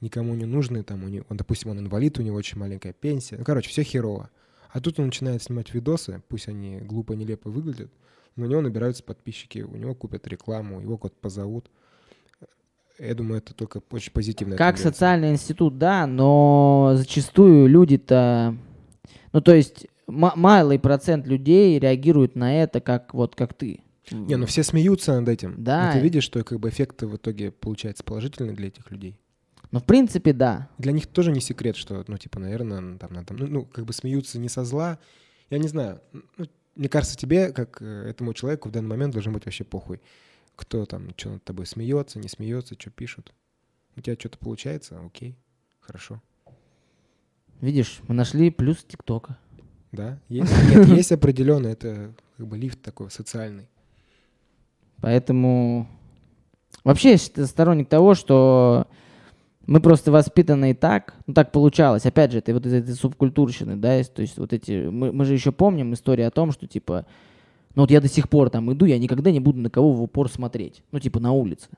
никому 0.01 0.35
не 0.35 0.45
нужный, 0.45 0.83
там, 0.83 1.03
у 1.05 1.09
него, 1.09 1.25
он, 1.31 1.37
допустим, 1.37 1.71
он 1.71 1.79
инвалид, 1.79 2.19
у 2.19 2.23
него 2.23 2.37
очень 2.37 2.59
маленькая 2.59 2.93
пенсия. 2.93 3.37
Ну, 3.39 3.45
короче, 3.45 3.69
все 3.71 3.83
херово. 3.83 4.31
А 4.72 4.80
тут 4.80 4.98
он 4.98 5.06
начинает 5.06 5.42
снимать 5.42 5.74
видосы, 5.74 6.22
пусть 6.28 6.48
они 6.48 6.78
глупо, 6.78 7.12
нелепо 7.14 7.50
выглядят, 7.50 7.90
но 8.37 8.46
у 8.46 8.48
него 8.48 8.61
набираются 8.61 9.02
подписчики, 9.02 9.61
у 9.61 9.74
него 9.76 9.94
купят 9.94 10.26
рекламу, 10.28 10.80
его 10.80 10.96
куда-то 10.96 11.18
позовут. 11.20 11.70
Я 12.98 13.14
думаю, 13.14 13.38
это 13.38 13.54
только 13.54 13.83
очень 13.90 14.12
позитивная 14.12 14.59
Как 14.59 14.76
тенденция. 14.76 14.92
социальный 14.92 15.30
институт, 15.30 15.78
да, 15.78 16.06
но 16.06 16.92
зачастую 16.94 17.66
люди-то... 17.66 18.54
Ну, 19.33 19.40
то 19.40 19.54
есть 19.54 19.87
ма- 20.06 20.35
малый 20.37 20.78
процент 20.78 21.26
людей 21.26 21.78
реагирует 21.78 22.37
на 22.37 22.62
это, 22.62 22.80
как 22.80 23.14
вот 23.14 23.35
как 23.35 23.54
ты. 23.54 23.80
Не, 24.11 24.37
ну 24.37 24.46
все 24.46 24.62
смеются 24.62 25.18
над 25.18 25.28
этим. 25.28 25.54
Да. 25.62 25.87
Но 25.87 25.92
ты 25.92 26.00
видишь, 26.00 26.24
что 26.24 26.42
как 26.44 26.61
бы 26.61 26.68
эффект 26.68 27.02
в 27.02 27.16
итоге 27.16 27.52
получается 27.52 28.04
положительный 28.04 28.54
для 28.54 28.68
этих 28.68 28.90
людей. 28.90 29.16
Ну, 29.72 29.78
в 29.78 29.85
принципе, 29.85 30.33
да. 30.33 30.68
Для 30.78 30.92
них 30.92 31.06
тоже 31.06 31.30
не 31.30 31.40
секрет, 31.40 31.76
что, 31.76 32.04
ну, 32.06 32.18
типа, 32.18 32.40
наверное, 32.40 32.98
там 32.98 33.12
надо, 33.12 33.35
ну, 33.35 33.46
ну, 33.46 33.64
как 33.64 33.85
бы 33.85 33.92
смеются 33.92 34.38
не 34.38 34.48
со 34.48 34.64
зла. 34.64 34.98
Я 35.48 35.59
не 35.59 35.68
знаю. 35.68 36.00
ну, 36.12 36.46
мне 36.74 36.88
кажется, 36.88 37.16
тебе, 37.16 37.52
как 37.52 37.80
э, 37.83 38.09
этому 38.09 38.33
человеку 38.33 38.68
в 38.68 38.72
данный 38.72 38.88
момент 38.88 39.12
должен 39.12 39.33
быть 39.33 39.44
вообще 39.44 39.64
похуй. 39.64 40.00
Кто 40.56 40.87
там, 40.87 41.11
что 41.16 41.30
над 41.30 41.44
тобой 41.44 41.66
смеется, 41.66 42.18
не 42.18 42.28
смеется, 42.28 42.74
что 42.78 42.90
пишут. 42.90 43.33
У 43.96 44.00
тебя 44.00 44.16
что-то 44.18 44.38
получается, 44.38 45.00
окей, 45.04 45.37
хорошо. 45.81 46.23
Видишь, 47.60 48.00
мы 48.08 48.14
нашли 48.14 48.50
плюс 48.50 48.85
ТикТока. 48.85 49.38
Да, 49.92 50.18
есть, 50.29 50.52
нет, 50.71 50.87
есть 50.88 51.12
определенно, 51.12 51.66
это 51.66 52.14
как 52.37 52.46
бы 52.46 52.56
лифт 52.56 52.81
такой 52.81 53.10
социальный. 53.10 53.68
Поэтому 55.00 55.88
вообще 56.85 57.12
я 57.12 57.46
сторонник 57.46 57.88
того, 57.88 58.14
что 58.14 58.87
мы 59.67 59.81
просто 59.81 60.11
воспитаны 60.11 60.71
и 60.71 60.75
так, 60.75 61.15
ну 61.27 61.35
так 61.35 61.52
получалось. 61.52 62.06
Опять 62.06 62.33
же, 62.33 62.38
это 62.38 62.52
вот 62.54 62.67
из 62.67 62.73
этой 62.73 62.94
субкультурщины, 62.94 63.77
да, 63.77 63.96
есть, 63.96 64.15
то 64.15 64.23
есть 64.23 64.38
вот 64.38 64.52
эти, 64.52 64.88
мы, 64.88 65.13
мы 65.13 65.25
же 65.25 65.35
еще 65.35 65.52
помним 65.52 65.94
историю 65.94 66.29
о 66.29 66.31
том, 66.31 66.52
что 66.52 66.67
типа, 66.67 67.06
ну 67.75 67.83
вот 67.83 67.90
я 67.90 68.00
до 68.00 68.08
сих 68.08 68.29
пор 68.29 68.50
там 68.50 68.73
иду, 68.73 68.85
я 68.87 68.98
никогда 68.98 69.31
не 69.31 69.40
буду 69.40 69.61
на 69.61 69.71
кого 69.71 69.92
в 69.92 70.02
упор 70.02 70.31
смотреть, 70.31 70.83
ну 70.92 70.98
типа 70.98 71.21
на 71.21 71.33
улице. 71.33 71.69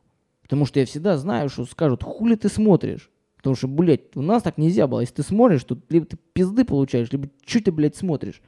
Потому 0.42 0.66
что 0.66 0.80
я 0.80 0.86
всегда 0.86 1.16
знаю, 1.16 1.48
что 1.48 1.64
скажут, 1.64 2.02
хули 2.02 2.34
ты 2.34 2.48
смотришь. 2.48 3.10
Потому 3.36 3.56
что, 3.56 3.66
блядь, 3.66 4.16
у 4.16 4.22
нас 4.22 4.42
так 4.42 4.56
нельзя 4.56 4.86
было. 4.86 5.00
Если 5.00 5.14
ты 5.14 5.22
смотришь, 5.22 5.64
то 5.64 5.76
либо 5.88 6.06
ты 6.06 6.16
пизды 6.32 6.64
получаешь, 6.64 7.10
либо 7.10 7.28
что 7.44 7.64
ты, 7.64 7.72
блядь, 7.72 7.96
смотришь. 7.96 8.40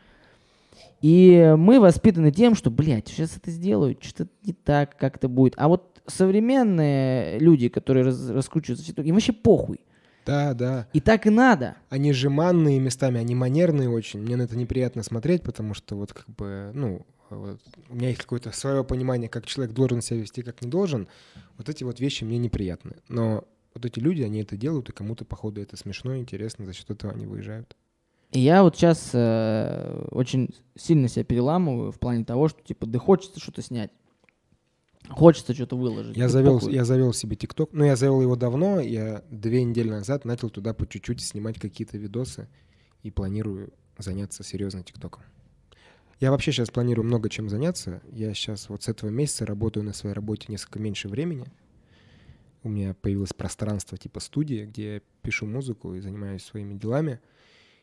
И 1.01 1.55
мы 1.59 1.81
воспитаны 1.81 2.31
тем, 2.31 2.55
что, 2.55 2.71
блядь, 2.71 3.09
сейчас 3.09 3.37
это 3.37 3.51
сделают, 3.51 4.05
что-то 4.05 4.31
не 4.45 4.53
так 4.53 4.97
как-то 4.97 5.29
будет. 5.29 5.55
А 5.57 5.69
вот 5.69 5.94
современные 6.07 7.39
люди, 7.39 7.69
которые 7.69 8.05
раз, 8.05 8.29
раскручиваются 8.29 8.93
им 9.03 9.15
вообще 9.15 9.33
похуй. 9.33 9.81
Да, 10.27 10.55
да. 10.55 10.89
И 10.93 11.01
так 11.01 11.27
и 11.27 11.31
надо. 11.31 11.77
Они 11.91 12.13
жеманные 12.13 12.79
местами, 12.81 13.21
они 13.21 13.35
манерные 13.35 13.91
очень. 13.91 14.21
Мне 14.21 14.37
на 14.37 14.43
это 14.43 14.57
неприятно 14.57 15.03
смотреть, 15.03 15.43
потому 15.43 15.75
что 15.75 15.97
вот 15.97 16.13
как 16.13 16.27
бы, 16.29 16.71
ну, 16.75 17.05
вот, 17.31 17.61
у 17.91 17.95
меня 17.95 18.09
есть 18.09 18.21
какое-то 18.21 18.51
свое 18.53 18.85
понимание, 18.85 19.29
как 19.29 19.47
человек 19.47 19.75
должен 19.75 20.01
себя 20.01 20.21
вести, 20.21 20.43
как 20.43 20.63
не 20.63 20.71
должен. 20.71 21.09
Вот 21.59 21.69
эти 21.69 21.85
вот 21.85 22.01
вещи 22.01 22.25
мне 22.25 22.39
неприятны. 22.39 22.97
Но 23.09 23.45
вот 23.75 23.85
эти 23.85 23.99
люди, 23.99 24.23
они 24.23 24.41
это 24.41 24.57
делают, 24.57 24.89
и 24.89 24.93
кому-то, 24.93 25.25
походу, 25.25 25.61
это 25.61 25.77
смешно, 25.77 26.17
интересно, 26.17 26.65
за 26.65 26.73
счет 26.73 26.91
этого 26.91 27.13
они 27.13 27.27
выезжают. 27.27 27.77
И 28.31 28.41
я 28.41 28.63
вот 28.63 28.77
сейчас 28.77 29.11
э, 29.13 30.09
очень 30.11 30.51
сильно 30.77 31.09
себя 31.09 31.25
переламываю 31.25 31.93
в 31.93 31.99
плане 31.99 32.25
того, 32.25 32.49
что 32.49 32.63
типа, 32.63 32.87
да 32.87 32.99
хочется 32.99 33.41
что-то 33.41 33.63
снять. 33.63 33.91
Хочется 35.09 35.55
что-то 35.55 35.77
выложить. 35.77 36.17
Я 36.17 36.29
завел, 36.29 36.61
я 36.69 36.85
завел 36.85 37.13
себе 37.13 37.37
ТикТок. 37.37 37.71
Ну, 37.73 37.85
я 37.85 37.95
завел 37.95 38.23
его 38.23 38.37
давно. 38.37 38.81
Я 38.81 39.23
две 39.31 39.63
недели 39.63 39.91
назад 39.91 40.25
начал 40.25 40.51
туда 40.51 40.73
по 40.73 40.87
чуть-чуть 40.87 41.21
снимать 41.21 41.59
какие-то 41.59 41.99
видосы 41.99 42.49
и 43.03 43.11
планирую 43.11 43.73
заняться 43.99 44.43
серьезно 44.43 44.83
ТикТоком. 44.83 45.23
Я 46.21 46.31
вообще 46.31 46.53
сейчас 46.53 46.71
планирую 46.71 47.05
много 47.05 47.29
чем 47.29 47.49
заняться. 47.49 48.01
Я 48.11 48.33
сейчас 48.35 48.69
вот 48.69 48.83
с 48.83 48.89
этого 48.89 49.11
месяца 49.11 49.45
работаю 49.45 49.85
на 49.85 49.93
своей 49.93 50.15
работе 50.15 50.47
несколько 50.49 50.79
меньше 50.79 51.09
времени. 51.09 51.47
У 52.63 52.71
меня 52.71 52.95
появилось 52.95 53.35
пространство 53.35 53.99
типа 53.99 54.21
студии, 54.21 54.65
где 54.65 54.95
я 54.95 55.01
пишу 55.21 55.47
музыку 55.47 55.95
и 55.95 56.01
занимаюсь 56.01 56.45
своими 56.45 56.75
делами. 56.75 57.21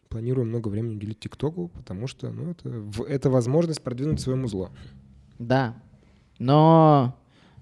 Планирую 0.09 0.47
много 0.47 0.69
времени 0.69 0.95
уделить 0.95 1.19
ТикТоку, 1.19 1.67
потому 1.69 2.07
что 2.07 2.32
ну, 2.32 2.51
это, 2.51 3.03
это 3.07 3.30
возможность 3.30 3.82
продвинуть 3.84 4.19
свое 4.19 4.38
музло. 4.38 4.72
Да. 5.38 5.82
Но 6.42 7.14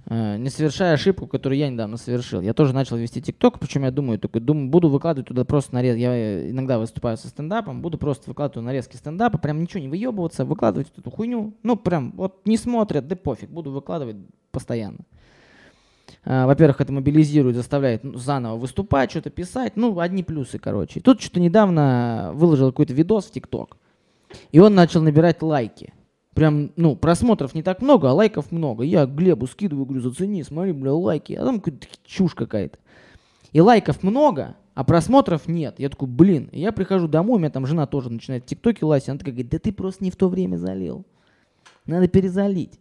э, 0.06 0.38
не 0.38 0.50
совершая 0.50 0.94
ошибку, 0.94 1.28
которую 1.28 1.60
я 1.60 1.70
недавно 1.70 1.98
совершил. 1.98 2.40
Я 2.40 2.54
тоже 2.54 2.74
начал 2.74 2.96
вести 2.96 3.22
ТикТок, 3.22 3.60
причем 3.60 3.84
я 3.84 3.92
думаю, 3.92 4.20
только 4.20 4.40
думаю, 4.40 4.70
буду 4.70 4.88
выкладывать 4.88 5.28
туда 5.28 5.44
просто 5.44 5.76
нарез. 5.76 5.98
Я 5.98 6.16
э, 6.16 6.52
иногда 6.52 6.80
выступаю 6.80 7.18
со 7.18 7.28
стендапом, 7.28 7.82
буду 7.82 7.98
просто 7.98 8.30
выкладывать 8.30 8.66
нарезки 8.66 8.96
стендапа, 8.96 9.38
прям 9.38 9.60
ничего 9.60 9.82
не 9.82 9.90
выебываться, 9.90 10.46
выкладывать 10.46 10.88
эту 10.98 11.12
хуйню. 11.12 11.54
Ну, 11.62 11.76
прям 11.76 12.14
вот 12.16 12.40
не 12.46 12.56
смотрят, 12.56 13.06
да 13.06 13.18
пофиг, 13.18 13.50
буду 13.50 13.70
выкладывать 13.72 14.16
постоянно. 14.52 15.00
А, 16.24 16.48
Во-первых, 16.48 16.80
это 16.80 16.94
мобилизирует, 16.94 17.58
заставляет 17.58 18.06
ну, 18.06 18.18
заново 18.18 18.56
выступать, 18.56 19.12
что-то 19.12 19.30
писать. 19.30 19.74
Ну, 19.76 20.00
одни 20.00 20.24
плюсы, 20.24 20.58
короче. 20.58 21.02
Тут 21.02 21.22
что-то 21.22 21.42
недавно 21.42 22.32
выложил 22.34 22.72
какой-то 22.72 22.94
видос 22.94 23.26
в 23.26 23.32
ТикТок. 23.32 23.76
И 24.54 24.60
он 24.60 24.74
начал 24.74 25.02
набирать 25.02 25.42
лайки. 25.42 25.92
Прям, 26.40 26.72
ну, 26.78 26.96
просмотров 26.96 27.54
не 27.54 27.64
так 27.64 27.82
много, 27.82 28.10
а 28.10 28.14
лайков 28.14 28.54
много. 28.54 28.86
Я 28.86 29.06
Глебу 29.06 29.46
скидываю, 29.46 29.86
говорю, 29.86 30.02
зацени, 30.02 30.42
смотри, 30.42 30.72
бля, 30.72 30.94
лайки. 30.94 31.34
А 31.34 31.44
там 31.44 31.60
какая-то 31.60 31.86
чушь 32.06 32.34
какая-то. 32.34 32.78
И 33.52 33.60
лайков 33.60 34.04
много, 34.04 34.56
а 34.74 34.86
просмотров 34.86 35.50
нет. 35.50 35.76
Я 35.80 35.90
такой, 35.90 36.08
блин. 36.08 36.48
И 36.54 36.62
я 36.62 36.72
прихожу 36.72 37.10
домой, 37.10 37.36
у 37.36 37.40
меня 37.40 37.50
там 37.50 37.66
жена 37.66 37.88
тоже 37.88 38.10
начинает 38.10 38.46
в 38.46 38.46
ТикТоке 38.46 38.86
лазить. 38.86 39.10
Она 39.10 39.18
такая 39.18 39.34
говорит, 39.34 39.52
да 39.52 39.60
ты 39.60 39.74
просто 39.74 40.02
не 40.02 40.12
в 40.12 40.16
то 40.16 40.30
время 40.30 40.56
залил. 40.56 41.04
Надо 41.86 42.08
перезалить. 42.08 42.80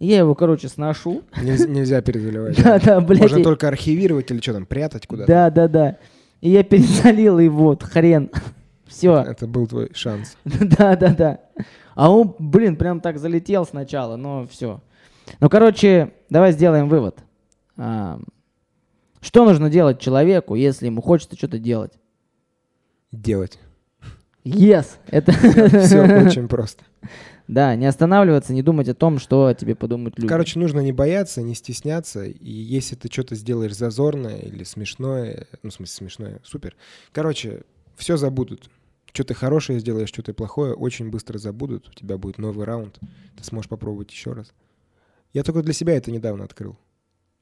Я 0.00 0.18
его, 0.18 0.34
короче, 0.34 0.66
сношу. 0.66 1.22
Нельзя, 1.40 1.68
нельзя 1.68 2.00
перезаливать. 2.02 2.60
Да, 2.60 2.80
да, 2.80 3.00
блядь. 3.00 3.20
Можно 3.20 3.44
только 3.44 3.68
архивировать 3.68 4.32
или 4.32 4.40
что 4.40 4.54
там, 4.54 4.66
прятать 4.66 5.06
куда-то. 5.06 5.28
Да, 5.30 5.50
да, 5.50 5.68
да. 5.68 5.98
И 6.40 6.50
я 6.50 6.64
перезалил, 6.64 7.38
и 7.38 7.46
вот, 7.46 7.84
хрен. 7.84 8.32
Все. 8.86 9.18
Это 9.18 9.46
был 9.46 9.66
твой 9.66 9.90
шанс. 9.94 10.36
Да, 10.44 10.96
да, 10.96 11.14
да. 11.14 11.40
А 11.94 12.10
он, 12.10 12.34
блин, 12.38 12.76
прям 12.76 13.00
так 13.00 13.18
залетел 13.18 13.64
сначала, 13.66 14.16
но 14.16 14.46
все. 14.46 14.80
Ну, 15.40 15.48
короче, 15.48 16.12
давай 16.30 16.52
сделаем 16.52 16.88
вывод. 16.88 17.18
А, 17.76 18.20
Что 19.20 19.44
нужно 19.44 19.70
делать 19.70 20.00
человеку, 20.00 20.54
если 20.54 20.86
ему 20.86 21.02
хочется 21.02 21.36
что-то 21.36 21.58
делать? 21.58 21.92
Делать. 23.12 23.58
Yes! 24.44 24.86
Это... 25.08 25.32
Все 25.32 26.02
очень 26.26 26.48
просто. 26.48 26.84
Да, 27.48 27.74
не 27.76 27.86
останавливаться, 27.86 28.52
не 28.52 28.62
думать 28.62 28.88
о 28.88 28.94
том, 28.94 29.18
что 29.18 29.46
о 29.46 29.54
тебе 29.54 29.74
подумают 29.74 30.18
люди. 30.18 30.28
Короче, 30.28 30.58
нужно 30.58 30.80
не 30.80 30.92
бояться, 30.92 31.42
не 31.42 31.54
стесняться. 31.54 32.24
И 32.24 32.50
если 32.50 32.96
ты 32.96 33.08
что-то 33.10 33.36
сделаешь 33.36 33.74
зазорное 33.74 34.38
или 34.38 34.64
смешное, 34.64 35.46
ну, 35.62 35.70
в 35.70 35.72
смысле, 35.72 35.94
смешное, 35.94 36.40
супер. 36.42 36.74
Короче, 37.12 37.62
все 37.96 38.16
забудут. 38.16 38.68
Что 39.16 39.24
ты 39.24 39.32
хорошее 39.32 39.80
сделаешь, 39.80 40.10
что 40.10 40.22
ты 40.22 40.34
плохое, 40.34 40.74
очень 40.74 41.08
быстро 41.08 41.38
забудут. 41.38 41.88
У 41.88 41.92
тебя 41.94 42.18
будет 42.18 42.36
новый 42.36 42.66
раунд. 42.66 42.98
Ты 43.34 43.44
сможешь 43.44 43.66
попробовать 43.66 44.10
еще 44.10 44.34
раз. 44.34 44.52
Я 45.32 45.42
только 45.42 45.62
для 45.62 45.72
себя 45.72 45.94
это 45.94 46.10
недавно 46.10 46.44
открыл. 46.44 46.76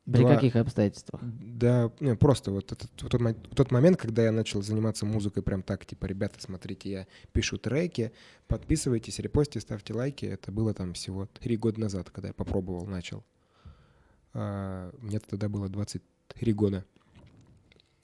При 0.05 0.21
Два- 0.21 0.37
каких 0.37 0.55
обстоятельствах? 0.55 1.21
Да, 1.25 1.91
не, 1.99 2.15
просто 2.15 2.53
вот 2.53 2.71
этот, 2.71 3.03
вот 3.03 3.11
тот, 3.11 3.51
тот 3.57 3.73
момент, 3.73 3.97
когда 3.97 4.23
я 4.23 4.31
начал 4.31 4.63
заниматься 4.63 5.05
музыкой 5.05 5.43
прям 5.43 5.65
так, 5.65 5.85
типа, 5.85 6.07
ребята, 6.07 6.41
смотрите, 6.41 6.91
я 6.91 7.07
пишу 7.33 7.59
треки, 7.59 8.13
подписывайтесь, 8.47 9.19
репостите, 9.19 9.59
ставьте 9.59 9.95
лайки. 9.95 10.27
Это 10.27 10.53
было 10.53 10.75
там 10.75 10.93
всего 10.93 11.27
три 11.27 11.57
года 11.57 11.81
назад, 11.81 12.09
когда 12.11 12.29
я 12.29 12.35
попробовал, 12.35 12.87
начал. 12.87 13.25
А, 14.33 14.95
мне 15.01 15.19
тогда 15.19 15.49
было 15.49 15.69
23 15.69 16.53
года. 16.53 16.85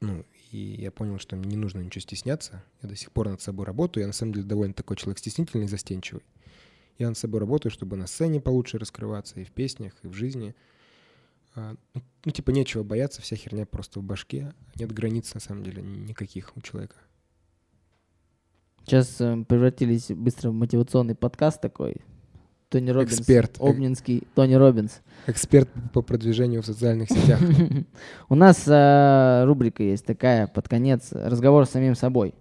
Ну, 0.00 0.24
и 0.51 0.80
я 0.80 0.90
понял, 0.90 1.18
что 1.18 1.36
мне 1.36 1.51
не 1.51 1.57
нужно 1.57 1.80
ничего 1.80 2.01
стесняться. 2.01 2.64
Я 2.82 2.88
до 2.88 2.96
сих 2.96 3.12
пор 3.12 3.28
над 3.28 3.40
собой 3.40 3.66
работаю. 3.66 4.03
Я 4.03 4.07
на 4.09 4.12
самом 4.12 4.34
деле 4.34 4.46
довольно 4.46 4.74
такой 4.74 4.96
человек 4.96 5.18
стеснительный 5.18 5.66
и 5.66 5.68
застенчивый. 5.68 6.24
Я 6.98 7.09
над 7.09 7.16
собой 7.16 7.40
работаю, 7.40 7.72
чтобы 7.72 7.96
на 7.96 8.07
сцене 8.07 8.40
получше 8.40 8.78
раскрываться 8.78 9.40
и 9.40 9.44
в 9.44 9.53
песнях, 9.53 9.94
и 10.03 10.09
в 10.09 10.12
жизни. 10.12 10.55
А, 11.55 11.74
ну, 11.94 12.03
ну, 12.24 12.32
типа, 12.32 12.51
нечего 12.51 12.82
бояться, 12.82 13.22
вся 13.22 13.36
херня 13.36 13.64
просто 13.64 14.01
в 14.01 14.03
башке. 14.03 14.53
Нет 14.76 14.92
границ, 14.92 15.32
на 15.34 15.40
самом 15.40 15.62
деле, 15.62 15.82
ни- 15.82 16.09
никаких 16.09 16.57
у 16.57 16.61
человека. 16.61 16.96
Сейчас 18.84 19.20
э, 19.20 19.44
превратились 19.48 20.09
быстро 20.09 20.51
в 20.51 20.55
мотивационный 20.55 21.14
подкаст 21.14 21.61
такой. 21.61 21.96
Тони 22.70 22.90
Робинс. 22.90 23.18
Эксперт. 23.18 23.56
Обнинский 23.58 24.22
Тони 24.36 24.54
Робинс. 24.54 25.00
Эксперт 25.26 25.68
по 25.92 26.02
продвижению 26.02 26.62
в 26.62 26.66
социальных 26.66 27.08
сетях. 27.08 27.40
У 28.28 28.36
нас 28.36 28.66
э, 28.68 29.44
рубрика 29.44 29.82
есть 29.82 30.06
такая 30.06 30.46
под 30.46 30.68
конец. 30.68 31.08
Разговор 31.10 31.66
с 31.66 31.70
самим 31.70 31.96
собой. 31.96 32.32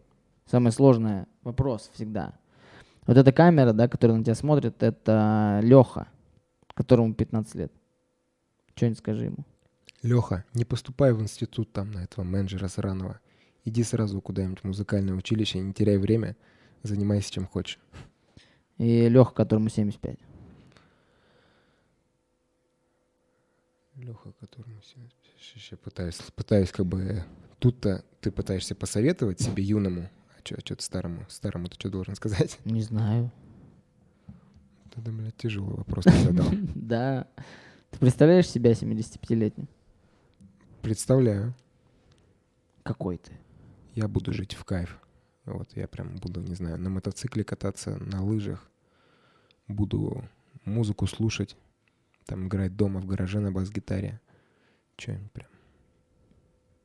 Самый 0.45 0.71
сложный 0.71 1.25
вопрос 1.41 1.89
всегда. 1.95 2.33
Вот 3.07 3.17
эта 3.17 3.31
камера, 3.31 3.73
да, 3.73 3.87
которая 3.87 4.17
на 4.17 4.23
тебя 4.23 4.35
смотрит, 4.35 4.83
это 4.83 5.61
Леха, 5.63 6.07
которому 6.75 7.15
15 7.15 7.55
лет. 7.55 7.71
Что-нибудь 8.75 8.99
скажи 8.99 9.25
ему. 9.25 9.45
Леха, 10.03 10.45
не 10.53 10.63
поступай 10.63 11.11
в 11.11 11.21
институт 11.21 11.73
там 11.73 11.89
на 11.89 12.03
этого 12.03 12.23
менеджера 12.23 12.67
сраного. 12.67 13.19
Иди 13.65 13.83
сразу 13.83 14.21
куда-нибудь 14.21 14.59
в 14.59 14.63
музыкальное 14.63 15.15
училище, 15.15 15.59
не 15.59 15.73
теряй 15.73 15.97
время, 15.97 16.35
занимайся 16.83 17.33
чем 17.33 17.47
хочешь. 17.47 17.79
И 18.79 19.09
Леха, 19.09 19.33
которому 19.33 19.69
75. 19.69 20.17
Леха, 23.95 24.31
которому 24.39 24.81
сейчас 25.37 25.77
пытаюсь, 25.79 26.15
пытаюсь 26.35 26.71
как 26.71 26.85
бы... 26.85 27.23
Тут-то 27.59 28.05
ты 28.21 28.31
пытаешься 28.31 28.73
посоветовать 28.73 29.41
себе 29.41 29.61
юному, 29.63 30.09
а 30.29 30.39
что 30.45 30.57
что-то 30.61 30.81
старому? 30.81 31.25
Старому 31.27 31.67
ты 31.67 31.75
что 31.75 31.89
должен 31.89 32.15
сказать? 32.15 32.57
Не 32.65 32.81
знаю. 32.81 33.31
Тогда, 34.93 35.11
блядь, 35.11 35.35
тяжелый 35.35 35.75
вопрос 35.75 36.05
ты 36.05 36.11
задал. 36.11 36.47
Да. 36.75 37.27
Ты 37.91 37.99
представляешь 37.99 38.47
себя 38.47 38.71
75-летним? 38.71 39.67
Представляю. 40.81 41.53
Какой 42.83 43.17
ты? 43.17 43.33
Я 43.93 44.07
буду 44.07 44.31
жить 44.31 44.53
в 44.53 44.63
кайф. 44.63 44.97
Вот 45.45 45.69
я 45.75 45.87
прям 45.87 46.15
буду, 46.15 46.41
не 46.41 46.55
знаю, 46.55 46.79
на 46.79 46.89
мотоцикле 46.89 47.43
кататься, 47.43 47.97
на 47.97 48.23
лыжах. 48.23 48.69
Буду 49.67 50.23
музыку 50.65 51.07
слушать, 51.07 51.55
там 52.25 52.47
играть 52.47 52.75
дома 52.75 52.99
в 52.99 53.05
гараже 53.05 53.39
на 53.39 53.51
бас-гитаре. 53.51 54.19
Что-нибудь 54.97 55.31
прям. 55.31 55.49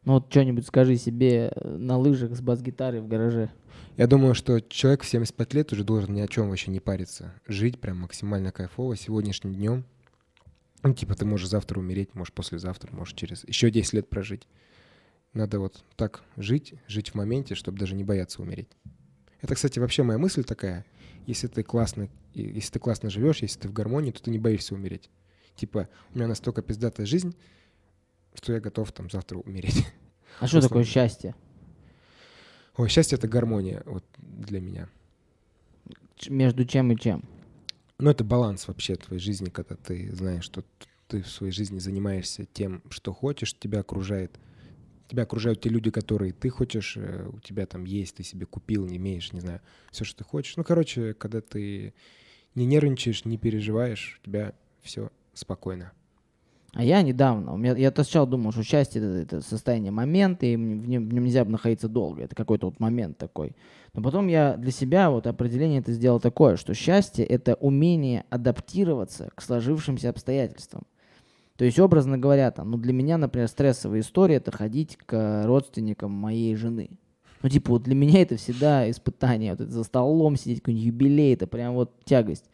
Ну 0.04 0.14
вот 0.14 0.30
что-нибудь 0.30 0.66
скажи 0.66 0.96
себе 0.96 1.50
э, 1.54 1.76
на 1.76 1.96
лыжах 1.96 2.36
с 2.36 2.40
бас-гитарой 2.40 3.00
в 3.00 3.08
гараже. 3.08 3.50
Я 3.96 4.06
думаю, 4.06 4.34
что 4.34 4.60
человек 4.60 5.02
в 5.02 5.06
75 5.06 5.54
лет 5.54 5.72
уже 5.72 5.82
должен 5.82 6.14
ни 6.14 6.20
о 6.20 6.28
чем 6.28 6.48
вообще 6.48 6.70
не 6.70 6.80
париться. 6.80 7.32
Жить 7.46 7.80
прям 7.80 8.00
максимально 8.00 8.52
кайфово 8.52 8.96
сегодняшним 8.96 9.54
днем. 9.54 9.84
Ну, 10.82 10.92
типа, 10.92 11.14
ты 11.14 11.24
можешь 11.24 11.48
завтра 11.48 11.78
умереть, 11.78 12.14
можешь 12.14 12.34
послезавтра, 12.34 12.94
можешь 12.94 13.14
через 13.14 13.44
еще 13.48 13.70
10 13.70 13.94
лет 13.94 14.10
прожить. 14.10 14.46
Надо 15.34 15.58
вот 15.58 15.84
так 15.96 16.22
жить, 16.36 16.74
жить 16.86 17.10
в 17.10 17.14
моменте, 17.14 17.54
чтобы 17.54 17.78
даже 17.78 17.94
не 17.94 18.04
бояться 18.04 18.40
умереть. 18.40 18.68
Это, 19.40 19.54
кстати, 19.56 19.78
вообще 19.78 20.04
моя 20.04 20.18
мысль 20.18 20.44
такая. 20.44 20.86
Если 21.26 21.48
ты 21.48 21.62
классно, 21.62 22.08
если 22.32 22.72
ты 22.72 22.78
классно 22.78 23.10
живешь, 23.10 23.42
если 23.42 23.60
ты 23.60 23.68
в 23.68 23.72
гармонии, 23.72 24.12
то 24.12 24.22
ты 24.22 24.30
не 24.30 24.38
боишься 24.38 24.74
умереть. 24.74 25.10
Типа, 25.56 25.88
у 26.12 26.18
меня 26.18 26.28
настолько 26.28 26.62
пиздатая 26.62 27.06
жизнь, 27.06 27.36
что 28.34 28.52
я 28.52 28.60
готов 28.60 28.90
там 28.92 29.10
завтра 29.10 29.38
умереть. 29.38 29.86
А 30.40 30.48
что 30.48 30.60
такое 30.60 30.82
счастье? 30.82 31.36
Ой, 32.76 32.88
счастье— 32.88 33.16
это 33.18 33.28
гармония 33.28 33.84
вот 33.86 34.04
для 34.18 34.60
меня. 34.60 34.88
Между 36.28 36.64
чем 36.64 36.90
и 36.90 36.98
чем? 36.98 37.22
Ну, 37.98 38.10
это 38.10 38.24
баланс 38.24 38.66
вообще 38.66 38.96
твоей 38.96 39.20
жизни, 39.20 39.48
когда 39.48 39.76
ты 39.76 40.12
знаешь, 40.12 40.42
что 40.42 40.64
ты 41.06 41.22
в 41.22 41.28
своей 41.28 41.52
жизни 41.52 41.78
занимаешься 41.78 42.46
тем, 42.46 42.82
что 42.90 43.12
хочешь, 43.12 43.56
тебя 43.56 43.80
окружает. 43.80 44.40
Тебя 45.08 45.24
окружают 45.24 45.60
те 45.60 45.68
люди, 45.68 45.90
которые 45.90 46.32
ты 46.32 46.48
хочешь, 46.48 46.96
э, 46.96 47.28
у 47.30 47.40
тебя 47.40 47.66
там 47.66 47.84
есть, 47.84 48.16
ты 48.16 48.22
себе 48.22 48.46
купил, 48.46 48.86
не 48.86 48.96
имеешь, 48.96 49.32
не 49.32 49.40
знаю, 49.40 49.60
все, 49.90 50.04
что 50.04 50.18
ты 50.18 50.24
хочешь. 50.24 50.56
Ну, 50.56 50.64
короче, 50.64 51.14
когда 51.14 51.40
ты 51.40 51.92
не 52.54 52.66
нервничаешь, 52.66 53.24
не 53.24 53.36
переживаешь, 53.36 54.20
у 54.22 54.26
тебя 54.26 54.54
все 54.82 55.10
спокойно. 55.34 55.92
А 56.74 56.82
я 56.82 57.02
недавно, 57.02 57.54
у 57.54 57.56
меня, 57.56 57.76
я 57.76 57.92
сначала 57.92 58.26
думал, 58.26 58.50
что 58.50 58.64
счастье 58.64 59.00
это, 59.00 59.36
это 59.36 59.40
состояние 59.46 59.92
момента, 59.92 60.44
и 60.44 60.56
в 60.56 60.58
нем, 60.88 61.08
в 61.08 61.14
нем 61.14 61.24
нельзя 61.24 61.44
находиться 61.44 61.88
долго, 61.88 62.22
это 62.22 62.34
какой-то 62.34 62.66
вот 62.66 62.80
момент 62.80 63.16
такой. 63.16 63.52
Но 63.92 64.02
потом 64.02 64.26
я 64.26 64.56
для 64.56 64.72
себя 64.72 65.10
вот 65.10 65.28
определение 65.28 65.80
это 65.80 65.92
сделал 65.92 66.18
такое, 66.18 66.56
что 66.56 66.74
счастье 66.74 67.24
это 67.24 67.54
умение 67.54 68.24
адаптироваться 68.28 69.30
к 69.36 69.42
сложившимся 69.42 70.10
обстоятельствам. 70.10 70.82
То 71.56 71.64
есть, 71.64 71.78
образно 71.78 72.18
говоря, 72.18 72.50
там, 72.50 72.70
ну 72.70 72.78
для 72.78 72.92
меня, 72.92 73.16
например, 73.16 73.48
стрессовая 73.48 74.00
история 74.00 74.36
это 74.36 74.50
ходить 74.50 74.96
к 74.96 75.44
родственникам 75.46 76.10
моей 76.10 76.56
жены. 76.56 76.98
Ну, 77.42 77.48
типа, 77.48 77.72
вот 77.72 77.82
для 77.82 77.94
меня 77.94 78.22
это 78.22 78.36
всегда 78.36 78.90
испытание. 78.90 79.52
Вот 79.52 79.60
это 79.60 79.70
за 79.70 79.84
столом 79.84 80.36
сидеть, 80.36 80.60
какой-нибудь 80.60 80.86
юбилей, 80.86 81.34
это 81.34 81.46
прям 81.46 81.74
вот 81.74 81.92
тягость. 82.04 82.50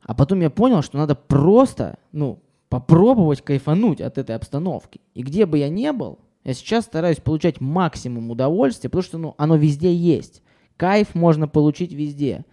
А 0.00 0.14
потом 0.14 0.40
я 0.40 0.50
понял, 0.50 0.82
что 0.82 0.96
надо 0.96 1.14
просто, 1.14 1.98
ну, 2.10 2.42
попробовать 2.68 3.42
кайфануть 3.42 4.00
от 4.00 4.18
этой 4.18 4.34
обстановки. 4.34 5.00
И 5.14 5.22
где 5.22 5.46
бы 5.46 5.58
я 5.58 5.68
ни 5.68 5.90
был, 5.90 6.18
я 6.44 6.54
сейчас 6.54 6.84
стараюсь 6.84 7.18
получать 7.18 7.60
максимум 7.60 8.30
удовольствия, 8.30 8.88
потому 8.88 9.02
что 9.02 9.18
ну, 9.18 9.34
оно 9.36 9.56
везде 9.56 9.94
есть. 9.94 10.42
Кайф 10.76 11.14
можно 11.14 11.46
получить 11.46 11.92
везде. 11.92 12.44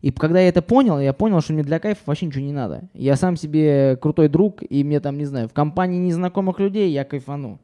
И 0.00 0.10
когда 0.12 0.40
я 0.40 0.48
это 0.48 0.62
понял, 0.62 1.00
я 1.00 1.12
понял, 1.12 1.40
что 1.40 1.52
мне 1.52 1.62
для 1.62 1.80
кайфа 1.80 2.02
вообще 2.06 2.26
ничего 2.26 2.44
не 2.44 2.52
надо. 2.52 2.88
Я 2.94 3.16
сам 3.16 3.36
себе 3.36 3.96
крутой 3.96 4.28
друг, 4.28 4.62
и 4.68 4.84
мне 4.84 5.00
там, 5.00 5.18
не 5.18 5.24
знаю, 5.24 5.48
в 5.48 5.52
компании 5.52 5.98
незнакомых 5.98 6.60
людей 6.60 6.90
я 6.92 7.04
кайфану. 7.04 7.58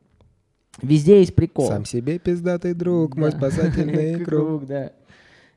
Везде 0.82 1.20
есть 1.20 1.34
прикол. 1.34 1.68
Сам 1.68 1.84
себе 1.84 2.18
пиздатый 2.18 2.74
друг, 2.74 3.14
да. 3.14 3.20
мой 3.20 3.32
спасательный 3.32 4.18
круг. 4.24 4.66
да. 4.66 4.92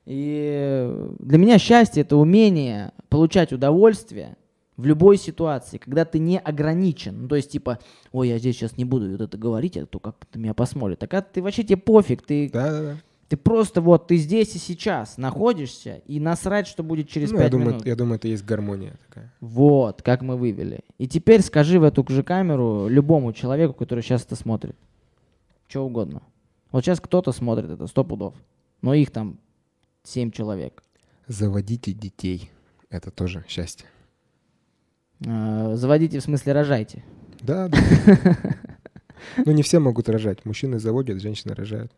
И 0.06 0.96
для 1.20 1.38
меня 1.38 1.58
счастье— 1.58 2.02
это 2.04 2.16
умение 2.16 2.92
получать 3.10 3.52
удовольствие 3.52 4.38
в 4.78 4.86
любой 4.86 5.18
ситуации, 5.18 5.80
когда 5.80 6.06
ты 6.06 6.20
не 6.20 6.38
ограничен. 6.38 7.24
Ну, 7.24 7.28
то 7.28 7.36
есть, 7.36 7.52
типа, 7.52 7.80
ой, 8.12 8.30
я 8.30 8.38
здесь 8.38 8.56
сейчас 8.56 8.78
не 8.78 8.86
буду 8.86 9.10
вот 9.10 9.22
это 9.22 9.38
говорить, 9.38 9.76
а 9.76 9.86
то 9.86 10.00
как-то 10.00 10.38
меня 10.40 10.54
посмотрят. 10.54 11.00
Так 11.00 11.14
а 11.16 11.22
ты 11.22 11.42
вообще 11.42 11.64
тебе 11.64 11.78
пофиг, 11.78 12.22
ты, 12.22 12.50
да, 12.54 12.72
да, 12.72 12.82
да. 12.82 12.98
Ты 13.30 13.36
просто 13.36 13.82
вот, 13.82 14.08
ты 14.08 14.18
здесь 14.18 14.56
и 14.56 14.60
сейчас 14.60 15.18
находишься, 15.18 16.02
и 16.06 16.20
насрать, 16.20 16.68
что 16.68 16.82
будет 16.82 17.10
через 17.10 17.32
ну, 17.32 17.38
пять 17.38 17.46
я 17.46 17.52
думаю, 17.52 17.70
минут. 17.72 17.86
Я 17.86 17.96
думаю, 17.96 18.16
это 18.16 18.28
есть 18.30 18.46
гармония 18.46 18.96
такая. 19.08 19.34
Вот, 19.42 20.02
как 20.02 20.22
мы 20.22 20.38
вывели. 20.38 20.80
И 20.98 21.08
теперь 21.08 21.42
скажи 21.42 21.80
в 21.80 21.84
эту 21.84 22.06
же 22.10 22.24
камеру 22.24 22.88
любому 22.88 23.34
человеку, 23.34 23.74
который 23.74 24.02
сейчас 24.02 24.24
это 24.24 24.36
смотрит. 24.36 24.76
Что 25.68 25.86
угодно. 25.86 26.22
Вот 26.72 26.86
сейчас 26.86 27.02
кто-то 27.02 27.34
смотрит 27.34 27.70
это, 27.70 27.88
сто 27.88 28.06
пудов. 28.06 28.34
Но 28.82 28.94
их 28.94 29.12
там 29.12 29.40
семь 30.04 30.32
человек. 30.32 30.82
Заводите 31.28 31.92
детей. 31.92 32.50
Это 32.90 33.12
тоже 33.12 33.44
счастье. 33.50 33.88
Э, 35.26 35.74
заводите, 35.76 36.20
в 36.20 36.24
смысле, 36.24 36.54
рожайте. 36.54 37.04
Да, 37.42 37.68
да. 37.68 37.78
Ну, 39.46 39.52
не 39.52 39.64
все 39.64 39.80
могут 39.80 40.10
рожать. 40.10 40.46
Мужчины 40.46 40.80
заводят, 40.80 41.22
женщины 41.22 41.56
рожают. 41.56 41.92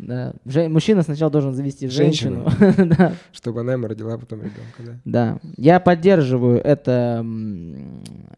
Да. 0.00 0.32
Мужчина 0.68 1.02
сначала 1.02 1.30
должен 1.30 1.52
завести 1.52 1.86
женщину. 1.88 2.46
Чтобы 3.32 3.60
она 3.60 3.74
ему 3.74 3.86
родила 3.86 4.16
потом 4.16 4.40
ребенка, 4.40 4.78
да. 4.78 5.00
Да. 5.04 5.38
Я 5.56 5.78
поддерживаю 5.78 6.58
это, 6.58 7.24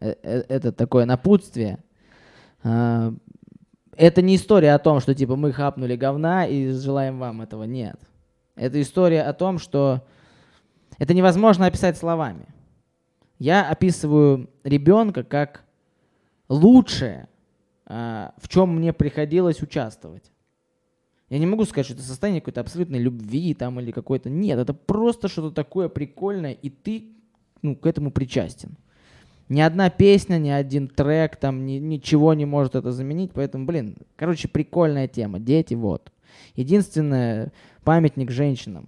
э, 0.01 0.15
э, 0.21 0.43
это 0.49 0.71
такое 0.71 1.05
напутствие. 1.05 1.79
Это 2.63 4.21
не 4.21 4.35
история 4.35 4.73
о 4.73 4.79
том, 4.79 4.99
что 4.99 5.13
типа 5.13 5.35
мы 5.35 5.53
хапнули 5.53 5.95
говна 5.95 6.45
и 6.45 6.69
желаем 6.69 7.19
вам 7.19 7.41
этого. 7.41 7.63
Нет. 7.63 7.99
Это 8.55 8.81
история 8.81 9.23
о 9.23 9.33
том, 9.33 9.59
что 9.59 10.05
это 10.97 11.13
невозможно 11.13 11.65
описать 11.65 11.97
словами. 11.97 12.47
Я 13.39 13.69
описываю 13.69 14.49
ребенка 14.63 15.23
как 15.23 15.63
лучшее, 16.49 17.27
а, 17.85 18.33
в 18.37 18.47
чем 18.47 18.75
мне 18.75 18.93
приходилось 18.93 19.61
участвовать. 19.61 20.32
Я 21.33 21.39
не 21.39 21.47
могу 21.47 21.65
сказать, 21.65 21.87
что 21.87 21.95
это 21.95 22.03
состояние 22.03 22.41
какой-то 22.41 22.61
абсолютной 22.61 22.99
любви 22.99 23.55
там 23.55 23.79
или 23.79 23.89
какой-то... 23.89 24.29
Нет, 24.29 24.59
это 24.59 24.75
просто 24.75 25.27
что-то 25.27 25.49
такое 25.49 25.89
прикольное, 25.89 26.51
и 26.51 26.69
ты 26.69 27.05
ну, 27.63 27.75
к 27.75 27.87
этому 27.87 28.11
причастен. 28.11 28.77
Ни 29.49 29.59
одна 29.61 29.89
песня, 29.89 30.37
ни 30.37 30.49
один 30.49 30.87
трек, 30.87 31.37
там 31.37 31.65
ни, 31.65 31.79
ничего 31.79 32.35
не 32.35 32.45
может 32.45 32.75
это 32.75 32.91
заменить. 32.91 33.31
Поэтому, 33.33 33.65
блин, 33.65 33.97
короче, 34.15 34.47
прикольная 34.47 35.07
тема. 35.07 35.39
Дети, 35.39 35.73
вот. 35.73 36.11
Единственное, 36.53 37.51
памятник 37.83 38.29
женщинам. 38.29 38.87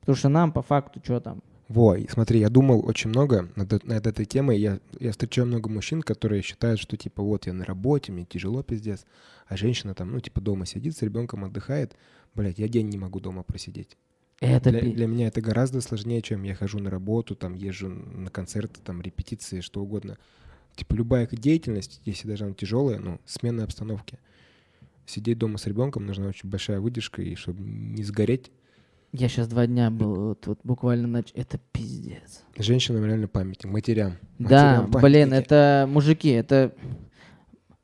Потому 0.00 0.16
что 0.16 0.28
нам 0.28 0.50
по 0.50 0.62
факту 0.62 1.00
что 1.00 1.20
там? 1.20 1.44
Во, 1.68 1.96
смотри, 2.10 2.40
я 2.40 2.50
думал 2.50 2.86
очень 2.86 3.08
много 3.10 3.48
над, 3.56 3.84
над 3.84 4.06
этой 4.06 4.26
темой. 4.26 4.58
Я, 4.58 4.80
я 5.00 5.12
встречаю 5.12 5.46
много 5.46 5.70
мужчин, 5.70 6.02
которые 6.02 6.42
считают, 6.42 6.78
что 6.78 6.96
типа 6.96 7.22
вот 7.22 7.46
я 7.46 7.52
на 7.52 7.64
работе, 7.64 8.12
мне 8.12 8.24
тяжело 8.24 8.62
пиздец, 8.62 9.06
а 9.46 9.56
женщина 9.56 9.94
там, 9.94 10.12
ну 10.12 10.20
типа 10.20 10.40
дома 10.40 10.66
сидит 10.66 10.96
с 10.96 11.02
ребенком, 11.02 11.44
отдыхает. 11.44 11.96
Блять, 12.34 12.58
я 12.58 12.68
день 12.68 12.88
не 12.88 12.98
могу 12.98 13.20
дома 13.20 13.42
просидеть. 13.44 13.96
Это 14.40 14.70
для, 14.70 14.80
для 14.80 15.06
меня 15.06 15.28
это 15.28 15.40
гораздо 15.40 15.80
сложнее, 15.80 16.20
чем 16.20 16.42
я 16.42 16.54
хожу 16.54 16.80
на 16.80 16.90
работу, 16.90 17.34
там 17.34 17.54
езжу 17.54 17.88
на 17.88 18.30
концерты, 18.30 18.80
там 18.84 19.00
репетиции, 19.00 19.60
что 19.60 19.82
угодно. 19.82 20.18
Типа 20.76 20.94
любая 20.94 21.26
деятельность, 21.26 22.00
если 22.04 22.28
даже 22.28 22.44
она 22.44 22.54
тяжелая, 22.54 22.98
ну, 22.98 23.20
смена 23.24 23.64
обстановки. 23.64 24.18
Сидеть 25.06 25.38
дома 25.38 25.58
с 25.58 25.66
ребенком 25.66 26.04
нужна 26.04 26.26
очень 26.26 26.48
большая 26.48 26.80
выдержка, 26.80 27.22
и 27.22 27.36
чтобы 27.36 27.62
не 27.62 28.02
сгореть, 28.02 28.50
я 29.16 29.28
сейчас 29.28 29.46
два 29.46 29.66
дня 29.68 29.90
был, 29.92 30.14
вот, 30.14 30.46
вот 30.48 30.58
буквально 30.64 31.06
ночь. 31.06 31.30
Это 31.34 31.58
пиздец. 31.70 32.42
Женщинам 32.58 33.04
реально 33.04 33.28
памятник, 33.28 33.70
матерям. 33.70 34.14
Да, 34.40 34.82
матерям 34.82 35.02
блин, 35.02 35.32
это 35.32 35.86
мужики, 35.88 36.30
это... 36.30 36.74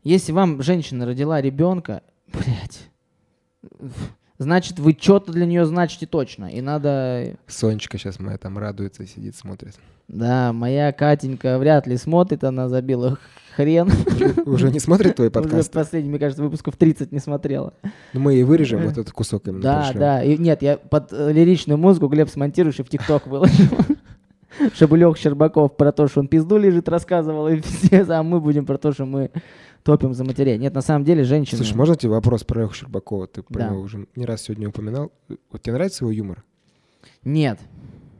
Если 0.02 0.32
вам 0.32 0.60
женщина 0.60 1.06
родила 1.06 1.40
ребенка, 1.40 2.02
блядь, 2.32 2.90
значит, 4.40 4.78
вы 4.78 4.96
что-то 4.98 5.32
для 5.32 5.46
нее 5.46 5.64
значите 5.66 6.06
точно. 6.06 6.46
И 6.46 6.60
надо... 6.60 7.36
Сонечка 7.46 7.98
сейчас 7.98 8.18
моя 8.18 8.38
там 8.38 8.58
радуется, 8.58 9.06
сидит, 9.06 9.36
смотрит. 9.36 9.76
Да, 10.08 10.52
моя 10.52 10.90
Катенька 10.92 11.58
вряд 11.58 11.86
ли 11.86 11.96
смотрит, 11.96 12.42
она 12.42 12.68
забила 12.68 13.18
хрен. 13.54 13.90
Уже 14.46 14.72
не 14.72 14.80
смотрит 14.80 15.16
твой 15.16 15.30
подкаст? 15.30 15.54
Уже 15.54 15.70
последний, 15.70 16.10
мне 16.10 16.18
кажется, 16.18 16.42
выпусков 16.42 16.76
30 16.76 17.12
не 17.12 17.20
смотрела. 17.20 17.74
Ну 18.12 18.20
мы 18.20 18.34
и 18.36 18.42
вырежем 18.42 18.82
вот 18.82 18.92
этот 18.92 19.12
кусок 19.12 19.46
именно 19.46 19.62
Да, 19.62 19.80
пришлем. 19.82 20.00
да. 20.00 20.24
И, 20.24 20.36
нет, 20.38 20.62
я 20.62 20.78
под 20.78 21.12
э, 21.12 21.32
лиричную 21.32 21.78
музыку 21.78 22.08
Глеб 22.08 22.28
смонтируешь 22.28 22.80
и 22.80 22.82
в 22.82 22.88
ТикТок 22.88 23.26
выложу. 23.26 23.52
Чтобы 24.74 24.98
Лех 24.98 25.16
Щербаков 25.16 25.76
про 25.76 25.92
то, 25.92 26.08
что 26.08 26.20
он 26.20 26.28
пизду 26.28 26.56
лежит, 26.56 26.88
рассказывал, 26.88 27.46
и 27.48 27.60
все, 27.60 28.02
а 28.08 28.22
мы 28.22 28.40
будем 28.40 28.66
про 28.66 28.78
то, 28.78 28.92
что 28.92 29.04
мы 29.04 29.30
топим 29.82 30.14
за 30.14 30.24
матерей. 30.24 30.58
Нет, 30.58 30.74
на 30.74 30.82
самом 30.82 31.04
деле 31.04 31.24
женщины... 31.24 31.58
Слушай, 31.58 31.76
можно 31.76 31.96
тебе 31.96 32.10
вопрос 32.10 32.44
про 32.44 32.62
Леху 32.62 32.74
Щербакова? 32.74 33.26
Ты 33.26 33.42
про 33.42 33.58
да. 33.58 33.68
него 33.68 33.80
уже 33.80 34.06
не 34.16 34.24
раз 34.24 34.42
сегодня 34.42 34.68
упоминал. 34.68 35.12
Вот 35.28 35.62
тебе 35.62 35.74
нравится 35.74 36.04
его 36.04 36.12
юмор? 36.12 36.44
Нет. 37.24 37.58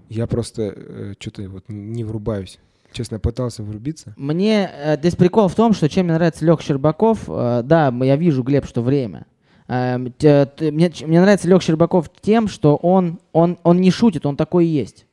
Я 0.09 0.27
просто 0.27 0.75
э, 0.75 1.15
что-то 1.19 1.49
вот 1.49 1.65
не 1.69 2.05
врубаюсь. 2.05 2.59
Честно, 2.93 3.21
пытался 3.21 3.63
врубиться. 3.63 4.15
Мне 4.17 4.69
э, 4.73 4.97
здесь 4.99 5.15
прикол 5.15 5.49
в 5.49 5.55
том, 5.55 5.73
что 5.73 5.89
чем 5.89 6.07
мне 6.07 6.15
нравится 6.15 6.45
Лех 6.45 6.61
Щербаков, 6.61 7.25
э, 7.29 7.63
да, 7.65 7.95
я 8.03 8.17
вижу, 8.17 8.43
Глеб, 8.43 8.67
что 8.67 8.83
время. 8.83 9.27
Э, 9.69 9.99
т, 10.19 10.47
т, 10.47 10.73
мне, 10.73 10.93
мне 11.07 11.21
нравится 11.21 11.47
Лех 11.47 11.63
Щербаков 11.63 12.11
тем, 12.21 12.49
что 12.49 12.77
он, 12.77 13.21
он, 13.33 13.59
он 13.63 13.81
не 13.81 13.93
шутит, 13.93 14.27
он 14.27 14.37
такой 14.37 14.67
и 14.67 14.69
есть. 14.69 15.07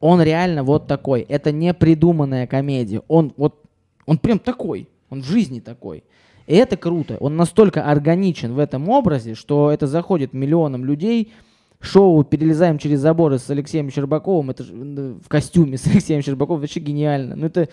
Он 0.00 0.20
реально 0.20 0.64
вот 0.64 0.88
такой. 0.88 1.20
Это 1.20 1.52
не 1.52 1.72
придуманная 1.72 2.46
комедия. 2.46 3.02
Он 3.06 3.32
вот, 3.36 3.62
он 4.06 4.18
прям 4.18 4.40
такой. 4.40 4.88
Он 5.10 5.22
в 5.22 5.26
жизни 5.26 5.60
такой. 5.60 6.04
И 6.46 6.54
это 6.54 6.76
круто. 6.76 7.16
Он 7.20 7.36
настолько 7.36 7.84
органичен 7.84 8.54
в 8.54 8.58
этом 8.58 8.88
образе, 8.88 9.34
что 9.34 9.70
это 9.70 9.86
заходит 9.86 10.32
миллионам 10.32 10.84
людей, 10.84 11.32
шоу 11.80 12.24
«Перелезаем 12.24 12.78
через 12.78 13.00
заборы» 13.00 13.38
с 13.38 13.48
Алексеем 13.50 13.90
Щербаковым, 13.90 14.50
это 14.50 14.64
в 14.64 15.28
костюме 15.28 15.78
с 15.78 15.86
Алексеем 15.92 16.22
Щербаковым, 16.22 16.60
вообще 16.60 16.80
гениально. 16.80 17.36
Ну 17.36 17.46
это... 17.46 17.68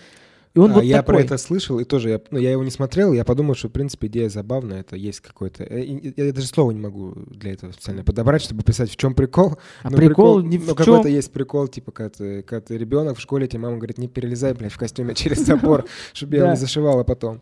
И 0.58 0.60
он 0.60 0.72
а 0.72 0.74
вот 0.74 0.82
я 0.82 0.96
такой. 0.96 1.14
про 1.14 1.22
это 1.22 1.38
слышал, 1.38 1.78
и 1.78 1.84
тоже 1.84 2.10
я, 2.10 2.20
ну, 2.32 2.38
я 2.38 2.50
его 2.50 2.64
не 2.64 2.72
смотрел, 2.72 3.12
я 3.12 3.24
подумал, 3.24 3.54
что, 3.54 3.68
в 3.68 3.70
принципе, 3.70 4.08
идея 4.08 4.28
забавная, 4.28 4.80
это 4.80 4.96
есть 4.96 5.20
какой-то... 5.20 5.62
Я, 5.62 5.84
э, 5.84 6.12
я 6.16 6.32
даже 6.32 6.48
слова 6.48 6.72
не 6.72 6.80
могу 6.80 7.14
для 7.30 7.52
этого 7.52 7.70
специально 7.70 8.02
подобрать, 8.02 8.42
чтобы 8.42 8.64
писать, 8.64 8.90
в 8.90 8.96
чем 8.96 9.14
прикол. 9.14 9.56
А 9.84 9.88
прикол, 9.88 10.08
прикол 10.08 10.40
не 10.40 10.58
в 10.58 10.66
ну, 10.66 10.74
какой-то 10.74 11.06
есть 11.06 11.30
прикол, 11.32 11.68
типа, 11.68 11.92
когда 11.92 12.10
ты, 12.10 12.42
когда 12.42 12.60
ты 12.60 12.76
ребенок 12.76 13.18
в 13.18 13.20
школе, 13.20 13.46
тебе 13.46 13.60
мама 13.60 13.76
говорит, 13.76 13.98
не 13.98 14.08
перелезай, 14.08 14.52
блядь, 14.52 14.72
в 14.72 14.78
костюме 14.78 15.14
через 15.14 15.38
забор, 15.46 15.84
чтобы 16.12 16.34
я 16.34 16.42
его 16.42 16.50
не 16.50 16.58
зашивала 16.58 17.04
потом. 17.04 17.40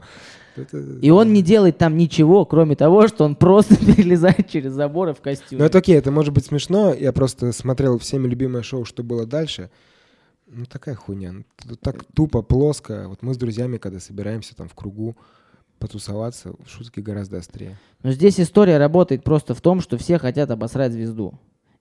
Это... 0.55 0.77
И 0.77 1.09
он 1.09 1.33
не 1.33 1.43
делает 1.43 1.79
там 1.79 1.97
ничего, 1.97 2.45
кроме 2.45 2.77
того, 2.77 3.09
что 3.09 3.25
он 3.25 3.35
просто 3.35 3.77
перелезает 3.97 4.47
через 4.51 4.73
заборы 4.73 5.15
в 5.15 5.23
костюме. 5.23 5.61
Ну 5.61 5.65
это 5.65 5.79
окей, 5.79 5.97
это 5.97 6.11
может 6.11 6.35
быть 6.35 6.45
смешно. 6.45 6.93
Я 6.93 7.15
просто 7.15 7.53
смотрел 7.53 7.99
всеми 7.99 8.29
любимое 8.29 8.63
шоу 8.63 8.85
«Что 8.85 9.03
было 9.03 9.25
дальше». 9.25 9.71
Ну, 10.47 10.65
такая 10.65 10.95
хуйня. 10.95 11.45
Так 11.81 12.05
тупо, 12.15 12.43
плоско. 12.43 13.09
Вот 13.09 13.23
мы 13.23 13.35
с 13.35 13.37
друзьями, 13.37 13.79
когда 13.79 13.99
собираемся 13.99 14.55
там 14.55 14.69
в 14.69 14.75
кругу 14.75 15.17
потусоваться, 15.79 16.55
шутки 16.67 17.01
гораздо 17.01 17.39
острее. 17.39 17.79
Но 18.03 18.13
здесь 18.13 18.41
история 18.41 18.79
работает 18.79 19.25
просто 19.25 19.55
в 19.55 19.61
том, 19.61 19.81
что 19.81 19.99
все 19.99 20.19
хотят 20.19 20.51
обосрать 20.51 20.93
звезду. 20.93 21.39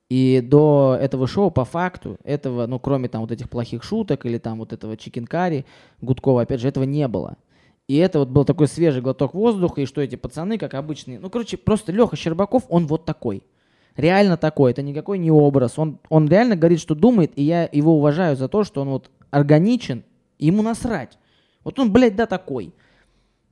И 0.09 0.41
до 0.41 0.97
этого 0.99 1.27
шоу, 1.27 1.49
по 1.49 1.65
факту, 1.65 2.17
этого, 2.23 2.67
ну, 2.67 2.79
кроме 2.79 3.07
там 3.07 3.21
вот 3.21 3.31
этих 3.31 3.49
плохих 3.49 3.83
шуток 3.83 4.25
или 4.25 4.37
там 4.37 4.59
вот 4.59 4.73
этого 4.73 4.97
чикенкари 4.97 5.65
Гудкова, 6.01 6.43
опять 6.43 6.59
же, 6.59 6.67
этого 6.67 6.83
не 6.83 7.07
было. 7.07 7.37
И 7.87 7.97
это 7.97 8.19
вот 8.19 8.29
был 8.29 8.45
такой 8.45 8.67
свежий 8.67 9.01
глоток 9.01 9.33
воздуха, 9.33 9.81
и 9.81 9.85
что 9.85 10.01
эти 10.01 10.15
пацаны, 10.15 10.57
как 10.57 10.73
обычные, 10.73 11.19
ну, 11.19 11.29
короче, 11.29 11.57
просто 11.57 11.91
Леха 11.91 12.15
Щербаков, 12.15 12.63
он 12.69 12.87
вот 12.87 13.05
такой. 13.05 13.43
Реально 13.97 14.35
такой, 14.35 14.71
это 14.71 14.81
никакой 14.81 15.17
не 15.17 15.31
образ. 15.31 15.79
Он, 15.79 15.99
он 16.09 16.27
реально 16.27 16.55
говорит, 16.55 16.79
что 16.79 16.95
думает, 16.95 17.31
и 17.35 17.43
я 17.43 17.69
его 17.71 17.97
уважаю 17.97 18.35
за 18.35 18.49
то, 18.49 18.63
что 18.63 18.81
он 18.81 18.89
вот 18.89 19.09
органичен, 19.31 20.03
ему 20.37 20.63
насрать. 20.63 21.17
Вот 21.63 21.79
он, 21.79 21.91
блядь, 21.91 22.15
да, 22.15 22.25
такой. 22.25 22.73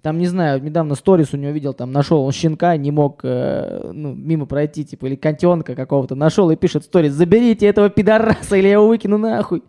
Там, 0.01 0.17
не 0.17 0.27
знаю, 0.27 0.61
недавно 0.61 0.95
сторис 0.95 1.33
у 1.33 1.37
него 1.37 1.53
видел, 1.53 1.73
там 1.73 1.93
нашел 1.93 2.23
он 2.23 2.33
щенка, 2.33 2.75
не 2.75 2.91
мог 2.91 3.21
э, 3.23 3.89
ну, 3.93 4.13
мимо 4.13 4.45
пройти, 4.45 4.83
типа, 4.83 5.05
или 5.05 5.15
котенка 5.15 5.75
какого-то 5.75 6.13
нашел 6.13 6.51
и 6.51 6.57
пишет 6.57 6.83
сторис, 6.83 7.13
заберите 7.13 7.67
этого 7.67 7.89
пидораса, 7.89 8.57
или 8.57 8.67
я 8.67 8.73
его 8.73 8.87
выкину 8.89 9.17
нахуй. 9.17 9.63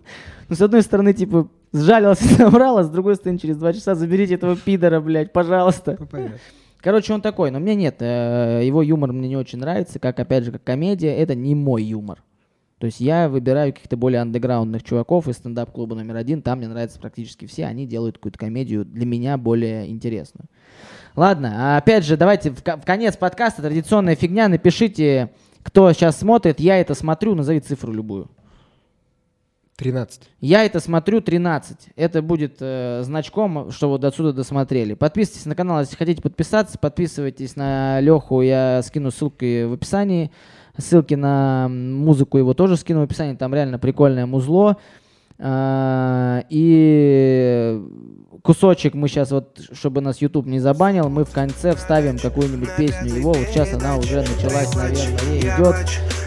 Ну, 0.49 0.57
с 0.57 0.61
одной 0.61 0.83
стороны, 0.83 1.13
типа, 1.13 1.49
сжалился, 1.73 2.25
собрал, 2.35 2.79
а 2.79 2.83
с 2.83 2.91
другой 2.91 3.15
стороны, 3.15 3.39
через 3.39 3.57
два 3.57 3.73
часа 3.73 3.95
заберите 3.95 4.35
этого 4.35 4.57
пидора, 4.57 5.01
блядь, 5.01 5.33
пожалуйста. 5.33 5.97
Ну, 6.01 6.07
понятно. 6.07 6.39
Короче, 6.85 7.15
он 7.15 7.23
такой, 7.23 7.51
но 7.51 7.61
мне 7.61 7.75
нет, 7.75 7.97
э, 8.01 8.61
его 8.63 8.83
юмор 8.83 9.11
мне 9.11 9.27
не 9.27 9.39
очень 9.39 9.59
нравится, 9.59 9.99
как, 9.99 10.21
опять 10.21 10.45
же, 10.45 10.53
как 10.53 10.65
комедия, 10.65 11.17
это 11.17 11.35
не 11.35 11.55
мой 11.55 11.83
юмор. 11.83 12.23
То 12.77 12.85
есть 12.85 13.01
я 13.01 13.31
выбираю 13.31 13.73
каких-то 13.73 13.97
более 13.97 14.21
андеграундных 14.21 14.83
чуваков 14.83 15.27
из 15.27 15.37
стендап-клуба 15.37 15.95
номер 15.95 16.17
один, 16.17 16.43
там 16.43 16.59
мне 16.59 16.69
нравятся 16.69 17.01
практически 17.01 17.47
все, 17.47 17.65
они 17.65 17.87
делают 17.87 18.19
какую-то 18.19 18.39
комедию 18.39 18.85
для 18.85 19.07
меня 19.07 19.39
более 19.39 19.89
интересную. 19.89 20.45
Ладно, 21.17 21.55
а 21.57 21.79
опять 21.79 22.05
же, 22.05 22.19
давайте 22.19 22.51
в, 22.51 22.59
в 22.59 22.85
конец 22.85 23.17
подкаста 23.17 23.63
традиционная 23.63 24.15
фигня, 24.15 24.49
напишите, 24.49 25.31
кто 25.63 25.91
сейчас 25.95 26.19
смотрит, 26.19 26.61
я 26.61 26.79
это 26.79 26.93
смотрю, 26.93 27.35
назови 27.35 27.61
цифру 27.61 27.95
любую. 27.95 28.29
13. 29.77 30.23
Я 30.41 30.65
это 30.65 30.81
смотрю 30.81 31.21
13. 31.21 31.89
Это 31.97 32.23
будет 32.23 32.57
э, 32.61 33.03
значком, 33.03 33.71
что 33.71 33.89
вот 33.89 34.05
отсюда 34.05 34.33
досмотрели. 34.33 34.95
Подписывайтесь 34.95 35.47
на 35.47 35.55
канал, 35.55 35.81
если 35.81 35.97
хотите 35.97 36.23
подписаться. 36.23 36.79
Подписывайтесь 36.79 37.57
на 37.57 38.01
Леху, 38.01 38.41
я 38.43 38.83
скину 38.83 39.11
ссылки 39.11 39.65
в 39.65 39.73
описании. 39.73 40.31
Ссылки 40.77 41.15
на 41.15 41.69
музыку 41.69 42.39
его 42.39 42.55
тоже 42.55 42.77
скину 42.77 43.01
в 43.01 43.05
описании. 43.05 43.37
Там 43.37 43.55
реально 43.55 43.79
прикольное 43.79 44.27
музло. 44.27 44.77
А, 45.39 46.45
И 46.49 47.81
кусочек 48.43 48.95
мы 48.95 49.09
сейчас 49.09 49.31
вот, 49.31 49.59
чтобы 49.73 50.01
нас 50.01 50.21
YouTube 50.21 50.47
не 50.47 50.61
забанил, 50.61 51.09
мы 51.09 51.25
в 51.25 51.31
конце 51.31 51.75
вставим 51.75 52.19
какую-нибудь 52.19 52.69
песню 52.77 53.15
его. 53.15 53.33
Вот 53.33 53.49
сейчас 53.49 53.73
она 53.73 53.97
уже 53.97 54.23
началась, 54.23 54.75
наверное, 54.75 55.35
и 55.35 55.41
идет. 55.41 55.77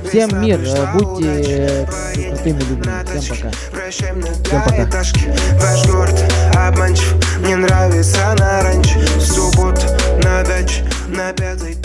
Всем 0.07 0.41
мир, 0.41 0.59
э, 0.59 0.93
будьте 0.93 1.25
э, 1.25 1.85
крутыми 2.29 2.59
людьми. 2.59 2.93
Всем 3.19 4.21
пока. 4.49 4.69
Для 4.69 4.85
этажки 4.85 5.33
Ваш 5.59 5.87
город 5.89 6.33
обманчив 6.55 7.15
Мне 7.39 7.55
нравится 7.57 8.35
на 8.39 8.63
раньше 8.63 8.99
В 8.99 9.21
субботу 9.21 9.81
на 10.23 10.43
даче 10.43 10.83
На 11.09 11.33
пятой 11.33 11.75